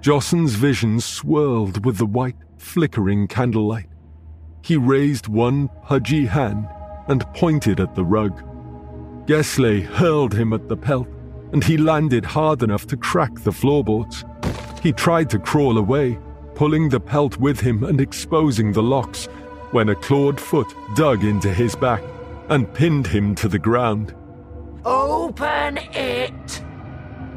Jossen's 0.00 0.54
vision 0.54 0.98
swirled 0.98 1.84
with 1.84 1.98
the 1.98 2.06
white, 2.06 2.36
flickering 2.56 3.28
candlelight. 3.28 3.88
He 4.62 4.76
raised 4.76 5.28
one 5.28 5.68
pudgy 5.84 6.26
hand 6.26 6.66
and 7.06 7.24
pointed 7.34 7.78
at 7.78 7.94
the 7.94 8.04
rug. 8.04 8.42
Gessle 9.26 9.84
hurled 9.84 10.34
him 10.34 10.52
at 10.52 10.68
the 10.68 10.76
pelt, 10.76 11.08
and 11.52 11.62
he 11.62 11.76
landed 11.76 12.24
hard 12.24 12.64
enough 12.64 12.86
to 12.88 12.96
crack 12.96 13.32
the 13.44 13.52
floorboards. 13.52 14.24
He 14.86 14.92
tried 14.92 15.28
to 15.30 15.40
crawl 15.40 15.78
away, 15.78 16.16
pulling 16.54 16.88
the 16.88 17.00
pelt 17.00 17.38
with 17.38 17.58
him 17.58 17.82
and 17.82 18.00
exposing 18.00 18.70
the 18.70 18.84
locks, 18.84 19.26
when 19.72 19.88
a 19.88 19.96
clawed 19.96 20.40
foot 20.40 20.72
dug 20.94 21.24
into 21.24 21.52
his 21.52 21.74
back 21.74 22.04
and 22.50 22.72
pinned 22.72 23.08
him 23.08 23.34
to 23.34 23.48
the 23.48 23.58
ground. 23.58 24.14
Open 24.84 25.78
it! 25.92 26.62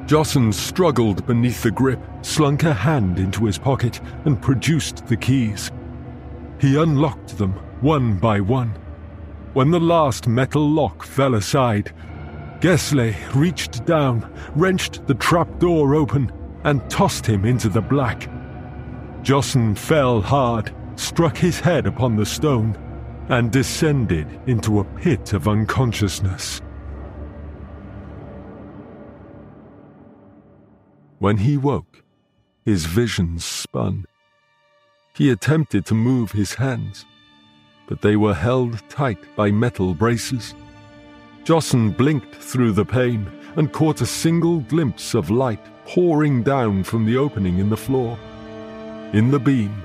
Jossen 0.06 0.54
struggled 0.54 1.26
beneath 1.26 1.64
the 1.64 1.72
grip, 1.72 2.00
slunk 2.22 2.62
a 2.66 2.72
hand 2.72 3.18
into 3.18 3.46
his 3.46 3.58
pocket, 3.58 4.00
and 4.26 4.40
produced 4.40 5.08
the 5.08 5.18
keys. 5.18 5.72
He 6.60 6.80
unlocked 6.80 7.40
them 7.40 7.54
one 7.82 8.20
by 8.20 8.42
one. 8.42 8.76
When 9.54 9.72
the 9.72 9.80
last 9.80 10.28
metal 10.28 10.70
lock 10.70 11.02
fell 11.02 11.34
aside, 11.34 11.96
Gessle 12.60 13.16
reached 13.34 13.86
down, 13.86 14.32
wrenched 14.54 15.08
the 15.08 15.16
trapdoor 15.16 15.96
open, 15.96 16.32
and 16.64 16.88
tossed 16.90 17.26
him 17.26 17.46
into 17.46 17.70
the 17.70 17.82
black. 17.82 18.30
Jossen 19.24 19.78
fell 19.78 20.22
hard, 20.22 20.74
struck 20.96 21.38
his 21.38 21.60
head 21.60 21.86
upon 21.86 22.16
the 22.16 22.26
stone, 22.26 22.78
and 23.30 23.52
descended 23.52 24.28
into 24.48 24.80
a 24.80 24.84
pit 24.84 25.34
of 25.34 25.48
unconsciousness. 25.48 26.62
When 31.20 31.38
he 31.38 31.58
woke, 31.58 32.04
his 32.66 32.86
vision 32.86 33.40
spun. 33.40 34.06
He 35.16 35.32
attempted 35.32 35.86
to 35.88 35.94
move 35.94 36.32
his 36.32 36.54
hands, 36.54 37.06
but 37.88 38.02
they 38.02 38.16
were 38.16 38.34
held 38.34 38.82
tight 38.90 39.20
by 39.36 39.52
metal 39.52 39.94
braces. 39.94 40.56
Jossen 41.44 41.96
blinked 41.98 42.36
through 42.36 42.72
the 42.72 42.86
pain 42.86 43.30
and 43.60 43.74
caught 43.74 44.00
a 44.00 44.06
single 44.06 44.62
glimpse 44.62 45.14
of 45.14 45.30
light 45.30 45.60
pouring 45.86 46.42
down 46.42 46.82
from 46.82 47.06
the 47.06 47.18
opening 47.18 47.60
in 47.60 47.70
the 47.70 47.76
floor. 47.76 48.18
In 49.12 49.32
the 49.32 49.40
beam, 49.40 49.84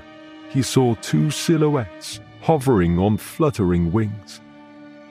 he 0.49 0.61
saw 0.61 0.95
two 1.01 1.29
silhouettes 1.29 2.21
hovering 2.41 2.97
on 2.97 3.17
fluttering 3.17 3.91
wings. 3.91 4.39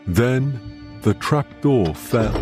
Then 0.06 0.98
the 1.02 1.12
trapdoor 1.12 1.94
fell, 1.94 2.40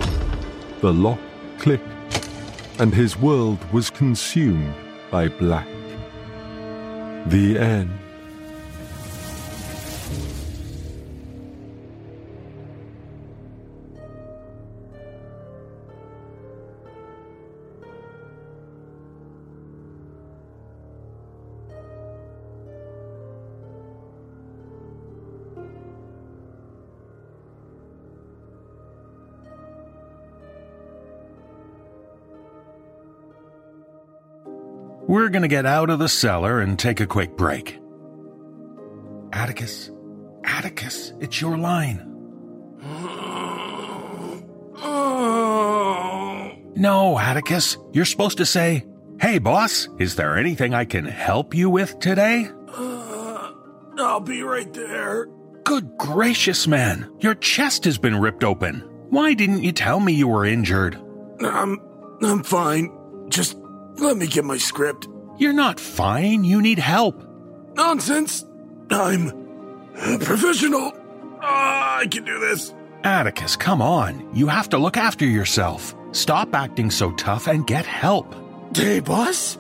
the 0.81 0.93
lock 0.93 1.19
clicked, 1.59 2.31
and 2.79 2.95
his 2.95 3.19
world 3.19 3.59
was 3.73 3.91
consumed 3.91 4.75
by 5.11 5.27
black. 5.27 5.67
The 7.27 7.59
end. 7.59 7.99
We're 35.13 35.29
going 35.29 35.43
to 35.43 35.49
get 35.49 35.67
out 35.67 35.91
of 35.91 35.99
the 35.99 36.09
cellar 36.09 36.63
and 36.63 36.79
take 36.79 36.99
a 36.99 37.07
quick 37.07 37.37
break. 37.37 37.79
Atticus, 39.31 39.91
Atticus, 40.43 41.13
it's 41.21 41.39
your 41.39 41.59
line. 41.59 41.99
No, 46.75 47.19
Atticus, 47.19 47.77
you're 47.93 48.07
supposed 48.07 48.39
to 48.39 48.47
say, 48.47 48.87
Hey, 49.21 49.39
boss, 49.39 49.87
is 49.99 50.17
there 50.17 50.39
anything 50.39 50.73
I 50.73 50.87
can 50.87 51.05
help 51.05 51.55
you 51.55 51.69
with 51.69 51.99
today? 51.99 52.49
Uh, 52.69 53.53
I'll 53.99 54.21
be 54.21 54.43
right 54.43 54.73
there. 54.73 55.27
Good 55.65 55.99
gracious, 55.99 56.67
man, 56.67 57.13
your 57.21 57.35
chest 57.35 57.85
has 57.85 57.99
been 57.99 58.19
ripped 58.19 58.45
open. 58.45 58.81
Why 59.11 59.35
didn't 59.35 59.63
you 59.63 59.73
tell 59.73 60.01
me 60.01 60.15
you 60.15 60.29
were 60.29 60.47
injured? 60.47 60.99
I'm 61.39 61.83
I'm 62.23 62.43
fine. 62.43 62.91
Just 63.29 63.59
let 63.99 64.17
me 64.17 64.27
get 64.27 64.45
my 64.45 64.59
script. 64.59 65.09
You're 65.39 65.53
not 65.53 65.81
fine, 65.81 66.45
you 66.45 66.61
need 66.63 66.79
help. 66.79 67.23
nonsense. 67.75 68.45
I'm 68.91 69.31
professional. 70.21 70.93
Ah, 71.41 71.99
I 71.99 72.07
can 72.07 72.25
do 72.25 72.39
this. 72.39 72.75
Atticus, 73.05 73.57
come 73.57 73.81
on. 73.83 74.29
You 74.35 74.47
have 74.49 74.69
to 74.71 74.79
look 74.79 74.97
after 74.97 75.25
yourself. 75.25 75.95
Stop 76.13 76.55
acting 76.55 76.91
so 76.91 77.11
tough 77.13 77.49
and 77.49 77.67
get 77.67 77.87
help. 77.87 78.35
Hey, 78.77 79.01
boss? 79.01 79.59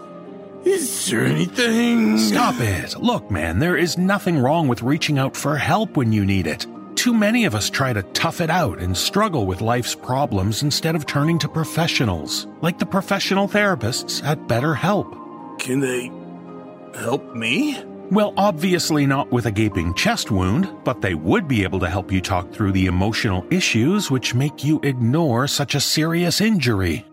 Is 0.64 1.10
there 1.10 1.24
anything. 1.24 2.18
Stop 2.18 2.54
it. 2.60 2.96
Look, 2.96 3.30
man, 3.30 3.58
there 3.58 3.76
is 3.76 3.98
nothing 3.98 4.38
wrong 4.38 4.68
with 4.68 4.82
reaching 4.82 5.18
out 5.18 5.36
for 5.36 5.56
help 5.56 5.96
when 5.96 6.12
you 6.12 6.24
need 6.24 6.46
it. 6.46 6.66
Too 7.02 7.12
many 7.12 7.46
of 7.46 7.56
us 7.56 7.68
try 7.68 7.92
to 7.92 8.04
tough 8.14 8.40
it 8.40 8.48
out 8.48 8.78
and 8.78 8.96
struggle 8.96 9.44
with 9.44 9.60
life's 9.60 9.92
problems 9.92 10.62
instead 10.62 10.94
of 10.94 11.04
turning 11.04 11.36
to 11.40 11.48
professionals, 11.48 12.46
like 12.60 12.78
the 12.78 12.86
professional 12.86 13.48
therapists 13.48 14.22
at 14.22 14.46
BetterHelp. 14.46 15.58
Can 15.58 15.80
they 15.80 16.12
help 16.96 17.34
me? 17.34 17.82
Well, 18.12 18.32
obviously 18.36 19.04
not 19.04 19.32
with 19.32 19.46
a 19.46 19.50
gaping 19.50 19.94
chest 19.94 20.30
wound, 20.30 20.72
but 20.84 21.00
they 21.00 21.16
would 21.16 21.48
be 21.48 21.64
able 21.64 21.80
to 21.80 21.90
help 21.90 22.12
you 22.12 22.20
talk 22.20 22.52
through 22.52 22.70
the 22.70 22.86
emotional 22.86 23.44
issues 23.50 24.08
which 24.08 24.36
make 24.36 24.62
you 24.62 24.78
ignore 24.84 25.48
such 25.48 25.74
a 25.74 25.80
serious 25.80 26.40
injury. 26.40 27.04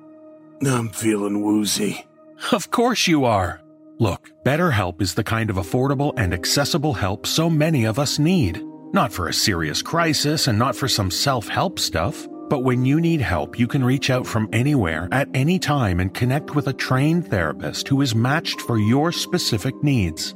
I'm 0.64 0.90
feeling 0.90 1.42
woozy. 1.42 2.06
Of 2.52 2.70
course 2.70 3.08
you 3.08 3.26
are. 3.26 3.60
Look, 3.98 4.30
BetterHelp 4.46 5.02
is 5.02 5.16
the 5.16 5.24
kind 5.24 5.50
of 5.50 5.56
affordable 5.56 6.14
and 6.16 6.32
accessible 6.32 6.94
help 6.94 7.26
so 7.26 7.50
many 7.50 7.86
of 7.86 7.98
us 7.98 8.20
need. 8.20 8.64
Not 8.92 9.14
for 9.14 9.28
a 9.28 9.34
serious 9.34 9.84
crisis 9.84 10.48
and 10.48 10.58
not 10.58 10.76
for 10.76 10.88
some 10.88 11.12
self 11.12 11.48
help 11.48 11.78
stuff, 11.78 12.28
but 12.50 12.64
when 12.64 12.86
you 12.86 13.00
need 13.00 13.22
help, 13.22 13.60
you 13.60 13.68
can 13.68 13.84
reach 13.84 14.10
out 14.10 14.26
from 14.26 14.50
anywhere 14.52 15.08
at 15.12 15.30
any 15.36 15.60
time 15.60 16.00
and 16.00 16.12
connect 16.12 16.56
with 16.56 16.68
a 16.68 16.74
trained 16.74 17.28
therapist 17.28 17.88
who 17.88 18.02
is 18.02 18.16
matched 18.16 18.60
for 18.62 18.80
your 18.80 19.12
specific 19.12 19.76
needs. 19.84 20.34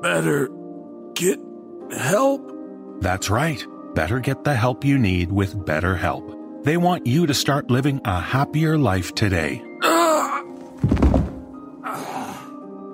Better 0.00 0.48
get 1.14 1.38
help? 1.98 2.50
That's 3.00 3.28
right. 3.28 3.62
Better 3.94 4.18
get 4.18 4.44
the 4.44 4.54
help 4.54 4.82
you 4.84 4.98
need 4.98 5.30
with 5.30 5.54
BetterHelp. 5.54 6.64
They 6.64 6.78
want 6.78 7.06
you 7.06 7.26
to 7.26 7.34
start 7.34 7.70
living 7.70 8.00
a 8.06 8.18
happier 8.18 8.78
life 8.78 9.14
today. 9.14 9.62
Ah! 9.82 10.42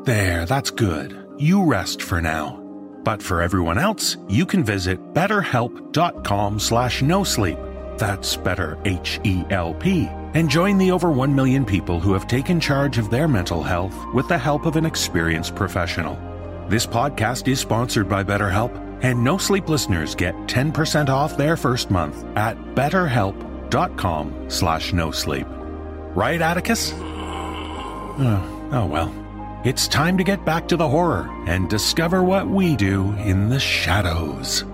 There, 0.04 0.46
that's 0.46 0.70
good. 0.70 1.16
You 1.38 1.64
rest 1.64 2.02
for 2.02 2.20
now. 2.20 2.59
But 3.02 3.22
for 3.22 3.42
everyone 3.42 3.78
else, 3.78 4.16
you 4.28 4.44
can 4.46 4.64
visit 4.64 4.98
betterhelp.com 5.14 6.60
slash 6.60 7.02
no 7.02 7.24
sleep. 7.24 7.58
That's 7.98 8.36
better 8.36 8.78
H-E-L-P. 8.84 10.08
And 10.34 10.48
join 10.48 10.78
the 10.78 10.92
over 10.92 11.10
1 11.10 11.34
million 11.34 11.64
people 11.64 11.98
who 12.00 12.12
have 12.12 12.26
taken 12.28 12.60
charge 12.60 12.98
of 12.98 13.10
their 13.10 13.26
mental 13.26 13.62
health 13.62 13.94
with 14.14 14.28
the 14.28 14.38
help 14.38 14.64
of 14.64 14.76
an 14.76 14.86
experienced 14.86 15.54
professional. 15.54 16.16
This 16.68 16.86
podcast 16.86 17.48
is 17.48 17.58
sponsored 17.58 18.08
by 18.08 18.22
BetterHelp, 18.22 18.72
and 19.02 19.24
no 19.24 19.38
sleep 19.38 19.68
listeners 19.68 20.14
get 20.14 20.34
10% 20.46 21.08
off 21.08 21.36
their 21.36 21.56
first 21.56 21.90
month 21.90 22.24
at 22.36 22.56
betterhelp.com 22.74 24.50
slash 24.50 24.92
no 24.92 25.10
sleep. 25.10 25.46
Right, 26.14 26.40
Atticus? 26.40 26.92
Oh, 26.94 28.68
oh 28.72 28.86
well. 28.86 29.19
It's 29.62 29.86
time 29.86 30.16
to 30.16 30.24
get 30.24 30.42
back 30.46 30.68
to 30.68 30.76
the 30.78 30.88
horror 30.88 31.28
and 31.46 31.68
discover 31.68 32.22
what 32.22 32.48
we 32.48 32.76
do 32.76 33.12
in 33.16 33.50
the 33.50 33.60
shadows. 33.60 34.64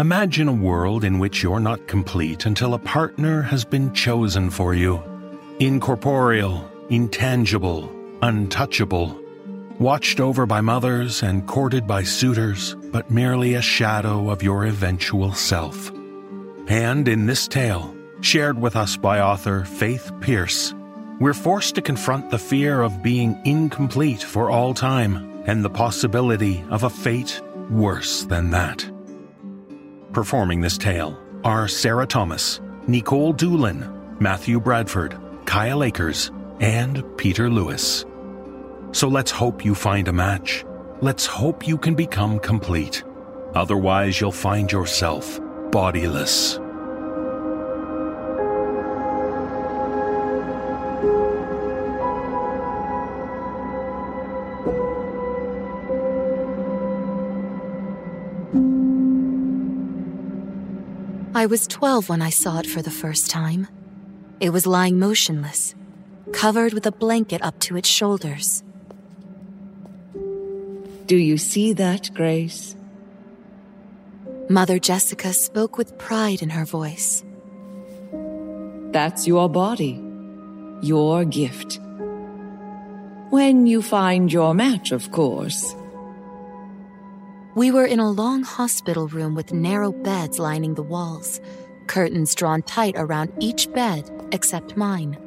Imagine 0.00 0.48
a 0.48 0.52
world 0.52 1.04
in 1.04 1.20
which 1.20 1.40
you're 1.40 1.60
not 1.60 1.86
complete 1.86 2.46
until 2.46 2.74
a 2.74 2.80
partner 2.80 3.42
has 3.42 3.64
been 3.64 3.94
chosen 3.94 4.50
for 4.50 4.74
you. 4.74 5.00
Incorporeal, 5.60 6.68
intangible, 6.90 7.88
untouchable, 8.22 9.16
watched 9.78 10.18
over 10.18 10.46
by 10.46 10.60
mothers 10.60 11.22
and 11.22 11.46
courted 11.46 11.86
by 11.86 12.02
suitors, 12.02 12.74
but 12.86 13.08
merely 13.08 13.54
a 13.54 13.62
shadow 13.62 14.30
of 14.30 14.42
your 14.42 14.66
eventual 14.66 15.32
self. 15.32 15.92
And 16.66 17.06
in 17.06 17.26
this 17.26 17.46
tale, 17.46 17.94
shared 18.20 18.60
with 18.60 18.74
us 18.74 18.96
by 18.96 19.20
author 19.20 19.64
Faith 19.64 20.10
Pierce, 20.20 20.74
we're 21.20 21.34
forced 21.34 21.74
to 21.74 21.82
confront 21.82 22.30
the 22.30 22.38
fear 22.38 22.82
of 22.82 23.02
being 23.02 23.40
incomplete 23.44 24.22
for 24.22 24.50
all 24.50 24.74
time 24.74 25.42
and 25.46 25.64
the 25.64 25.70
possibility 25.70 26.64
of 26.70 26.84
a 26.84 26.90
fate 26.90 27.40
worse 27.70 28.24
than 28.24 28.50
that. 28.50 28.88
Performing 30.12 30.60
this 30.60 30.78
tale 30.78 31.18
are 31.44 31.68
Sarah 31.68 32.06
Thomas, 32.06 32.60
Nikolle 32.86 33.32
Doolin, 33.32 34.16
Matthew 34.20 34.60
Bradford, 34.60 35.18
Kyle 35.46 35.82
Akers, 35.82 36.30
and 36.60 37.04
Peter 37.16 37.50
Lewis. 37.50 38.04
So 38.92 39.08
let's 39.08 39.30
hope 39.30 39.64
you 39.64 39.74
find 39.74 40.08
a 40.08 40.12
match. 40.12 40.64
Let's 41.00 41.26
hope 41.26 41.66
you 41.66 41.78
can 41.78 41.94
become 41.94 42.38
complete. 42.38 43.02
Otherwise, 43.54 44.20
you'll 44.20 44.32
find 44.32 44.70
yourself 44.70 45.40
bodiless. 45.70 46.58
I 61.34 61.46
was 61.46 61.66
12 61.66 62.10
when 62.10 62.20
I 62.20 62.28
saw 62.28 62.58
it 62.58 62.66
for 62.66 62.82
the 62.82 62.90
first 62.90 63.30
time. 63.30 63.66
It 64.38 64.50
was 64.50 64.66
lying 64.66 64.98
motionless, 64.98 65.74
covered 66.32 66.74
with 66.74 66.84
a 66.84 66.92
blanket 66.92 67.40
up 67.42 67.58
to 67.60 67.76
its 67.78 67.88
shoulders. 67.88 68.62
Do 71.06 71.16
you 71.16 71.38
see 71.38 71.72
that, 71.72 72.12
Grace? 72.12 72.76
Mother 74.50 74.78
Jessica 74.78 75.32
spoke 75.32 75.78
with 75.78 75.96
pride 75.96 76.42
in 76.42 76.50
her 76.50 76.66
voice. 76.66 77.24
That's 78.90 79.26
your 79.26 79.48
body, 79.48 80.02
your 80.82 81.24
gift. 81.24 81.80
When 83.30 83.66
you 83.66 83.80
find 83.80 84.30
your 84.30 84.52
match, 84.52 84.92
of 84.92 85.10
course. 85.12 85.74
We 87.54 87.70
were 87.70 87.84
in 87.84 88.00
a 88.00 88.10
long 88.10 88.44
hospital 88.44 89.08
room 89.08 89.34
with 89.34 89.52
narrow 89.52 89.92
beds 89.92 90.38
lining 90.38 90.74
the 90.74 90.82
walls, 90.82 91.38
curtains 91.86 92.34
drawn 92.34 92.62
tight 92.62 92.94
around 92.96 93.30
each 93.40 93.70
bed 93.74 94.10
except 94.32 94.74
mine. 94.74 95.18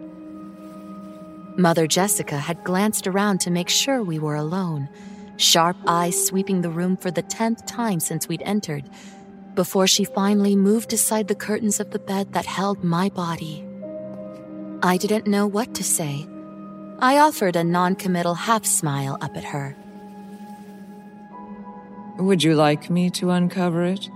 Mother 1.55 1.86
Jessica 1.86 2.39
had 2.39 2.63
glanced 2.63 3.05
around 3.05 3.41
to 3.41 3.51
make 3.51 3.69
sure 3.69 4.01
we 4.01 4.17
were 4.17 4.36
alone, 4.36 4.89
sharp 5.38 5.78
eyes 5.86 6.26
sweeping 6.26 6.61
the 6.61 6.71
room 6.71 6.97
for 6.97 7.11
the 7.11 7.21
tenth 7.21 7.63
time 7.67 7.99
since 7.99 8.28
we'd 8.28 8.41
entered, 8.41 8.89
before 9.53 9.86
she 9.86 10.03
finally 10.03 10.55
moved 10.55 10.93
aside 10.93 11.28
the 11.28 11.36
curtains 11.36 11.80
of 11.80 11.91
the 11.91 11.99
bed 11.99 12.34
that 12.34 12.47
held 12.47 12.84
my 12.84 13.07
body. 13.09 13.63
I 14.82 14.97
didn't 14.97 15.28
know 15.28 15.45
what 15.45 15.76
to 15.76 15.84
say. 15.84 16.28
I 16.97 17.19
offered 17.19 17.55
a 17.55 17.63
noncommittal 17.63 18.34
half 18.34 18.65
smile 18.65 19.19
up 19.21 19.38
at 19.38 19.43
her. 19.43 19.78
Would 22.18 22.43
you 22.43 22.55
like 22.55 22.89
me 22.89 23.09
to 23.11 23.32
uncover 23.32 23.84
it? 23.84 24.09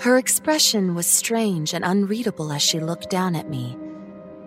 Her 0.00 0.16
expression 0.16 0.94
was 0.94 1.06
strange 1.06 1.74
and 1.74 1.84
unreadable 1.84 2.50
as 2.52 2.62
she 2.62 2.80
looked 2.80 3.10
down 3.10 3.36
at 3.36 3.50
me. 3.50 3.76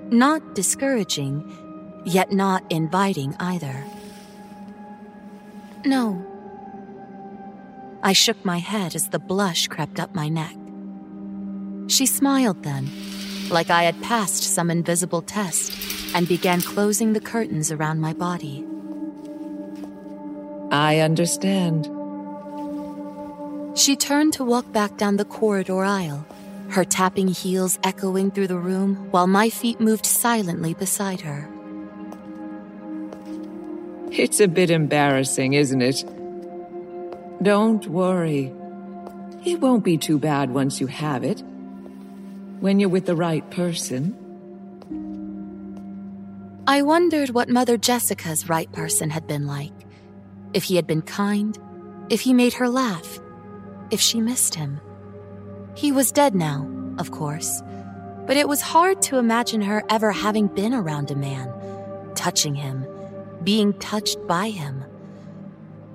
Not 0.10 0.56
discouraging, 0.56 2.02
yet 2.06 2.32
not 2.32 2.64
inviting 2.72 3.36
either. 3.40 3.84
No. 5.86 6.26
I 8.02 8.14
shook 8.14 8.44
my 8.44 8.58
head 8.58 8.96
as 8.96 9.10
the 9.10 9.20
blush 9.20 9.68
crept 9.68 10.00
up 10.00 10.16
my 10.16 10.30
neck. 10.30 10.56
She 11.88 12.06
smiled 12.06 12.64
then, 12.64 12.90
like 13.50 13.70
I 13.70 13.84
had 13.84 14.02
passed 14.02 14.44
some 14.44 14.72
invisible 14.72 15.22
test, 15.22 15.74
and 16.16 16.28
began 16.28 16.62
closing 16.62 17.14
the 17.14 17.20
curtains 17.20 17.72
around 17.72 18.00
my 18.00 18.14
body. 18.14 18.66
I 20.72 21.00
understand. 21.00 21.90
She 23.78 23.96
turned 23.96 24.34
to 24.34 24.44
walk 24.44 24.72
back 24.72 24.98
down 24.98 25.18
the 25.18 25.26
corridor 25.26 25.84
aisle, 25.84 26.26
her 26.70 26.86
tapping 26.86 27.30
heels 27.30 27.80
echoing 27.84 28.30
through 28.30 28.48
the 28.48 28.58
room 28.58 29.08
while 29.12 29.26
my 29.26 29.50
feet 29.50 29.80
moved 29.80 30.06
silently 30.06 30.74
beside 30.74 31.22
her. 31.22 31.50
It's 34.12 34.40
a 34.40 34.48
bit 34.48 34.70
embarrassing, 34.70 35.54
isn't 35.54 35.82
it? 35.82 36.04
Don't 37.42 37.88
worry. 37.88 38.52
It 39.46 39.62
won't 39.62 39.84
be 39.84 39.98
too 39.98 40.20
bad 40.20 40.54
once 40.54 40.82
you 40.82 40.88
have 40.88 41.24
it. 41.24 41.42
When 42.60 42.80
you're 42.80 42.90
with 42.90 43.06
the 43.06 43.16
right 43.16 43.50
person. 43.50 44.14
I 46.68 46.82
wondered 46.82 47.30
what 47.30 47.50
Mother 47.50 47.78
Jessica's 47.78 48.50
right 48.50 48.72
person 48.72 49.10
had 49.10 49.26
been 49.26 49.48
like. 49.48 49.79
If 50.54 50.64
he 50.64 50.76
had 50.76 50.88
been 50.88 51.02
kind, 51.02 51.58
if 52.10 52.22
he 52.22 52.34
made 52.34 52.54
her 52.54 52.70
laugh, 52.70 53.20
if 53.92 54.00
she 54.00 54.20
missed 54.22 54.56
him. 54.56 54.80
He 55.76 55.92
was 55.92 56.12
dead 56.12 56.36
now, 56.36 56.68
of 56.98 57.12
course, 57.12 57.62
but 58.26 58.38
it 58.38 58.48
was 58.48 58.62
hard 58.62 59.02
to 59.04 59.18
imagine 59.18 59.62
her 59.62 59.84
ever 59.90 60.12
having 60.12 60.48
been 60.48 60.74
around 60.74 61.12
a 61.12 61.16
man, 61.16 61.52
touching 62.16 62.56
him, 62.56 62.86
being 63.44 63.74
touched 63.74 64.26
by 64.28 64.50
him. 64.50 64.84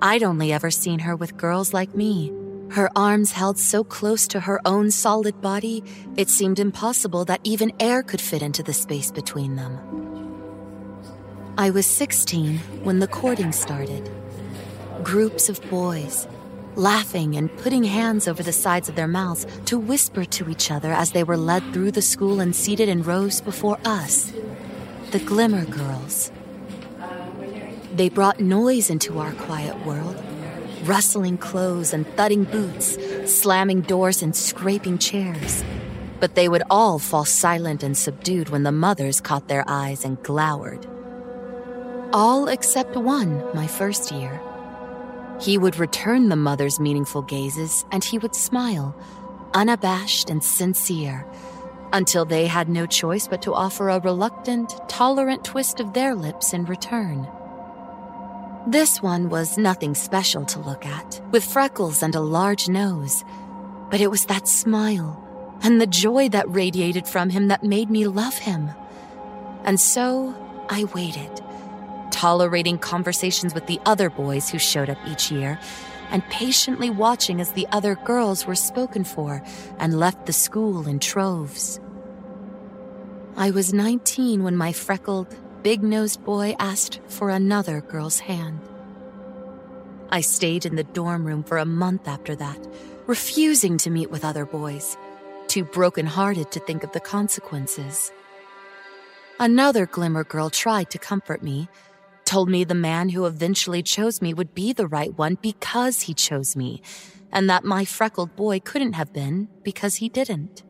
I'd 0.01 0.23
only 0.23 0.53
ever 0.53 0.71
seen 0.71 1.01
her 1.01 1.17
with 1.17 1.37
girls 1.37 1.73
like 1.73 1.95
me. 1.95 2.33
Her 2.71 2.91
arms 2.97 3.33
held 3.33 3.59
so 3.59 3.85
close 3.85 4.27
to 4.29 4.41
her 4.41 4.61
own 4.65 4.91
solid 4.91 5.41
body, 5.41 5.85
it 6.17 6.29
seemed 6.29 6.59
impossible 6.59 7.25
that 7.27 7.41
even 7.45 7.73
air 7.79 8.03
could 8.03 8.21
fit 8.21 8.43
into 8.43 8.63
the 8.63 8.73
space 8.73 9.11
between 9.11 9.57
them. 9.57 9.79
I 11.57 11.71
was 11.71 11.87
16 11.87 12.59
when 12.83 12.99
the 12.99 13.07
courting 13.07 13.53
started. 13.53 14.11
Groups 15.05 15.51
of 15.51 15.61
boys, 15.69 16.27
laughing 16.77 17.37
and 17.37 17.55
putting 17.59 17.85
hands 17.85 18.27
over 18.27 18.43
the 18.43 18.53
sides 18.53 18.89
of 18.89 18.95
their 18.95 19.07
mouths 19.07 19.47
to 19.67 19.79
whisper 19.79 20.25
to 20.25 20.49
each 20.49 20.71
other 20.71 20.93
as 20.93 21.13
they 21.13 21.23
were 21.23 21.37
led 21.37 21.63
through 21.75 21.91
the 21.91 22.01
school 22.01 22.41
and 22.41 22.57
seated 22.57 22.89
in 22.89 23.03
rows 23.03 23.43
before 23.43 23.79
us, 23.85 24.33
the 25.11 25.19
Glimmer 25.19 25.67
Girls. 25.67 26.33
They 27.95 28.09
brought 28.09 28.41
noise 28.41 28.89
into 28.89 29.19
our 29.19 29.33
quiet 29.33 29.85
world 29.85 30.17
rustling 30.85 31.39
clothes 31.39 31.93
and 31.93 32.07
thudding 32.17 32.45
boots, 32.45 32.99
slamming 33.25 33.83
doors 33.83 34.23
and 34.23 34.35
scraping 34.35 34.99
chairs. 34.99 35.65
But 36.21 36.35
they 36.35 36.49
would 36.49 36.63
all 36.71 36.99
fall 36.99 37.25
silent 37.25 37.83
and 37.83 37.97
subdued 37.97 38.49
when 38.49 38.63
the 38.63 38.73
mothers 38.73 39.21
caught 39.21 39.49
their 39.49 39.65
eyes 39.67 40.05
and 40.05 40.23
glowered. 40.23 40.87
All 42.13 42.49
except 42.49 42.97
one, 42.97 43.43
my 43.55 43.67
first 43.67 44.13
year. 44.13 44.41
He 45.41 45.59
would 45.59 45.79
return 45.79 46.29
the 46.29 46.37
mother's 46.37 46.81
meaningful 46.81 47.23
gazes 47.23 47.85
and 47.91 48.03
he 48.03 48.19
would 48.19 48.35
smile, 48.35 48.97
unabashed 49.53 50.31
and 50.31 50.43
sincere, 50.43 51.27
until 51.93 52.25
they 52.25 52.47
had 52.47 52.69
no 52.69 52.87
choice 52.87 53.29
but 53.29 53.43
to 53.43 53.55
offer 53.55 53.89
a 53.89 54.01
reluctant, 54.01 54.75
tolerant 54.89 55.45
twist 55.45 55.81
of 55.81 55.93
their 55.93 56.15
lips 56.15 56.53
in 56.53 56.65
return. 56.65 57.29
This 58.67 59.03
one 59.03 59.29
was 59.29 59.59
nothing 59.59 59.95
special 59.95 60.47
to 60.47 60.59
look 60.61 60.87
at, 60.87 61.21
with 61.31 61.45
freckles 61.45 62.03
and 62.03 62.15
a 62.15 62.21
large 62.21 62.69
nose. 62.69 63.23
But 63.91 64.01
it 64.01 64.11
was 64.11 64.25
that 64.27 64.49
smile 64.49 65.21
and 65.63 65.81
the 65.81 65.87
joy 65.87 66.31
that 66.31 66.51
radiated 66.51 67.07
from 67.07 67.31
him 67.31 67.49
that 67.49 67.63
made 67.63 67.91
me 67.91 68.07
love 68.07 68.39
him. 68.39 68.71
And 69.65 69.79
so 69.79 70.35
I 70.71 70.85
waited, 70.95 71.44
tolerating 72.25 72.79
conversations 72.79 73.53
with 73.53 73.67
the 73.67 73.79
other 73.85 74.09
boys 74.09 74.49
who 74.49 74.59
showed 74.59 74.89
up 74.89 74.97
each 75.07 75.31
year, 75.31 75.61
and 76.09 76.25
patiently 76.31 76.89
watching 76.89 77.39
as 77.39 77.53
the 77.53 77.67
other 77.71 77.97
girls 77.97 78.47
were 78.47 78.55
spoken 78.55 79.05
for 79.05 79.43
and 79.79 80.01
left 80.01 80.25
the 80.25 80.33
school 80.33 80.89
in 80.89 80.99
troves. 80.99 81.79
I 83.37 83.51
was 83.51 83.75
19 83.75 84.43
when 84.43 84.57
my 84.57 84.73
freckled, 84.73 85.37
big 85.63 85.83
nosed 85.83 86.25
boy 86.25 86.57
asked 86.59 86.99
for 87.09 87.29
another 87.29 87.83
girl's 87.83 88.21
hand. 88.21 88.59
I 90.09 90.23
stayed 90.23 90.65
in 90.65 90.77
the 90.77 90.85
dorm 90.99 91.27
room 91.27 91.45
for 91.45 91.59
a 91.59 91.67
month 91.67 92.09
after 92.09 92.35
that, 92.37 92.67
refusing 93.07 93.77
to 93.77 93.91
meet 93.91 94.11
with 94.11 94.25
other 94.25 94.47
boys, 94.47 94.97
too 95.47 95.65
broken-hearted 95.65 96.53
to 96.53 96.61
think 96.61 96.85
of 96.85 96.93
the 96.93 97.01
consequences. 97.01 98.11
Another 99.39 99.85
glimmer 99.85 100.25
girl 100.25 100.49
tried 100.49 100.89
to 100.89 100.99
comfort 100.99 101.43
me, 101.43 101.69
told 102.25 102.49
me 102.49 102.65
the 102.65 102.75
man 102.75 103.11
who 103.11 103.27
eventually 103.27 103.83
chose 103.83 104.23
me 104.23 104.35
would 104.35 104.55
be 104.55 104.73
the 104.73 104.87
right 104.87 105.17
one 105.17 105.39
because 105.41 106.03
he 106.03 106.15
chose 106.15 106.57
me, 106.57 106.83
and 107.31 107.49
that 107.49 107.65
my 107.65 107.85
freckled 107.85 108.35
boy 108.37 108.61
couldn't 108.61 108.95
have 108.95 109.13
been 109.13 109.49
because 109.63 109.97
he 109.97 110.09
didn't. 110.09 110.63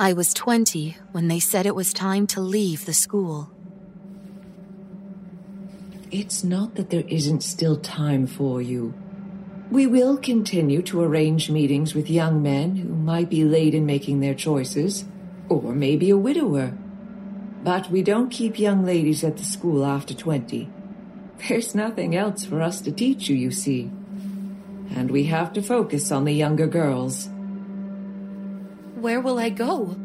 I 0.00 0.12
was 0.12 0.32
20 0.32 0.96
when 1.10 1.28
they 1.28 1.40
said 1.40 1.66
it 1.66 1.74
was 1.74 1.92
time 1.92 2.26
to 2.28 2.40
leave 2.40 2.86
the 2.86 2.94
school. 2.94 3.50
It's 6.10 6.44
not 6.44 6.76
that 6.76 6.90
there 6.90 7.04
isn't 7.08 7.42
still 7.42 7.76
time 7.76 8.26
for 8.26 8.62
you. 8.62 8.94
We 9.70 9.86
will 9.86 10.16
continue 10.16 10.80
to 10.82 11.02
arrange 11.02 11.50
meetings 11.50 11.94
with 11.94 12.08
young 12.08 12.42
men 12.42 12.76
who 12.76 12.94
might 12.94 13.28
be 13.28 13.44
late 13.44 13.74
in 13.74 13.84
making 13.84 14.20
their 14.20 14.34
choices, 14.34 15.04
or 15.50 15.74
maybe 15.74 16.08
a 16.08 16.16
widower. 16.16 16.72
But 17.62 17.90
we 17.90 18.02
don't 18.02 18.30
keep 18.30 18.58
young 18.58 18.84
ladies 18.84 19.24
at 19.24 19.36
the 19.36 19.44
school 19.44 19.84
after 19.84 20.14
20. 20.14 20.68
There's 21.48 21.74
nothing 21.74 22.16
else 22.16 22.44
for 22.44 22.62
us 22.62 22.80
to 22.82 22.92
teach 22.92 23.28
you, 23.28 23.36
you 23.36 23.50
see. 23.50 23.90
And 24.94 25.10
we 25.10 25.24
have 25.24 25.52
to 25.54 25.62
focus 25.62 26.10
on 26.10 26.24
the 26.24 26.32
younger 26.32 26.66
girls. 26.66 27.28
Where 29.00 29.20
will 29.20 29.38
I 29.38 29.50
go? 29.50 29.96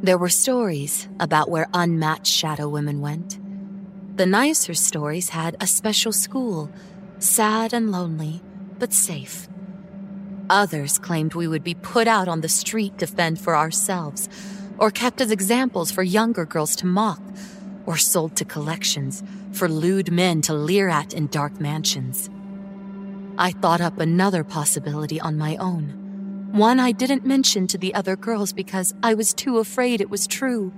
There 0.00 0.18
were 0.18 0.28
stories 0.28 1.08
about 1.18 1.50
where 1.50 1.68
unmatched 1.74 2.32
shadow 2.32 2.68
women 2.68 3.00
went. 3.00 3.38
The 4.16 4.26
nicer 4.26 4.74
stories 4.74 5.28
had 5.30 5.56
a 5.60 5.66
special 5.66 6.12
school, 6.12 6.70
sad 7.18 7.72
and 7.72 7.90
lonely, 7.90 8.40
but 8.78 8.92
safe. 8.92 9.48
Others 10.50 10.98
claimed 10.98 11.34
we 11.34 11.48
would 11.48 11.62
be 11.62 11.74
put 11.74 12.08
out 12.08 12.28
on 12.28 12.40
the 12.40 12.48
street 12.48 12.98
to 12.98 13.06
fend 13.06 13.40
for 13.40 13.56
ourselves, 13.56 14.28
or 14.78 14.90
kept 14.90 15.20
as 15.20 15.30
examples 15.30 15.90
for 15.90 16.02
younger 16.02 16.44
girls 16.44 16.76
to 16.76 16.86
mock, 16.86 17.20
or 17.86 17.96
sold 17.96 18.36
to 18.36 18.44
collections 18.44 19.22
for 19.52 19.68
lewd 19.68 20.10
men 20.10 20.40
to 20.42 20.54
leer 20.54 20.88
at 20.88 21.14
in 21.14 21.26
dark 21.26 21.60
mansions. 21.60 22.30
I 23.36 23.52
thought 23.52 23.80
up 23.80 23.98
another 23.98 24.44
possibility 24.44 25.20
on 25.20 25.38
my 25.38 25.56
own 25.56 25.98
one 26.52 26.80
I 26.80 26.92
didn't 26.92 27.26
mention 27.26 27.66
to 27.68 27.78
the 27.78 27.94
other 27.94 28.16
girls 28.16 28.54
because 28.54 28.94
I 29.02 29.12
was 29.12 29.34
too 29.34 29.58
afraid 29.58 30.00
it 30.00 30.08
was 30.08 30.26
true. 30.26 30.72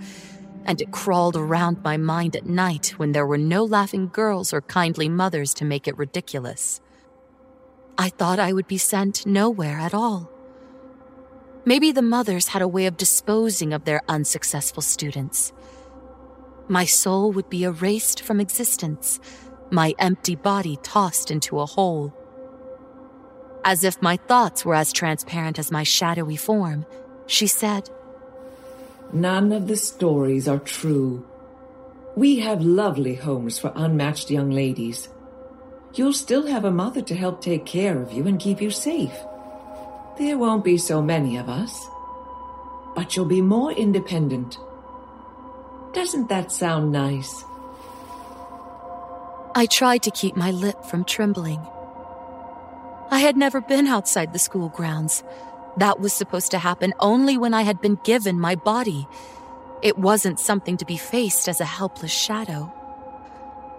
And 0.64 0.80
it 0.80 0.90
crawled 0.90 1.36
around 1.36 1.82
my 1.84 1.96
mind 1.96 2.34
at 2.34 2.44
night 2.44 2.94
when 2.98 3.12
there 3.12 3.26
were 3.26 3.38
no 3.38 3.64
laughing 3.64 4.09
girls 4.09 4.53
or 4.53 4.62
kindly 4.62 5.09
mothers 5.09 5.55
to 5.55 5.64
make 5.64 5.86
it 5.86 5.96
ridiculous. 5.96 6.80
I 7.96 8.09
thought 8.09 8.40
I 8.40 8.53
would 8.53 8.66
be 8.66 8.78
sent 8.78 9.24
nowhere 9.24 9.78
at 9.78 9.94
all. 9.94 10.28
Maybe 11.64 11.92
the 11.92 12.02
mothers 12.02 12.48
had 12.48 12.62
a 12.62 12.68
way 12.68 12.86
of 12.86 12.96
disposing 12.96 13.72
of 13.72 13.84
their 13.84 14.00
unsuccessful 14.08 14.82
students. 14.82 15.52
My 16.68 16.84
soul 16.84 17.32
would 17.32 17.50
be 17.50 17.64
erased 17.64 18.22
from 18.22 18.40
existence, 18.40 19.20
my 19.70 19.94
empty 19.98 20.36
body 20.36 20.78
tossed 20.82 21.30
into 21.30 21.61
a 21.61 21.66
hole. 21.66 22.14
As 23.64 23.84
if 23.84 24.00
my 24.00 24.16
thoughts 24.16 24.64
were 24.64 24.74
as 24.74 24.92
transparent 24.92 25.58
as 25.58 25.70
my 25.70 25.82
shadowy 25.82 26.36
form, 26.36 26.86
she 27.26 27.46
said, 27.46 27.90
None 29.12 29.52
of 29.52 29.68
the 29.68 29.76
stories 29.76 30.48
are 30.48 30.58
true. 30.58 31.26
We 32.16 32.38
have 32.40 32.62
lovely 32.62 33.14
homes 33.14 33.58
for 33.58 33.72
unmatched 33.76 34.30
young 34.30 34.50
ladies. 34.50 35.08
You'll 35.94 36.12
still 36.12 36.46
have 36.46 36.64
a 36.64 36.70
mother 36.70 37.02
to 37.02 37.14
help 37.14 37.40
take 37.40 37.66
care 37.66 38.00
of 38.00 38.12
you 38.12 38.26
and 38.26 38.40
keep 38.40 38.62
you 38.62 38.70
safe. 38.70 39.12
There 40.21 40.37
won't 40.37 40.64
be 40.64 40.77
so 40.77 41.01
many 41.01 41.39
of 41.39 41.49
us. 41.49 41.89
But 42.95 43.16
you'll 43.16 43.25
be 43.25 43.41
more 43.41 43.73
independent. 43.73 44.59
Doesn't 45.95 46.29
that 46.29 46.53
sound 46.53 46.93
nice? 46.93 47.43
I 49.55 49.64
tried 49.64 50.03
to 50.03 50.11
keep 50.11 50.37
my 50.37 50.51
lip 50.51 50.85
from 50.85 51.05
trembling. 51.05 51.66
I 53.11 53.21
had 53.21 53.39
never 53.39 53.62
been 53.62 53.87
outside 53.87 54.35
the 54.35 54.39
school 54.39 54.68
grounds. 54.68 55.25
That 55.79 56.01
was 56.01 56.12
supposed 56.12 56.51
to 56.51 56.59
happen 56.59 56.93
only 57.01 57.39
when 57.39 57.55
I 57.55 57.62
had 57.62 57.81
been 57.81 57.99
given 58.05 58.39
my 58.39 58.57
body. 58.57 59.09
It 59.81 59.97
wasn't 59.97 60.39
something 60.39 60.77
to 60.77 60.85
be 60.85 60.99
faced 60.99 61.49
as 61.49 61.62
a 61.62 61.64
helpless 61.64 62.12
shadow. 62.12 62.71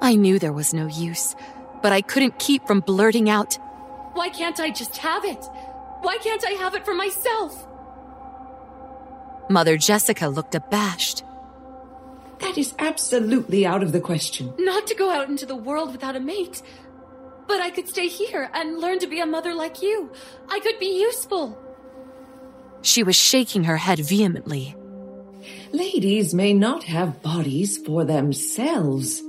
I 0.02 0.16
knew 0.16 0.39
there 0.39 0.52
was 0.52 0.74
no 0.74 0.88
use, 0.88 1.36
but 1.84 1.92
I 1.92 2.02
couldn't 2.02 2.39
keep 2.39 2.66
from 2.66 2.80
blurting 2.80 3.30
out, 3.30 3.60
Why 4.14 4.30
can't 4.30 4.60
I 4.60 4.72
just 4.72 4.98
have 4.98 5.24
it? 5.24 5.46
Why 6.02 6.18
can't 6.18 6.43
I 6.45 6.52
have 6.52 6.76
it 6.76 6.86
for 6.86 6.93
myself? 6.93 7.68
Mother 9.49 9.78
Jessica 9.78 10.28
looked 10.28 10.56
abashed. 10.56 11.24
That 12.39 12.58
is 12.58 12.74
absolutely 12.80 13.66
out 13.66 13.84
of 13.84 13.91
the 13.91 13.99
question. 13.99 14.54
Not 14.58 14.88
to 14.88 14.95
go 14.95 15.12
out 15.12 15.30
into 15.30 15.45
the 15.45 15.56
world 15.56 15.91
without 15.91 16.16
a 16.16 16.20
mate. 16.20 16.62
But 17.47 17.62
I 17.62 17.70
could 17.70 17.88
stay 17.88 18.08
here 18.08 18.49
and 18.54 18.80
learn 18.80 18.99
to 18.99 19.08
be 19.08 19.20
a 19.20 19.26
mother 19.26 19.54
like 19.54 19.82
you. 19.82 20.12
I 20.49 20.60
could 20.60 20.80
be 20.80 20.99
useful. 21.02 21.58
She 22.82 23.04
was 23.04 23.16
shaking 23.16 23.66
her 23.66 23.78
head 23.78 23.99
vehemently. 23.99 24.76
Ladies 25.72 26.34
may 26.34 26.54
not 26.54 26.84
have 26.84 27.22
bodies 27.22 27.78
for 27.78 28.04
themselves. 28.06 29.22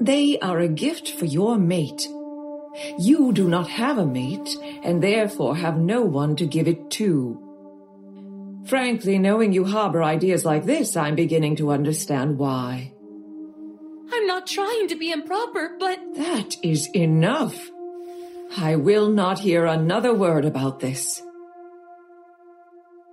They 0.00 0.38
are 0.40 0.58
a 0.58 0.68
gift 0.68 1.12
for 1.12 1.24
your 1.24 1.56
mate. 1.56 2.06
You 2.98 3.32
do 3.32 3.48
not 3.48 3.68
have 3.68 3.98
a 3.98 4.06
mate, 4.06 4.56
and 4.82 5.02
therefore 5.02 5.56
have 5.56 5.78
no 5.78 6.02
one 6.02 6.36
to 6.36 6.46
give 6.46 6.68
it 6.68 6.90
to. 6.92 7.38
Frankly, 8.66 9.18
knowing 9.18 9.52
you 9.52 9.64
harbor 9.64 10.02
ideas 10.02 10.44
like 10.44 10.64
this, 10.64 10.96
I'm 10.96 11.14
beginning 11.14 11.56
to 11.56 11.72
understand 11.72 12.38
why. 12.38 12.92
I'm 14.12 14.26
not 14.26 14.46
trying 14.46 14.88
to 14.88 14.96
be 14.96 15.10
improper, 15.10 15.76
but. 15.78 15.98
That 16.14 16.56
is 16.62 16.88
enough. 16.94 17.70
I 18.56 18.76
will 18.76 19.08
not 19.08 19.38
hear 19.38 19.66
another 19.66 20.14
word 20.14 20.44
about 20.44 20.80
this. 20.80 21.22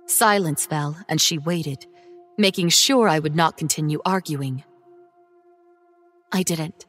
Silence 0.06 0.66
fell, 0.66 0.96
and 1.08 1.20
she 1.20 1.38
waited, 1.38 1.86
making 2.36 2.68
sure 2.68 3.08
I 3.08 3.18
would 3.18 3.34
not 3.34 3.56
continue 3.56 4.00
arguing. 4.04 4.64
I 6.32 6.42
didn't. 6.42 6.86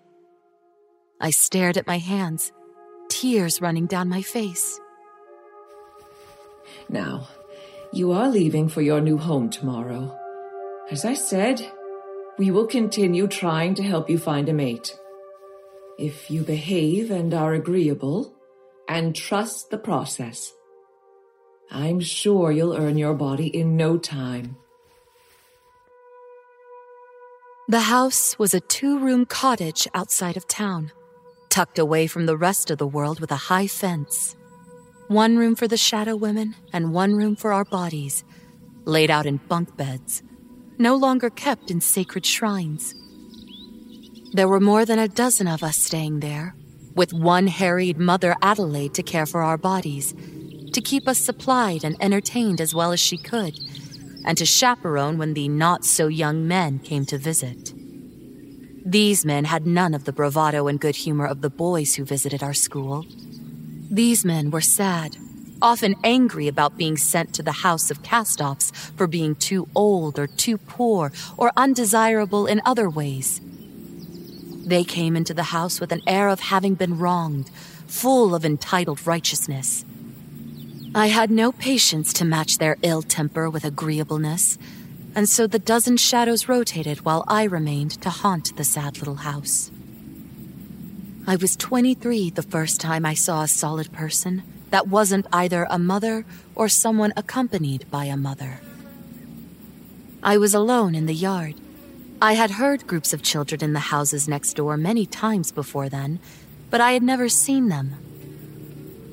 I 1.19 1.29
stared 1.29 1.77
at 1.77 1.87
my 1.87 1.97
hands, 1.97 2.51
tears 3.11 3.61
running 3.61 3.85
down 3.85 4.09
my 4.09 4.21
face. 4.21 4.79
Now, 6.89 7.27
you 7.91 8.13
are 8.13 8.29
leaving 8.29 8.69
for 8.69 8.81
your 8.81 9.01
new 9.01 9.17
home 9.17 9.49
tomorrow. 9.49 10.17
As 10.89 11.03
I 11.05 11.13
said, 11.13 11.61
we 12.37 12.49
will 12.49 12.65
continue 12.65 13.27
trying 13.27 13.75
to 13.75 13.83
help 13.83 14.09
you 14.09 14.17
find 14.17 14.47
a 14.49 14.53
mate. 14.53 14.97
If 15.99 16.31
you 16.31 16.41
behave 16.43 17.11
and 17.11 17.33
are 17.33 17.53
agreeable, 17.53 18.33
and 18.87 19.15
trust 19.15 19.69
the 19.69 19.77
process, 19.77 20.53
I'm 21.69 21.99
sure 22.01 22.51
you'll 22.51 22.75
earn 22.75 22.97
your 22.97 23.13
body 23.13 23.47
in 23.47 23.77
no 23.77 23.97
time. 23.97 24.57
The 27.69 27.79
house 27.79 28.37
was 28.37 28.53
a 28.53 28.59
two 28.59 28.99
room 28.99 29.25
cottage 29.25 29.87
outside 29.93 30.35
of 30.35 30.45
town, 30.47 30.91
tucked 31.51 31.77
away 31.77 32.07
from 32.07 32.25
the 32.25 32.37
rest 32.37 32.71
of 32.71 32.79
the 32.79 32.87
world 32.87 33.19
with 33.19 33.31
a 33.31 33.45
high 33.51 33.67
fence. 33.67 34.35
One 35.09 35.37
room 35.37 35.55
for 35.55 35.67
the 35.67 35.77
shadow 35.77 36.15
women 36.15 36.55
and 36.73 36.93
one 36.93 37.13
room 37.13 37.35
for 37.35 37.53
our 37.53 37.65
bodies, 37.65 38.23
laid 38.85 39.11
out 39.11 39.27
in 39.27 39.37
bunk 39.37 39.75
beds, 39.77 40.23
no 40.79 40.95
longer 40.95 41.29
kept 41.29 41.69
in 41.69 41.81
sacred 41.81 42.25
shrines. 42.25 42.95
There 44.31 44.47
were 44.47 44.61
more 44.61 44.85
than 44.85 44.97
a 44.97 45.09
dozen 45.09 45.47
of 45.47 45.61
us 45.61 45.77
staying 45.77 46.21
there, 46.21 46.55
with 46.95 47.13
one 47.13 47.47
harried 47.47 47.97
mother 47.99 48.35
Adelaide 48.41 48.93
to 48.95 49.03
care 49.03 49.25
for 49.25 49.43
our 49.43 49.57
bodies, 49.57 50.13
to 50.71 50.81
keep 50.81 51.07
us 51.07 51.19
supplied 51.19 51.83
and 51.83 52.01
entertained 52.01 52.61
as 52.61 52.73
well 52.73 52.93
as 52.93 52.99
she 52.99 53.17
could 53.17 53.59
and 54.25 54.37
to 54.37 54.45
chaperone 54.45 55.17
when 55.17 55.33
the 55.33 55.49
not 55.49 55.83
so 55.83 56.07
young 56.07 56.47
men 56.47 56.79
came 56.79 57.05
to 57.05 57.17
visit. 57.17 57.73
These 58.85 59.25
men 59.25 59.45
had 59.45 59.67
none 59.67 59.93
of 59.93 60.05
the 60.05 60.11
bravado 60.11 60.67
and 60.67 60.79
good 60.79 60.95
humor 60.95 61.25
of 61.27 61.41
the 61.41 61.49
boys 61.49 61.95
who 61.95 62.03
visited 62.03 62.41
our 62.41 62.53
school. 62.53 63.05
These 63.91 64.25
men 64.25 64.49
were 64.49 64.61
sad, 64.61 65.17
often 65.61 65.95
angry 66.03 66.47
about 66.47 66.77
being 66.77 66.97
sent 66.97 67.33
to 67.35 67.43
the 67.43 67.51
house 67.51 67.91
of 67.91 68.01
castoffs 68.01 68.71
for 68.97 69.05
being 69.05 69.35
too 69.35 69.67
old 69.75 70.17
or 70.17 70.25
too 70.25 70.57
poor 70.57 71.11
or 71.37 71.51
undesirable 71.55 72.47
in 72.47 72.61
other 72.65 72.89
ways. 72.89 73.39
They 74.65 74.83
came 74.83 75.15
into 75.15 75.33
the 75.33 75.43
house 75.43 75.79
with 75.79 75.91
an 75.91 76.01
air 76.07 76.29
of 76.29 76.39
having 76.39 76.73
been 76.73 76.97
wronged, 76.97 77.49
full 77.87 78.33
of 78.33 78.45
entitled 78.45 79.05
righteousness. 79.05 79.85
I 80.95 81.07
had 81.07 81.29
no 81.29 81.51
patience 81.51 82.13
to 82.13 82.25
match 82.25 82.57
their 82.57 82.77
ill 82.81 83.01
temper 83.01 83.49
with 83.49 83.63
agreeableness, 83.63 84.57
and 85.15 85.27
so 85.27 85.47
the 85.47 85.59
dozen 85.59 85.97
shadows 85.97 86.47
rotated 86.47 87.05
while 87.05 87.23
I 87.27 87.43
remained 87.43 88.01
to 88.01 88.09
haunt 88.09 88.55
the 88.55 88.63
sad 88.63 88.97
little 88.97 89.15
house. 89.15 89.71
I 91.27 91.35
was 91.35 91.55
23 91.55 92.31
the 92.31 92.41
first 92.41 92.81
time 92.81 93.05
I 93.05 93.13
saw 93.13 93.43
a 93.43 93.47
solid 93.47 93.91
person 93.91 94.43
that 94.71 94.87
wasn't 94.87 95.27
either 95.31 95.67
a 95.69 95.77
mother 95.77 96.25
or 96.55 96.69
someone 96.69 97.13
accompanied 97.15 97.89
by 97.91 98.05
a 98.05 98.17
mother. 98.17 98.59
I 100.23 100.37
was 100.37 100.53
alone 100.53 100.95
in 100.95 101.05
the 101.05 101.13
yard. 101.13 101.55
I 102.21 102.33
had 102.33 102.51
heard 102.51 102.87
groups 102.87 103.13
of 103.13 103.23
children 103.23 103.63
in 103.63 103.73
the 103.73 103.79
houses 103.79 104.27
next 104.27 104.53
door 104.53 104.77
many 104.77 105.05
times 105.05 105.51
before 105.51 105.89
then, 105.89 106.19
but 106.69 106.79
I 106.79 106.93
had 106.93 107.03
never 107.03 107.27
seen 107.27 107.69
them. 107.69 107.95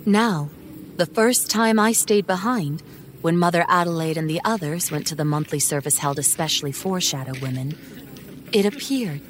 Now, 0.07 0.51
the 0.97 1.07
first 1.07 1.51
time 1.51 1.79
I 1.79 1.93
stayed 1.93 2.27
behind, 2.27 2.83
when 3.21 3.37
Mother 3.37 3.65
Adelaide 3.69 4.17
and 4.17 4.31
the 4.31 4.41
others 4.45 4.91
went 4.91 5.07
to 5.09 5.15
the 5.15 5.25
monthly 5.25 5.59
service 5.59 5.99
held 5.99 6.19
especially 6.19 6.73
for 6.73 7.01
shadow 7.01 7.33
women, 7.41 7.77
it 8.53 8.65
appeared 8.65 9.21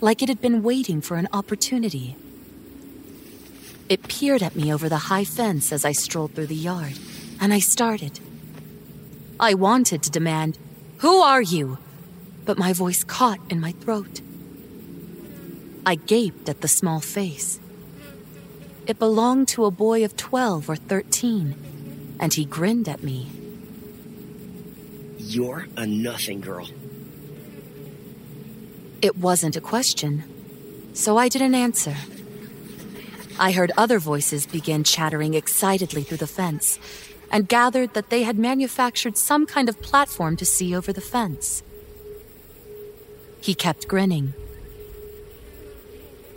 like 0.00 0.22
it 0.22 0.28
had 0.28 0.40
been 0.40 0.62
waiting 0.62 1.00
for 1.00 1.16
an 1.16 1.28
opportunity. 1.32 2.16
It 3.88 4.08
peered 4.08 4.42
at 4.42 4.56
me 4.56 4.72
over 4.72 4.88
the 4.88 5.10
high 5.10 5.24
fence 5.24 5.72
as 5.72 5.84
I 5.84 5.92
strolled 5.92 6.34
through 6.34 6.46
the 6.46 6.54
yard, 6.54 6.98
and 7.40 7.52
I 7.52 7.58
started. 7.58 8.20
I 9.38 9.54
wanted 9.54 10.02
to 10.02 10.10
demand, 10.10 10.58
Who 10.98 11.20
are 11.20 11.42
you? 11.42 11.78
But 12.44 12.58
my 12.58 12.72
voice 12.72 13.04
caught 13.04 13.40
in 13.50 13.60
my 13.60 13.72
throat. 13.72 14.20
I 15.84 15.94
gaped 15.94 16.48
at 16.48 16.60
the 16.60 16.68
small 16.68 17.00
face. 17.00 17.60
It 18.86 18.98
belonged 18.98 19.48
to 19.48 19.64
a 19.64 19.70
boy 19.70 20.04
of 20.04 20.16
12 20.16 20.68
or 20.68 20.76
13, 20.76 21.54
and 22.20 22.34
he 22.34 22.44
grinned 22.44 22.88
at 22.88 23.02
me. 23.02 23.28
You're 25.18 25.66
a 25.76 25.86
nothing 25.86 26.40
girl. 26.40 26.68
It 29.02 29.16
wasn't 29.16 29.56
a 29.56 29.60
question, 29.60 30.22
so 30.92 31.16
I 31.16 31.28
didn't 31.28 31.54
answer. 31.54 31.96
I 33.38 33.52
heard 33.52 33.72
other 33.78 33.98
voices 33.98 34.46
begin 34.46 34.84
chattering 34.84 35.32
excitedly 35.32 36.02
through 36.02 36.18
the 36.18 36.26
fence 36.26 36.78
and 37.32 37.48
gathered 37.48 37.94
that 37.94 38.10
they 38.10 38.22
had 38.22 38.38
manufactured 38.38 39.16
some 39.16 39.46
kind 39.46 39.70
of 39.70 39.80
platform 39.80 40.36
to 40.36 40.44
see 40.44 40.76
over 40.76 40.92
the 40.92 41.00
fence. 41.00 41.62
He 43.40 43.54
kept 43.54 43.88
grinning. 43.88 44.34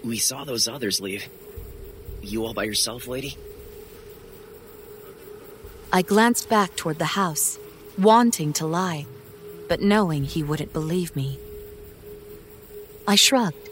We 0.01 0.17
saw 0.17 0.45
those 0.45 0.69
others 0.69 1.01
leave. 1.01 1.27
You 2.21 2.45
all 2.45 2.53
by 2.53 2.63
yourself, 2.63 3.07
lady? 3.07 3.37
I 5.95 6.01
glanced 6.01 6.49
back 6.49 6.75
toward 6.75 6.97
the 6.97 7.13
house, 7.21 7.59
wanting 7.99 8.51
to 8.53 8.65
lie, 8.65 9.05
but 9.69 9.79
knowing 9.79 10.23
he 10.23 10.41
wouldn't 10.41 10.73
believe 10.73 11.15
me. 11.15 11.37
I 13.07 13.13
shrugged. 13.13 13.69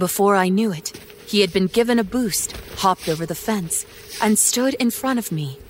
Before 0.00 0.34
I 0.34 0.48
knew 0.48 0.72
it, 0.72 1.00
he 1.26 1.42
had 1.42 1.52
been 1.52 1.68
given 1.68 2.00
a 2.00 2.04
boost, 2.04 2.56
hopped 2.78 3.08
over 3.08 3.24
the 3.24 3.36
fence, 3.36 3.86
and 4.20 4.36
stood 4.36 4.74
in 4.74 4.90
front 4.90 5.20
of 5.20 5.30
me. 5.30 5.60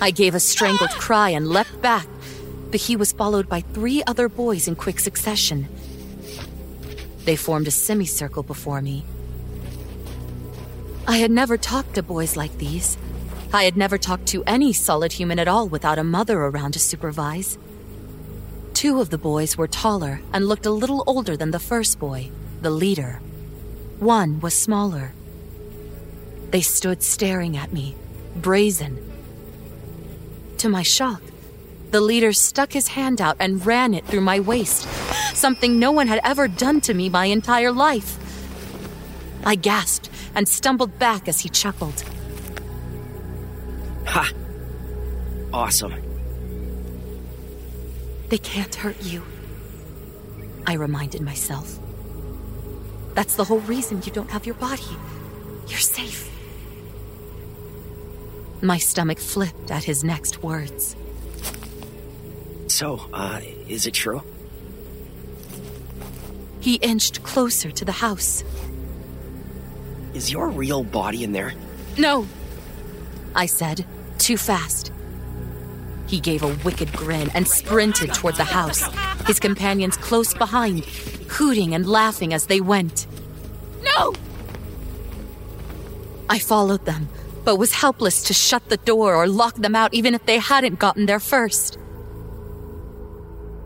I 0.00 0.10
gave 0.10 0.34
a 0.34 0.40
strangled 0.40 0.92
cry 0.92 1.28
and 1.28 1.46
leapt 1.46 1.82
back, 1.82 2.06
but 2.70 2.80
he 2.80 2.96
was 2.96 3.12
followed 3.12 3.50
by 3.50 3.60
three 3.60 4.02
other 4.06 4.30
boys 4.30 4.66
in 4.66 4.76
quick 4.76 4.98
succession. 4.98 5.68
They 7.26 7.36
formed 7.36 7.68
a 7.68 7.70
semicircle 7.70 8.44
before 8.44 8.80
me. 8.80 9.04
I 11.06 11.16
had 11.16 11.30
never 11.32 11.56
talked 11.56 11.94
to 11.94 12.02
boys 12.02 12.36
like 12.36 12.56
these. 12.58 12.96
I 13.52 13.64
had 13.64 13.76
never 13.76 13.98
talked 13.98 14.26
to 14.28 14.44
any 14.44 14.72
solid 14.72 15.12
human 15.12 15.38
at 15.38 15.48
all 15.48 15.68
without 15.68 15.98
a 15.98 16.04
mother 16.04 16.40
around 16.40 16.72
to 16.72 16.78
supervise. 16.78 17.58
Two 18.72 19.00
of 19.00 19.10
the 19.10 19.18
boys 19.18 19.58
were 19.58 19.66
taller 19.66 20.20
and 20.32 20.48
looked 20.48 20.64
a 20.64 20.70
little 20.70 21.02
older 21.06 21.36
than 21.36 21.50
the 21.50 21.58
first 21.58 21.98
boy, 21.98 22.30
the 22.60 22.70
leader. 22.70 23.20
One 23.98 24.40
was 24.40 24.54
smaller. 24.54 25.12
They 26.50 26.60
stood 26.60 27.02
staring 27.02 27.56
at 27.56 27.72
me, 27.72 27.96
brazen. 28.36 29.10
To 30.58 30.68
my 30.68 30.82
shock, 30.82 31.22
the 31.90 32.00
leader 32.00 32.32
stuck 32.32 32.72
his 32.72 32.88
hand 32.88 33.20
out 33.20 33.36
and 33.40 33.66
ran 33.66 33.92
it 33.92 34.06
through 34.06 34.20
my 34.20 34.38
waist, 34.38 34.88
something 35.34 35.78
no 35.78 35.90
one 35.90 36.06
had 36.06 36.20
ever 36.24 36.46
done 36.46 36.80
to 36.82 36.94
me 36.94 37.08
my 37.08 37.26
entire 37.26 37.72
life. 37.72 38.18
I 39.44 39.56
gasped 39.56 40.08
and 40.34 40.48
stumbled 40.48 40.98
back 40.98 41.28
as 41.28 41.40
he 41.40 41.48
chuckled. 41.48 42.04
Ha! 44.06 44.32
Awesome. 45.52 45.94
They 48.28 48.38
can't 48.38 48.74
hurt 48.74 49.02
you, 49.02 49.22
I 50.66 50.74
reminded 50.74 51.20
myself. 51.20 51.78
That's 53.14 53.36
the 53.36 53.44
whole 53.44 53.60
reason 53.60 54.02
you 54.04 54.12
don't 54.12 54.30
have 54.30 54.46
your 54.46 54.54
body. 54.54 54.96
You're 55.66 55.78
safe. 55.78 56.30
My 58.62 58.78
stomach 58.78 59.18
flipped 59.18 59.70
at 59.70 59.84
his 59.84 60.02
next 60.04 60.42
words. 60.42 60.96
So, 62.68 63.00
uh, 63.12 63.40
is 63.68 63.86
it 63.86 63.92
true? 63.92 64.22
He 66.60 66.76
inched 66.76 67.22
closer 67.22 67.70
to 67.70 67.84
the 67.84 67.92
house. 67.92 68.44
Is 70.14 70.30
your 70.30 70.48
real 70.48 70.84
body 70.84 71.24
in 71.24 71.32
there? 71.32 71.54
No, 71.98 72.26
I 73.34 73.46
said, 73.46 73.84
too 74.18 74.36
fast. 74.36 74.92
He 76.06 76.20
gave 76.20 76.42
a 76.42 76.54
wicked 76.64 76.92
grin 76.92 77.30
and 77.34 77.48
sprinted 77.48 78.12
toward 78.12 78.36
the 78.36 78.44
house, 78.44 78.82
his 79.26 79.40
companions 79.40 79.96
close 79.96 80.34
behind, 80.34 80.84
hooting 80.84 81.74
and 81.74 81.86
laughing 81.86 82.34
as 82.34 82.46
they 82.46 82.60
went. 82.60 83.06
No! 83.82 84.12
I 86.28 86.38
followed 86.38 86.84
them, 86.84 87.08
but 87.44 87.56
was 87.56 87.72
helpless 87.72 88.24
to 88.24 88.34
shut 88.34 88.68
the 88.68 88.76
door 88.78 89.14
or 89.14 89.26
lock 89.26 89.54
them 89.54 89.74
out 89.74 89.94
even 89.94 90.14
if 90.14 90.26
they 90.26 90.38
hadn't 90.38 90.78
gotten 90.78 91.06
there 91.06 91.20
first. 91.20 91.78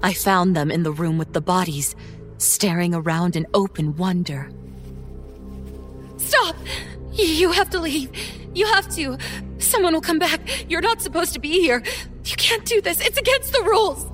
I 0.03 0.13
found 0.13 0.55
them 0.55 0.71
in 0.71 0.85
the 0.85 0.93
room 0.93 1.19
with 1.19 1.33
the 1.33 1.41
bodies, 1.41 1.97
staring 2.39 2.95
around 2.95 3.35
in 3.35 3.47
open 3.55 3.97
wonder. 3.97 4.51
Stop! 6.27 6.57
You 7.13 7.53
have 7.53 7.71
to 7.71 7.79
leave. 7.79 8.11
You 8.55 8.67
have 8.67 8.89
to. 8.97 9.17
Someone 9.59 9.95
will 9.95 10.01
come 10.01 10.19
back. 10.19 10.41
You're 10.69 10.81
not 10.81 11.01
supposed 11.01 11.33
to 11.35 11.41
be 11.41 11.61
here. 11.61 11.83
You 12.25 12.37
can't 12.37 12.65
do 12.65 12.81
this. 12.81 13.01
It's 13.01 13.19
against 13.19 13.53
the 13.53 13.63
rules. 13.63 14.11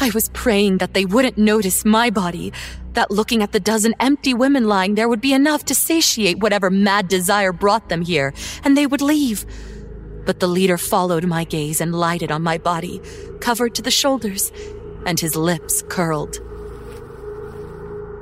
I 0.00 0.10
was 0.10 0.28
praying 0.30 0.78
that 0.78 0.94
they 0.94 1.04
wouldn't 1.04 1.38
notice 1.38 1.84
my 1.84 2.10
body, 2.10 2.52
that 2.92 3.10
looking 3.10 3.42
at 3.42 3.52
the 3.52 3.60
dozen 3.60 3.94
empty 3.98 4.34
women 4.34 4.68
lying 4.68 4.94
there 4.94 5.08
would 5.08 5.20
be 5.22 5.32
enough 5.32 5.64
to 5.66 5.74
satiate 5.74 6.38
whatever 6.38 6.70
mad 6.70 7.08
desire 7.08 7.52
brought 7.52 7.88
them 7.88 8.02
here, 8.02 8.34
and 8.62 8.76
they 8.76 8.86
would 8.86 9.00
leave. 9.00 9.46
But 10.26 10.40
the 10.40 10.48
leader 10.48 10.76
followed 10.76 11.24
my 11.24 11.44
gaze 11.44 11.80
and 11.80 11.94
lighted 11.94 12.30
on 12.30 12.42
my 12.42 12.58
body, 12.58 13.00
covered 13.40 13.74
to 13.76 13.82
the 13.82 13.90
shoulders, 13.90 14.52
and 15.06 15.18
his 15.18 15.34
lips 15.34 15.82
curled. 15.88 16.40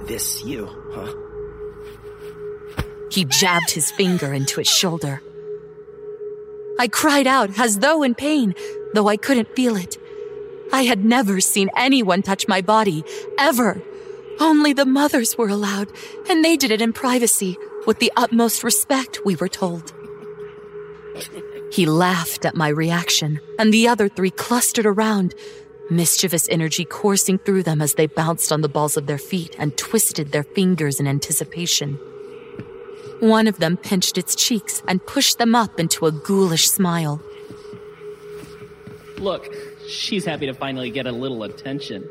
This 0.06 0.44
you, 0.44 0.68
huh? 0.92 1.23
He 3.14 3.24
jabbed 3.24 3.70
his 3.70 3.92
finger 3.92 4.34
into 4.34 4.60
its 4.60 4.74
shoulder. 4.74 5.22
I 6.80 6.88
cried 6.88 7.28
out 7.28 7.56
as 7.60 7.78
though 7.78 8.02
in 8.02 8.16
pain, 8.16 8.56
though 8.92 9.06
I 9.06 9.16
couldn't 9.16 9.54
feel 9.54 9.76
it. 9.76 9.96
I 10.72 10.82
had 10.82 11.04
never 11.04 11.40
seen 11.40 11.70
anyone 11.76 12.22
touch 12.22 12.48
my 12.48 12.60
body, 12.60 13.04
ever. 13.38 13.80
Only 14.40 14.72
the 14.72 14.84
mothers 14.84 15.38
were 15.38 15.46
allowed, 15.46 15.92
and 16.28 16.44
they 16.44 16.56
did 16.56 16.72
it 16.72 16.82
in 16.82 16.92
privacy, 16.92 17.56
with 17.86 18.00
the 18.00 18.10
utmost 18.16 18.64
respect, 18.64 19.20
we 19.24 19.36
were 19.36 19.48
told. 19.48 19.94
He 21.70 21.86
laughed 21.86 22.44
at 22.44 22.56
my 22.56 22.66
reaction, 22.66 23.38
and 23.60 23.72
the 23.72 23.86
other 23.86 24.08
three 24.08 24.32
clustered 24.32 24.86
around, 24.86 25.36
mischievous 25.88 26.48
energy 26.48 26.84
coursing 26.84 27.38
through 27.38 27.62
them 27.62 27.80
as 27.80 27.94
they 27.94 28.08
bounced 28.08 28.50
on 28.50 28.62
the 28.62 28.68
balls 28.68 28.96
of 28.96 29.06
their 29.06 29.18
feet 29.18 29.54
and 29.56 29.76
twisted 29.76 30.32
their 30.32 30.42
fingers 30.42 30.98
in 30.98 31.06
anticipation. 31.06 32.00
One 33.20 33.46
of 33.46 33.58
them 33.58 33.76
pinched 33.76 34.18
its 34.18 34.34
cheeks 34.34 34.82
and 34.88 35.04
pushed 35.06 35.38
them 35.38 35.54
up 35.54 35.80
into 35.80 36.06
a 36.06 36.12
ghoulish 36.12 36.68
smile. 36.68 37.22
Look, 39.18 39.54
she's 39.88 40.24
happy 40.24 40.46
to 40.46 40.54
finally 40.54 40.90
get 40.90 41.06
a 41.06 41.12
little 41.12 41.42
attention. 41.44 42.08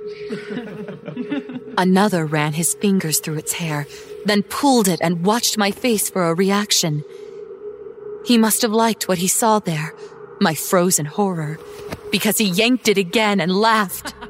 Another 1.78 2.26
ran 2.26 2.54
his 2.54 2.74
fingers 2.76 3.20
through 3.20 3.38
its 3.38 3.54
hair, 3.54 3.86
then 4.26 4.44
pulled 4.44 4.88
it 4.88 5.00
and 5.02 5.26
watched 5.26 5.58
my 5.58 5.72
face 5.72 6.10
for 6.10 6.30
a 6.30 6.34
reaction. 6.34 7.04
He 8.26 8.38
must 8.38 8.62
have 8.62 8.72
liked 8.72 9.08
what 9.08 9.18
he 9.18 9.28
saw 9.28 9.60
there, 9.60 9.94
my 10.40 10.56
frozen 10.56 11.06
horror, 11.06 11.60
because 12.12 12.38
he 12.38 12.46
yanked 12.46 12.88
it 12.88 12.98
again 12.98 13.40
and 13.40 13.52
laughed. 13.52 14.16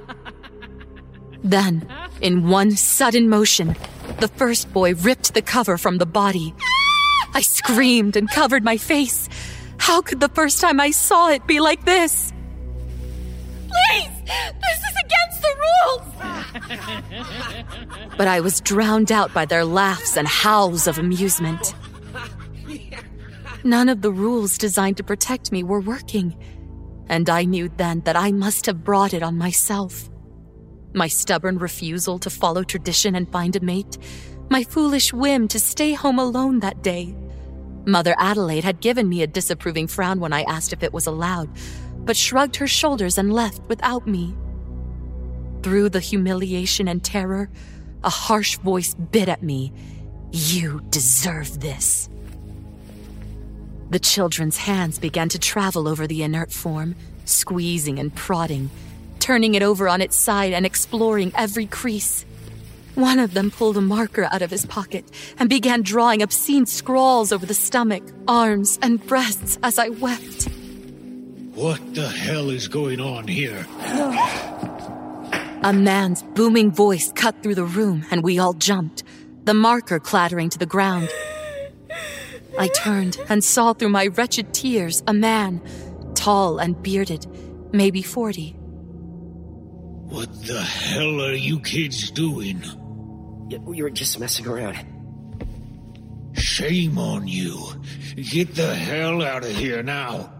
Then, 1.45 1.85
in 2.21 2.47
one 2.47 2.71
sudden 2.71 3.27
motion, 3.27 3.75
the 4.23 4.29
first 4.29 4.71
boy 4.71 4.95
ripped 4.95 5.33
the 5.33 5.41
cover 5.41 5.77
from 5.77 5.97
the 5.97 6.05
body. 6.05 6.55
I 7.33 7.41
screamed 7.41 8.15
and 8.15 8.29
covered 8.29 8.63
my 8.63 8.77
face. 8.77 9.27
How 9.77 10.01
could 10.01 10.21
the 10.21 10.29
first 10.29 10.61
time 10.61 10.79
I 10.79 10.91
saw 10.91 11.27
it 11.27 11.45
be 11.45 11.59
like 11.59 11.83
this? 11.83 12.31
Please! 13.67 14.15
This 14.63 14.79
is 14.89 14.95
against 15.05 15.41
the 15.41 15.53
rules! 15.65 16.07
But 18.17 18.29
I 18.29 18.39
was 18.39 18.61
drowned 18.61 19.11
out 19.11 19.33
by 19.33 19.43
their 19.43 19.65
laughs 19.65 20.15
and 20.15 20.25
howls 20.25 20.87
of 20.87 20.97
amusement. 20.97 21.75
None 23.65 23.89
of 23.89 24.01
the 24.01 24.11
rules 24.11 24.57
designed 24.57 24.95
to 24.97 25.03
protect 25.03 25.51
me 25.51 25.63
were 25.63 25.81
working, 25.81 26.33
and 27.09 27.29
I 27.29 27.43
knew 27.43 27.69
then 27.75 27.99
that 28.05 28.15
I 28.15 28.31
must 28.31 28.67
have 28.67 28.85
brought 28.85 29.13
it 29.13 29.21
on 29.21 29.37
myself. 29.37 30.09
My 30.93 31.07
stubborn 31.07 31.57
refusal 31.57 32.19
to 32.19 32.29
follow 32.29 32.63
tradition 32.63 33.15
and 33.15 33.31
find 33.31 33.55
a 33.55 33.59
mate, 33.59 33.97
my 34.49 34.63
foolish 34.63 35.11
whim 35.11 35.47
to 35.47 35.59
stay 35.59 35.93
home 35.93 36.19
alone 36.19 36.59
that 36.59 36.83
day. 36.83 37.15
Mother 37.85 38.15
Adelaide 38.19 38.63
had 38.63 38.79
given 38.79 39.09
me 39.09 39.23
a 39.23 39.27
disapproving 39.27 39.87
frown 39.87 40.19
when 40.19 40.33
I 40.33 40.43
asked 40.43 40.71
if 40.71 40.83
it 40.83 40.93
was 40.93 41.07
allowed, 41.07 41.49
but 42.05 42.15
shrugged 42.15 42.55
her 42.57 42.67
shoulders 42.67 43.17
and 43.17 43.33
left 43.33 43.61
without 43.67 44.07
me. 44.07 44.35
Through 45.63 45.89
the 45.89 45.99
humiliation 45.99 46.87
and 46.87 47.03
terror, 47.03 47.49
a 48.03 48.09
harsh 48.09 48.57
voice 48.57 48.93
bit 48.93 49.29
at 49.29 49.43
me 49.43 49.73
You 50.31 50.81
deserve 50.89 51.59
this. 51.59 52.09
The 53.89 53.99
children's 53.99 54.57
hands 54.57 54.97
began 54.99 55.29
to 55.29 55.39
travel 55.39 55.87
over 55.87 56.07
the 56.07 56.23
inert 56.23 56.51
form, 56.51 56.95
squeezing 57.25 57.99
and 57.99 58.13
prodding, 58.13 58.69
turning 59.23 59.55
it 59.55 59.63
over 59.63 59.87
on 59.87 60.01
its 60.01 60.17
side 60.17 60.51
and 60.51 60.65
exploring 60.65 61.31
every 61.33 61.65
crease. 61.65 62.25
One 62.95 63.19
of 63.19 63.33
them 63.33 63.51
pulled 63.51 63.77
a 63.77 63.81
marker 63.81 64.25
out 64.25 64.41
of 64.41 64.51
his 64.51 64.65
pocket 64.65 65.05
and 65.39 65.49
began 65.49 65.81
drawing 65.81 66.21
obscene 66.21 66.65
scrawls 66.65 67.31
over 67.31 67.45
the 67.45 67.53
stomach, 67.53 68.03
arms, 68.27 68.77
and 68.81 69.03
breasts 69.07 69.57
as 69.63 69.79
I 69.79 69.87
wept. 69.87 70.49
What 71.55 71.95
the 71.95 72.09
hell 72.09 72.49
is 72.49 72.67
going 72.67 72.99
on 72.99 73.29
here? 73.29 73.65
A 75.63 75.71
man's 75.73 76.21
booming 76.21 76.71
voice 76.73 77.09
cut 77.15 77.41
through 77.41 77.55
the 77.55 77.63
room, 77.63 78.05
and 78.11 78.23
we 78.23 78.39
all 78.39 78.53
jumped, 78.53 79.03
the 79.45 79.53
marker 79.53 80.01
clattering 80.01 80.49
to 80.49 80.59
the 80.59 80.65
ground. 80.65 81.07
I 82.59 82.67
turned 82.67 83.17
and 83.29 83.41
saw 83.41 83.71
through 83.71 83.89
my 83.89 84.07
wretched 84.07 84.53
tears 84.53 85.01
a 85.07 85.13
man, 85.13 85.61
tall 86.13 86.59
and 86.59 86.83
bearded, 86.83 87.25
maybe 87.71 88.01
forty. 88.01 88.57
What 90.13 90.45
the 90.45 90.61
hell 90.61 91.23
are 91.23 91.33
you 91.33 91.59
kids 91.59 92.11
doing? 92.11 92.61
We 93.61 93.81
were 93.81 93.89
just 93.89 94.19
messing 94.19 94.45
around. 94.45 94.77
Shame 96.33 96.99
on 96.99 97.27
you. 97.27 97.59
Get 98.15 98.53
the 98.53 98.75
hell 98.75 99.23
out 99.23 99.43
of 99.43 99.49
here 99.55 99.81
now. 99.81 100.31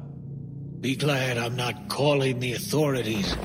Be 0.80 0.96
glad 0.96 1.40
I'm 1.40 1.56
not 1.56 1.90
calling 1.90 2.40
the 2.40 2.54
authorities. 2.54 3.36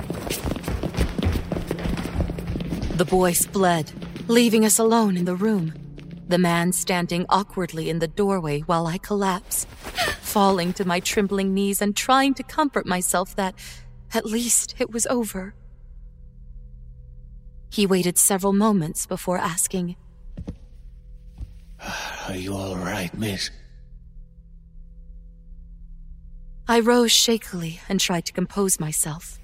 The 2.98 3.06
boys 3.08 3.46
fled, 3.46 3.90
leaving 4.28 4.66
us 4.66 4.78
alone 4.78 5.16
in 5.16 5.24
the 5.24 5.34
room. 5.34 5.72
The 6.28 6.36
man 6.36 6.72
standing 6.72 7.24
awkwardly 7.30 7.88
in 7.88 8.00
the 8.00 8.08
doorway 8.08 8.60
while 8.60 8.86
I 8.86 8.98
collapse, 8.98 9.64
falling 10.20 10.74
to 10.74 10.84
my 10.84 11.00
trembling 11.00 11.54
knees 11.54 11.80
and 11.80 11.96
trying 11.96 12.34
to 12.34 12.42
comfort 12.42 12.84
myself 12.84 13.34
that 13.36 13.54
at 14.12 14.26
least 14.26 14.74
it 14.78 14.90
was 14.90 15.06
over. 15.06 15.54
He 17.70 17.86
waited 17.86 18.18
several 18.18 18.52
moments 18.52 19.06
before 19.06 19.38
asking, 19.38 19.96
Are 22.28 22.36
you 22.36 22.54
all 22.54 22.76
right, 22.76 23.12
miss? 23.16 23.50
I 26.66 26.80
rose 26.80 27.12
shakily 27.12 27.80
and 27.88 27.98
tried 27.98 28.26
to 28.26 28.32
compose 28.32 28.78
myself. 28.78 29.38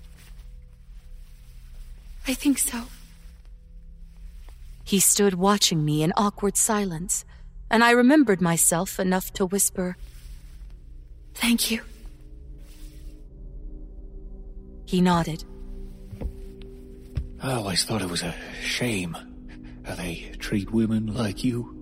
I 2.26 2.34
think 2.34 2.59
so. 2.59 2.82
He 4.84 5.01
stood 5.01 5.34
watching 5.34 5.84
me 5.84 6.02
in 6.02 6.12
awkward 6.16 6.56
silence, 6.56 7.24
and 7.70 7.82
I 7.82 7.92
remembered 7.92 8.40
myself 8.42 9.01
enough 9.01 9.32
to 9.34 9.46
whisper, 9.46 9.96
Thank 11.34 11.70
you. 11.70 11.80
He 14.86 15.01
nodded. 15.01 15.44
I 17.45 17.53
always 17.53 17.85
thought 17.85 18.01
it 18.01 18.09
was 18.09 18.23
a 18.23 18.35
shame 18.62 19.15
how 19.85 19.97
they 19.97 20.33
treat 20.39 20.73
women 20.73 21.12
like 21.12 21.45
you. 21.45 21.77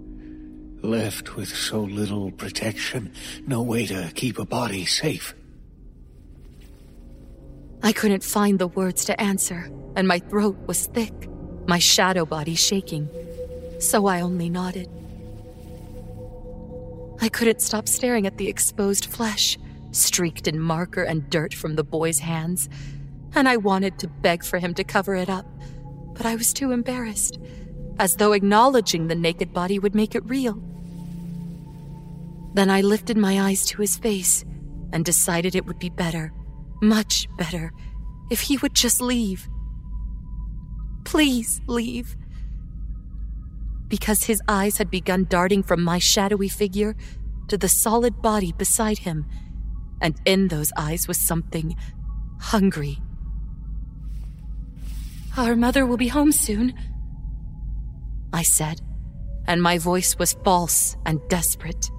Left 0.83 1.37
with 1.37 1.51
so 1.51 1.83
little 1.83 2.33
protection, 2.33 3.13
no 3.47 3.63
way 3.63 3.87
to 3.87 4.11
keep 4.13 4.41
a 4.41 4.45
body 4.45 4.85
safe. 4.85 5.37
I 7.81 7.93
couldn't 7.93 8.25
find 8.25 8.59
the 8.59 8.67
words 8.67 9.05
to 9.05 9.21
answer, 9.21 9.71
and 9.95 10.09
my 10.09 10.19
throat 10.19 10.57
was 10.67 10.89
thick, 10.89 11.29
my 11.69 11.79
shadow 11.79 12.27
body 12.27 12.57
shaking, 12.57 13.09
so 13.79 14.07
I 14.07 14.21
only 14.21 14.51
nodded. 14.51 14.89
I 17.21 17.29
couldn't 17.29 17.63
stop 17.63 17.87
staring 17.87 18.27
at 18.27 18.37
the 18.37 18.49
exposed 18.49 19.07
flesh, 19.07 19.57
streaked 19.93 20.49
in 20.49 20.59
marker 20.59 21.05
and 21.05 21.31
dirt 21.31 21.55
from 21.55 21.77
the 21.77 21.85
boy's 21.85 22.19
hands, 22.19 22.69
and 23.37 23.49
I 23.49 23.59
wanted 23.59 24.01
to 24.01 24.09
beg 24.09 24.45
for 24.45 24.59
him 24.59 24.75
to 24.75 24.83
cover 24.83 25.15
it 25.15 25.31
up, 25.31 25.47
but 26.15 26.27
I 26.27 26.37
was 26.37 26.53
too 26.53 26.73
embarrassed, 26.73 27.39
as 27.99 28.17
though 28.17 28.33
acknowledging 28.33 29.07
the 29.07 29.15
naked 29.15 29.53
body 29.53 29.79
would 29.79 29.95
make 29.95 30.15
it 30.15 30.25
real. 30.27 30.63
Then 32.55 32.71
I 32.71 32.81
lifted 32.83 33.17
my 33.17 33.41
eyes 33.41 33.65
to 33.67 33.81
his 33.81 33.97
face 33.97 34.45
and 34.93 35.05
decided 35.05 35.55
it 35.55 35.67
would 35.67 35.79
be 35.79 35.89
better, 35.89 36.33
much 36.83 37.27
better, 37.39 37.73
if 38.31 38.41
he 38.41 38.59
would 38.59 38.75
just 38.75 39.01
leave. 39.01 39.49
Please 41.05 41.61
leave. 41.67 42.17
Because 43.89 44.25
his 44.25 44.43
eyes 44.49 44.79
had 44.79 44.91
begun 44.91 45.27
darting 45.29 45.63
from 45.63 45.83
my 45.83 45.99
shadowy 45.99 46.49
figure 46.49 46.95
to 47.49 47.59
the 47.59 47.69
solid 47.69 48.23
body 48.23 48.53
beside 48.53 48.99
him, 48.99 49.27
and 50.01 50.21
in 50.25 50.49
those 50.49 50.73
eyes 50.77 51.09
was 51.09 51.19
something 51.19 51.77
hungry. 52.41 53.01
Our 55.37 55.57
mother 55.57 55.87
will 55.87 55.97
be 55.97 56.09
home 56.09 56.31
soon, 56.31 56.75
I 58.35 58.43
said, 58.43 58.81
and 59.47 59.63
my 59.63 59.79
voice 59.79 60.19
was 60.19 60.35
false 60.45 60.97
and 61.07 61.21
desperate. 61.29 61.91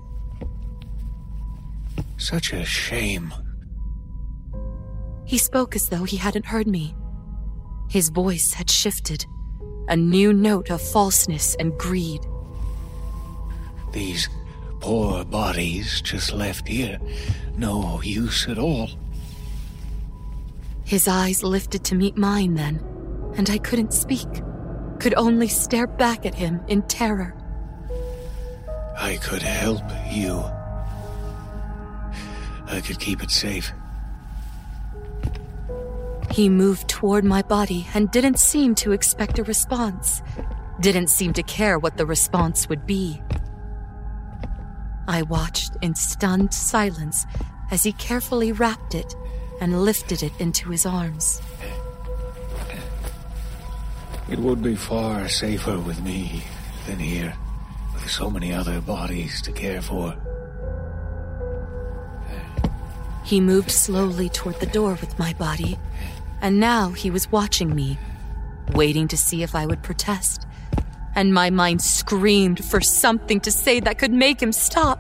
Such 2.18 2.54
a 2.54 2.64
shame. 2.64 3.34
He 5.26 5.40
spoke 5.40 5.76
as 5.76 5.90
though 5.90 6.04
he 6.04 6.18
hadn't 6.18 6.46
heard 6.46 6.68
me. 6.68 6.96
His 7.90 8.10
voice 8.10 8.54
had 8.54 8.70
shifted, 8.70 9.26
a 9.88 9.96
new 9.96 10.32
note 10.32 10.70
of 10.70 10.82
falseness 10.82 11.56
and 11.56 11.78
greed. 11.78 12.22
These 13.92 14.30
poor 14.80 15.26
bodies 15.26 16.02
just 16.02 16.34
left 16.34 16.68
here, 16.68 17.00
no 17.58 18.00
use 18.02 18.48
at 18.48 18.60
all. 18.60 18.90
His 20.84 21.08
eyes 21.08 21.44
lifted 21.44 21.84
to 21.86 21.96
meet 21.96 22.18
mine 22.18 22.56
then, 22.56 22.93
and 23.38 23.50
I 23.50 23.58
couldn't 23.58 23.94
speak, 23.94 24.28
could 25.00 25.14
only 25.16 25.48
stare 25.48 25.88
back 25.88 26.26
at 26.26 26.36
him 26.36 26.62
in 26.68 26.82
terror. 26.84 27.36
I 28.98 29.18
could 29.18 29.42
help 29.42 29.84
you. 30.12 30.44
I 32.68 32.82
could 32.82 33.00
keep 33.00 33.24
it 33.24 33.32
safe. 33.32 33.74
He 36.32 36.50
moved 36.50 36.88
toward 36.88 37.24
my 37.24 37.44
body 37.44 37.88
and 37.94 38.10
didn't 38.10 38.40
seem 38.40 38.74
to 38.76 38.92
expect 38.92 39.38
a 39.38 39.44
response, 39.44 40.24
didn't 40.80 41.10
seem 41.10 41.34
to 41.34 41.44
care 41.44 41.78
what 41.78 41.98
the 41.98 42.06
response 42.06 42.68
would 42.70 42.88
be. 42.88 43.22
I 45.08 45.22
watched 45.24 45.76
in 45.82 45.96
stunned 45.96 46.54
silence 46.54 47.26
as 47.70 47.84
he 47.84 47.92
carefully 47.94 48.52
wrapped 48.52 48.96
it 48.96 49.16
and 49.60 49.84
lifted 49.84 50.24
it 50.24 50.34
into 50.40 50.70
his 50.70 50.86
arms. 50.86 51.42
It 54.34 54.40
would 54.40 54.64
be 54.64 54.76
far 54.76 55.30
safer 55.30 55.78
with 55.78 56.02
me 56.02 56.42
than 56.88 56.98
here, 56.98 57.36
with 57.94 58.10
so 58.10 58.32
many 58.32 58.52
other 58.52 58.82
bodies 58.82 59.44
to 59.44 59.52
care 59.52 59.80
for. 59.80 60.16
He 63.24 63.40
moved 63.40 63.70
slowly 63.70 64.30
toward 64.30 64.60
the 64.60 64.66
door 64.66 64.98
with 65.00 65.20
my 65.20 65.34
body, 65.34 65.78
and 66.42 66.60
now 66.60 66.90
he 66.90 67.12
was 67.12 67.32
watching 67.32 67.76
me, 67.76 68.00
waiting 68.74 69.08
to 69.10 69.18
see 69.18 69.44
if 69.44 69.54
I 69.54 69.68
would 69.68 69.84
protest. 69.84 70.48
And 71.14 71.32
my 71.32 71.52
mind 71.52 71.84
screamed 71.84 72.66
for 72.66 72.82
something 72.82 73.40
to 73.42 73.52
say 73.52 73.82
that 73.82 74.00
could 74.00 74.12
make 74.12 74.42
him 74.42 74.52
stop. 74.52 74.98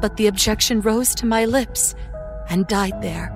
But 0.00 0.16
the 0.16 0.28
objection 0.28 0.80
rose 0.80 1.14
to 1.16 1.26
my 1.26 1.44
lips 1.44 1.94
and 2.48 2.66
died 2.66 3.02
there. 3.02 3.28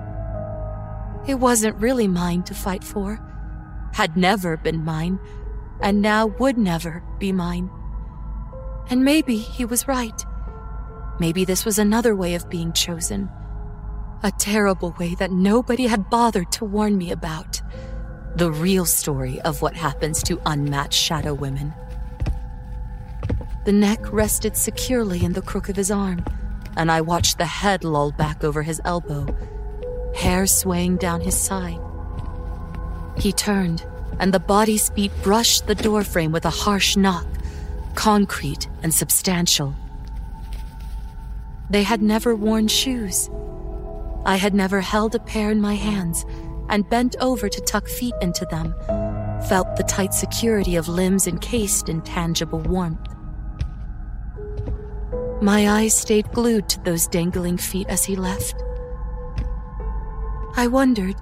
It 1.27 1.35
wasn't 1.35 1.75
really 1.75 2.07
mine 2.07 2.41
to 2.45 2.55
fight 2.55 2.83
for, 2.83 3.21
had 3.97 4.15
never 4.15 4.55
been 4.55 4.85
mine, 4.85 5.17
and 5.81 6.03
now 6.03 6.27
would 6.27 6.55
never 6.55 7.01
be 7.17 7.31
mine. 7.31 7.67
And 8.91 9.03
maybe 9.03 9.37
he 9.37 9.65
was 9.65 9.87
right. 9.87 10.23
Maybe 11.19 11.45
this 11.45 11.65
was 11.65 11.79
another 11.79 12.15
way 12.15 12.35
of 12.35 12.47
being 12.47 12.73
chosen. 12.73 13.27
A 14.21 14.31
terrible 14.37 14.95
way 14.99 15.15
that 15.15 15.31
nobody 15.31 15.87
had 15.87 16.11
bothered 16.11 16.51
to 16.51 16.63
warn 16.63 16.95
me 16.95 17.09
about. 17.09 17.59
The 18.35 18.51
real 18.51 18.85
story 18.85 19.41
of 19.41 19.63
what 19.63 19.75
happens 19.75 20.21
to 20.23 20.39
unmatched 20.45 21.01
shadow 21.01 21.33
women. 21.33 21.73
The 23.65 23.73
neck 23.73 24.13
rested 24.13 24.55
securely 24.55 25.25
in 25.25 25.33
the 25.33 25.41
crook 25.41 25.69
of 25.69 25.75
his 25.75 25.89
arm, 25.89 26.23
and 26.75 26.91
I 26.91 27.01
watched 27.01 27.39
the 27.39 27.45
head 27.47 27.83
loll 27.83 28.11
back 28.11 28.43
over 28.43 28.61
his 28.61 28.79
elbow, 28.85 29.25
hair 30.15 30.45
swaying 30.45 30.97
down 30.97 31.21
his 31.21 31.35
side. 31.35 31.79
He 33.19 33.31
turned, 33.31 33.85
and 34.19 34.33
the 34.33 34.39
body's 34.39 34.89
feet 34.89 35.11
brushed 35.23 35.67
the 35.67 35.75
doorframe 35.75 36.31
with 36.31 36.45
a 36.45 36.49
harsh 36.49 36.95
knock, 36.95 37.25
concrete 37.95 38.69
and 38.83 38.93
substantial. 38.93 39.73
They 41.69 41.83
had 41.83 42.01
never 42.01 42.35
worn 42.35 42.67
shoes. 42.67 43.29
I 44.25 44.35
had 44.35 44.53
never 44.53 44.81
held 44.81 45.15
a 45.15 45.19
pair 45.19 45.51
in 45.51 45.59
my 45.59 45.73
hands 45.73 46.25
and 46.69 46.89
bent 46.89 47.15
over 47.19 47.49
to 47.49 47.61
tuck 47.61 47.87
feet 47.87 48.13
into 48.21 48.45
them, 48.45 48.75
felt 49.47 49.75
the 49.75 49.83
tight 49.83 50.13
security 50.13 50.75
of 50.75 50.87
limbs 50.87 51.27
encased 51.27 51.89
in 51.89 52.01
tangible 52.01 52.59
warmth. 52.59 52.99
My 55.41 55.69
eyes 55.69 55.95
stayed 55.95 56.31
glued 56.31 56.67
to 56.69 56.79
those 56.81 57.07
dangling 57.07 57.57
feet 57.57 57.87
as 57.87 58.03
he 58.03 58.15
left. 58.15 58.55
I 60.55 60.67
wondered 60.67 61.15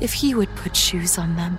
if 0.00 0.12
he 0.12 0.34
would 0.34 0.54
put 0.56 0.74
shoes 0.74 1.18
on 1.18 1.36
them. 1.36 1.58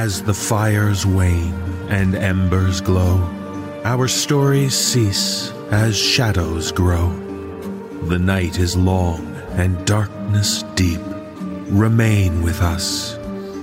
As 0.00 0.22
the 0.22 0.32
fires 0.32 1.04
wane 1.04 1.52
and 1.90 2.14
embers 2.14 2.80
glow, 2.80 3.20
our 3.84 4.08
stories 4.08 4.74
cease 4.74 5.52
as 5.70 5.94
shadows 5.94 6.72
grow. 6.72 7.10
The 8.04 8.18
night 8.18 8.58
is 8.58 8.74
long 8.78 9.26
and 9.58 9.84
darkness 9.84 10.62
deep. 10.74 11.02
Remain 11.68 12.40
with 12.40 12.62
us. 12.62 13.18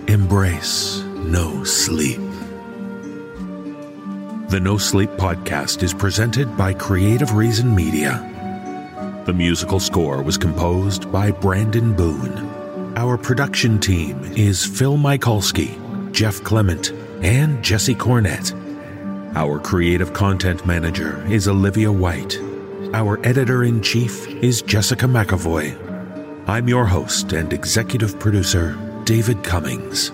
Embrace 0.07 1.01
no 1.25 1.63
sleep. 1.63 2.19
The 4.49 4.59
No 4.61 4.77
Sleep 4.77 5.09
podcast 5.17 5.81
is 5.81 5.91
presented 5.91 6.55
by 6.55 6.71
Creative 6.73 7.33
Reason 7.33 7.73
Media. 7.73 8.13
The 9.25 9.33
musical 9.33 9.79
score 9.79 10.21
was 10.21 10.37
composed 10.37 11.11
by 11.11 11.31
Brandon 11.31 11.95
Boone. 11.95 12.93
Our 12.95 13.17
production 13.17 13.79
team 13.79 14.23
is 14.35 14.63
Phil 14.63 14.97
Michalski, 14.97 15.86
Jeff 16.11 16.43
Clement, 16.43 16.91
and 17.21 17.63
Jesse 17.63 17.95
Cornett. 17.95 18.53
Our 19.35 19.59
creative 19.59 20.13
content 20.13 20.65
manager 20.65 21.25
is 21.29 21.47
Olivia 21.47 21.91
White. 21.91 22.39
Our 22.93 23.19
editor 23.25 23.63
in 23.63 23.81
chief 23.81 24.27
is 24.27 24.61
Jessica 24.61 25.05
McEvoy. 25.05 25.75
I'm 26.47 26.69
your 26.69 26.85
host 26.85 27.33
and 27.33 27.51
executive 27.51 28.19
producer, 28.19 28.77
David 29.03 29.43
Cummings. 29.43 30.11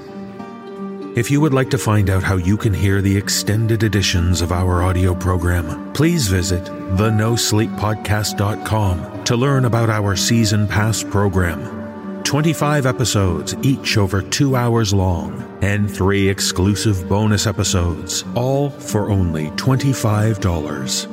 If 1.15 1.29
you 1.29 1.39
would 1.41 1.53
like 1.53 1.69
to 1.69 1.77
find 1.77 2.09
out 2.09 2.23
how 2.23 2.37
you 2.37 2.57
can 2.57 2.73
hear 2.73 2.99
the 2.99 3.15
extended 3.15 3.83
editions 3.83 4.41
of 4.41 4.51
our 4.51 4.81
audio 4.81 5.13
program, 5.13 5.93
please 5.93 6.27
visit 6.27 6.63
thenosleeppodcast.com 6.63 9.23
to 9.25 9.35
learn 9.35 9.65
about 9.65 9.91
our 9.91 10.15
season 10.15 10.67
pass 10.67 11.03
program. 11.03 12.23
25 12.23 12.87
episodes, 12.87 13.55
each 13.61 13.97
over 13.97 14.23
two 14.23 14.55
hours 14.55 14.91
long, 14.91 15.52
and 15.63 15.89
three 15.89 16.27
exclusive 16.27 17.07
bonus 17.07 17.47
episodes, 17.47 18.25
all 18.35 18.69
for 18.69 19.09
only 19.09 19.47
$25. 19.51 21.07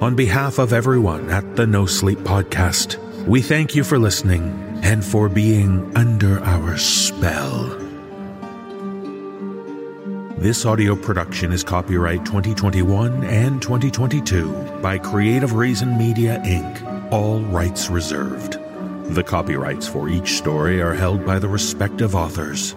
On 0.00 0.14
behalf 0.14 0.60
of 0.60 0.72
everyone 0.72 1.28
at 1.30 1.56
the 1.56 1.66
No 1.66 1.84
Sleep 1.84 2.20
Podcast, 2.20 2.96
we 3.26 3.42
thank 3.42 3.74
you 3.74 3.82
for 3.82 3.98
listening 3.98 4.78
and 4.84 5.04
for 5.04 5.28
being 5.28 5.90
under 5.96 6.38
our 6.44 6.78
spell. 6.78 7.76
This 10.38 10.64
audio 10.64 10.94
production 10.94 11.50
is 11.50 11.64
copyright 11.64 12.24
2021 12.24 13.24
and 13.24 13.60
2022 13.60 14.78
by 14.80 14.96
Creative 14.96 15.54
Reason 15.54 15.98
Media 15.98 16.40
Inc., 16.44 17.10
all 17.10 17.40
rights 17.40 17.90
reserved. 17.90 18.60
The 19.12 19.24
copyrights 19.24 19.88
for 19.88 20.08
each 20.08 20.34
story 20.34 20.80
are 20.80 20.94
held 20.94 21.26
by 21.26 21.40
the 21.40 21.48
respective 21.48 22.14
authors. 22.14 22.76